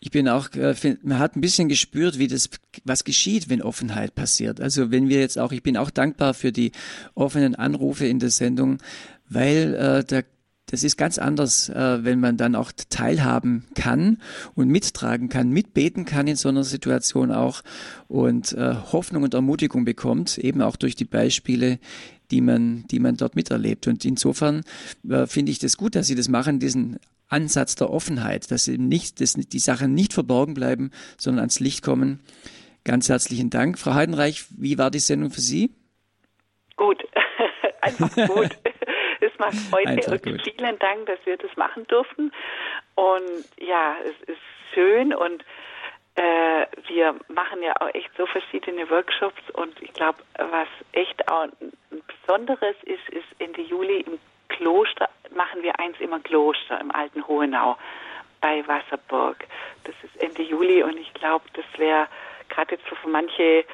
ich 0.00 0.10
bin 0.10 0.28
auch, 0.28 0.50
äh, 0.54 0.74
man 1.02 1.18
hat 1.18 1.36
ein 1.36 1.40
bisschen 1.40 1.68
gespürt, 1.68 2.18
wie 2.18 2.28
das, 2.28 2.50
was 2.84 3.04
geschieht, 3.04 3.48
wenn 3.48 3.62
Offenheit 3.62 4.14
passiert. 4.14 4.60
Also 4.60 4.90
wenn 4.90 5.08
wir 5.08 5.20
jetzt 5.20 5.38
auch, 5.38 5.52
ich 5.52 5.62
bin 5.62 5.76
auch 5.76 5.90
dankbar 5.90 6.34
für 6.34 6.50
die 6.50 6.72
offenen 7.14 7.54
Anrufe 7.54 8.06
in 8.06 8.18
der 8.18 8.30
Sendung, 8.30 8.78
weil 9.28 9.74
äh, 9.74 10.04
der 10.04 10.24
das 10.72 10.84
ist 10.84 10.96
ganz 10.96 11.18
anders, 11.18 11.68
äh, 11.68 12.02
wenn 12.02 12.18
man 12.18 12.38
dann 12.38 12.54
auch 12.54 12.72
teilhaben 12.88 13.66
kann 13.74 14.16
und 14.54 14.68
mittragen 14.68 15.28
kann, 15.28 15.50
mitbeten 15.50 16.06
kann 16.06 16.26
in 16.26 16.36
so 16.36 16.48
einer 16.48 16.64
Situation 16.64 17.30
auch 17.30 17.60
und 18.08 18.54
äh, 18.54 18.74
Hoffnung 18.90 19.22
und 19.22 19.34
Ermutigung 19.34 19.84
bekommt, 19.84 20.38
eben 20.38 20.62
auch 20.62 20.76
durch 20.76 20.96
die 20.96 21.04
Beispiele, 21.04 21.78
die 22.30 22.40
man, 22.40 22.86
die 22.90 23.00
man 23.00 23.18
dort 23.18 23.36
miterlebt. 23.36 23.86
Und 23.86 24.02
insofern 24.06 24.62
äh, 25.06 25.26
finde 25.26 25.52
ich 25.52 25.58
das 25.58 25.76
gut, 25.76 25.94
dass 25.94 26.06
Sie 26.06 26.14
das 26.14 26.30
machen, 26.30 26.58
diesen 26.58 26.98
Ansatz 27.28 27.74
der 27.74 27.90
Offenheit, 27.90 28.50
dass 28.50 28.66
eben 28.66 28.88
nicht, 28.88 29.20
dass 29.20 29.34
die 29.34 29.58
Sachen 29.58 29.92
nicht 29.92 30.14
verborgen 30.14 30.54
bleiben, 30.54 30.90
sondern 31.18 31.40
ans 31.40 31.60
Licht 31.60 31.82
kommen. 31.82 32.20
Ganz 32.84 33.10
herzlichen 33.10 33.50
Dank. 33.50 33.78
Frau 33.78 33.92
Heidenreich, 33.92 34.46
wie 34.56 34.78
war 34.78 34.90
die 34.90 35.00
Sendung 35.00 35.30
für 35.30 35.42
Sie? 35.42 35.74
Gut, 36.76 37.04
einfach 37.82 38.16
gut. 38.26 38.58
Es 39.22 39.38
macht 39.38 39.54
Freude 39.70 40.02
und 40.10 40.22
gut. 40.22 40.42
vielen 40.42 40.78
Dank, 40.78 41.06
dass 41.06 41.18
wir 41.24 41.36
das 41.36 41.56
machen 41.56 41.86
durften. 41.86 42.32
Und 42.94 43.44
ja, 43.58 43.96
es 44.04 44.28
ist 44.28 44.40
schön 44.74 45.14
und 45.14 45.44
äh, 46.14 46.66
wir 46.88 47.14
machen 47.28 47.62
ja 47.62 47.74
auch 47.80 47.94
echt 47.94 48.10
so 48.16 48.26
verschiedene 48.26 48.88
Workshops 48.90 49.42
und 49.54 49.80
ich 49.80 49.92
glaube, 49.94 50.18
was 50.36 50.68
echt 50.92 51.30
auch 51.30 51.44
ein 51.44 51.72
Besonderes 52.06 52.76
ist, 52.82 53.08
ist 53.08 53.24
Ende 53.38 53.62
Juli 53.62 54.00
im 54.00 54.18
Kloster 54.48 55.08
machen 55.34 55.62
wir 55.62 55.78
eins 55.80 55.98
immer 56.00 56.20
Kloster 56.20 56.80
im 56.80 56.90
alten 56.90 57.26
Hohenau 57.26 57.76
bei 58.40 58.66
Wasserburg. 58.66 59.44
Das 59.84 59.94
ist 60.02 60.22
Ende 60.22 60.42
Juli 60.42 60.82
und 60.82 60.96
ich 60.98 61.12
glaube, 61.14 61.44
das 61.54 61.64
wäre 61.76 62.06
gerade 62.48 62.74
jetzt 62.74 62.88
so 62.88 62.96
für 62.96 63.08
manche 63.08 63.64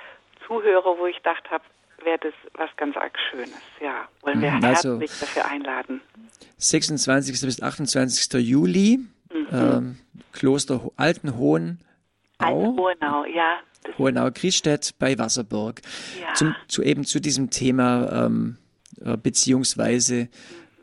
Zuhörer, 0.46 0.98
wo 0.98 1.06
ich 1.06 1.16
gedacht 1.16 1.50
habe, 1.50 1.64
wäre 2.04 2.18
das 2.18 2.34
was 2.54 2.70
ganz 2.76 2.96
arg 2.96 3.16
Schönes. 3.30 3.50
Ja, 3.80 4.08
wollen 4.22 4.40
wir 4.40 4.50
mhm. 4.50 4.64
also, 4.64 4.92
herzlich 4.92 5.20
dafür 5.20 5.46
einladen. 5.46 6.00
26. 6.58 7.40
bis 7.40 7.62
28. 7.62 8.32
Juli, 8.46 9.00
mhm. 9.32 9.46
ähm, 9.52 9.98
Kloster 10.32 10.90
Altenhohen. 10.96 11.80
Altenhohenau, 12.38 13.24
ja. 13.24 13.58
Hohenau 13.96 14.30
Griesstedt 14.32 14.94
bei 14.98 15.18
Wasserburg. 15.18 15.80
Ja. 16.20 16.34
Zum, 16.34 16.54
zu 16.66 16.82
eben 16.82 17.04
zu 17.04 17.20
diesem 17.20 17.50
Thema 17.50 18.26
ähm, 18.26 18.58
äh, 19.00 19.16
beziehungsweise 19.16 20.28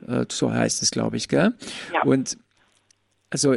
äh, 0.07 0.26
so 0.30 0.51
heißt 0.51 0.82
es, 0.82 0.91
glaube 0.91 1.18
ich, 1.18 1.28
gell? 1.28 1.53
Ja. 1.93 2.03
Und 2.03 2.38
also 3.30 3.55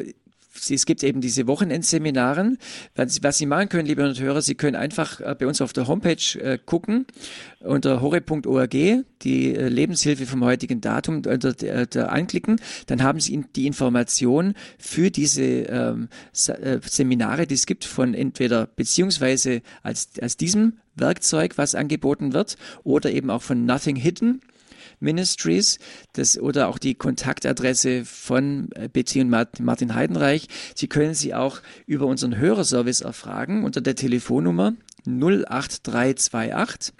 es 0.70 0.86
gibt 0.86 1.02
eben 1.02 1.20
diese 1.20 1.46
Wochenendseminaren. 1.46 2.58
Was 2.94 3.38
Sie 3.38 3.46
machen 3.46 3.68
können, 3.68 3.86
liebe 3.86 4.02
Hörer, 4.18 4.42
Sie 4.42 4.54
können 4.54 4.76
einfach 4.76 5.20
äh, 5.20 5.34
bei 5.38 5.46
uns 5.46 5.60
auf 5.60 5.72
der 5.72 5.86
Homepage 5.86 6.38
äh, 6.40 6.58
gucken 6.64 7.06
unter 7.60 8.00
horre.org 8.00 8.70
die 8.70 9.54
äh, 9.54 9.68
Lebenshilfe 9.68 10.26
vom 10.26 10.44
heutigen 10.44 10.80
Datum 10.80 11.22
der 11.22 12.12
anklicken. 12.12 12.60
Dann 12.86 13.02
haben 13.02 13.20
Sie 13.20 13.44
die 13.54 13.66
Information 13.66 14.54
für 14.78 15.10
diese 15.10 15.42
ähm, 15.42 16.08
Seminare, 16.32 17.46
die 17.46 17.54
es 17.54 17.66
gibt 17.66 17.84
von 17.84 18.14
entweder 18.14 18.66
beziehungsweise 18.66 19.62
als, 19.82 20.10
als 20.20 20.36
diesem 20.36 20.74
Werkzeug, 20.94 21.58
was 21.58 21.74
angeboten 21.74 22.32
wird, 22.32 22.56
oder 22.84 23.10
eben 23.10 23.30
auch 23.30 23.42
von 23.42 23.64
Nothing 23.64 23.96
Hidden 23.96 24.40
Ministries 25.00 25.78
das, 26.12 26.38
oder 26.38 26.68
auch 26.68 26.78
die 26.78 26.94
Kontaktadresse 26.94 28.04
von 28.04 28.70
äh, 28.74 28.88
Betty 28.88 29.20
und 29.20 29.30
Martin 29.30 29.94
Heidenreich. 29.94 30.48
Sie 30.74 30.88
können 30.88 31.14
sie 31.14 31.34
auch 31.34 31.60
über 31.86 32.06
unseren 32.06 32.36
Hörerservice 32.36 33.00
erfragen 33.00 33.64
unter 33.64 33.80
der 33.80 33.94
Telefonnummer 33.94 34.74
08328 35.06 36.94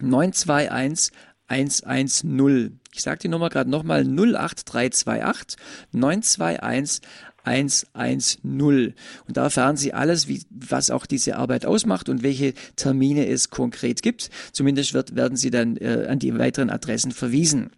921 0.00 1.12
110. 1.48 2.80
Ich 2.92 3.02
sage 3.02 3.20
die 3.20 3.28
Nummer 3.28 3.48
gerade 3.48 3.70
nochmal 3.70 4.02
08328 4.02 5.58
921 5.92 7.02
110. 7.48 8.94
Und 9.26 9.36
da 9.36 9.44
erfahren 9.44 9.76
Sie 9.76 9.92
alles, 9.92 10.28
wie, 10.28 10.42
was 10.50 10.90
auch 10.90 11.06
diese 11.06 11.36
Arbeit 11.36 11.66
ausmacht 11.66 12.08
und 12.08 12.22
welche 12.22 12.54
Termine 12.76 13.26
es 13.26 13.50
konkret 13.50 14.02
gibt. 14.02 14.30
Zumindest 14.52 14.94
wird, 14.94 15.16
werden 15.16 15.36
Sie 15.36 15.50
dann 15.50 15.76
äh, 15.76 16.06
an 16.08 16.18
die 16.18 16.38
weiteren 16.38 16.70
Adressen 16.70 17.12
verwiesen. 17.12 17.70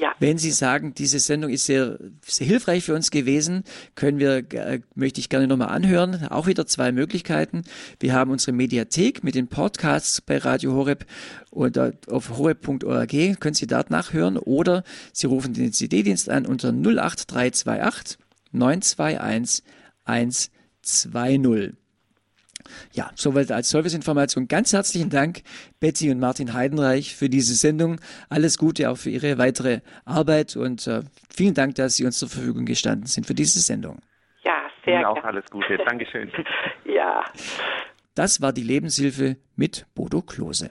Ja. 0.00 0.12
Wenn 0.18 0.38
Sie 0.38 0.50
sagen, 0.50 0.92
diese 0.94 1.20
Sendung 1.20 1.50
ist 1.50 1.66
sehr, 1.66 1.98
sehr 2.26 2.46
hilfreich 2.46 2.84
für 2.84 2.94
uns 2.94 3.10
gewesen, 3.10 3.64
können 3.94 4.18
wir, 4.18 4.44
äh, 4.52 4.80
möchte 4.94 5.20
ich 5.20 5.28
gerne 5.28 5.46
nochmal 5.46 5.68
anhören. 5.68 6.26
Auch 6.28 6.46
wieder 6.46 6.66
zwei 6.66 6.92
Möglichkeiten. 6.92 7.62
Wir 8.00 8.12
haben 8.12 8.30
unsere 8.30 8.52
Mediathek 8.52 9.24
mit 9.24 9.34
den 9.34 9.48
Podcasts 9.48 10.20
bei 10.20 10.38
Radio 10.38 10.74
Horeb 10.74 11.06
oder 11.50 11.92
auf 12.08 12.36
horeb.org 12.36 13.40
können 13.40 13.54
Sie 13.54 13.66
dort 13.66 13.90
nachhören 13.90 14.36
oder 14.36 14.84
Sie 15.12 15.26
rufen 15.26 15.54
den 15.54 15.72
CD-Dienst 15.72 16.28
an 16.28 16.44
unter 16.44 16.68
08328 16.68 18.18
921 18.56 19.62
120. 20.04 21.74
Ja, 22.92 23.10
soweit 23.14 23.52
als 23.52 23.70
Serviceinformation. 23.70 24.48
Ganz 24.48 24.72
herzlichen 24.72 25.10
Dank, 25.10 25.42
Betty 25.80 26.10
und 26.10 26.18
Martin 26.18 26.52
Heidenreich, 26.52 27.14
für 27.14 27.28
diese 27.28 27.54
Sendung. 27.54 28.00
Alles 28.28 28.58
Gute 28.58 28.90
auch 28.90 28.96
für 28.96 29.10
Ihre 29.10 29.38
weitere 29.38 29.80
Arbeit 30.04 30.56
und 30.56 30.86
äh, 30.86 31.02
vielen 31.30 31.54
Dank, 31.54 31.74
dass 31.76 31.96
Sie 31.96 32.04
uns 32.04 32.18
zur 32.18 32.28
Verfügung 32.28 32.64
gestanden 32.64 33.06
sind 33.06 33.26
für 33.26 33.34
diese 33.34 33.60
Sendung. 33.60 34.00
Ja, 34.42 34.68
sehr 34.84 34.96
Ihnen 34.96 35.04
auch 35.04 35.22
alles 35.22 35.44
Gute. 35.50 35.78
Dankeschön. 35.78 36.30
ja. 36.84 37.24
Das 38.14 38.40
war 38.40 38.52
die 38.52 38.62
Lebenshilfe 38.62 39.36
mit 39.56 39.86
Bodo 39.94 40.22
Klose. 40.22 40.70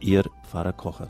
Ihr 0.00 0.24
Pfarrer 0.42 0.72
Kocher. 0.72 1.08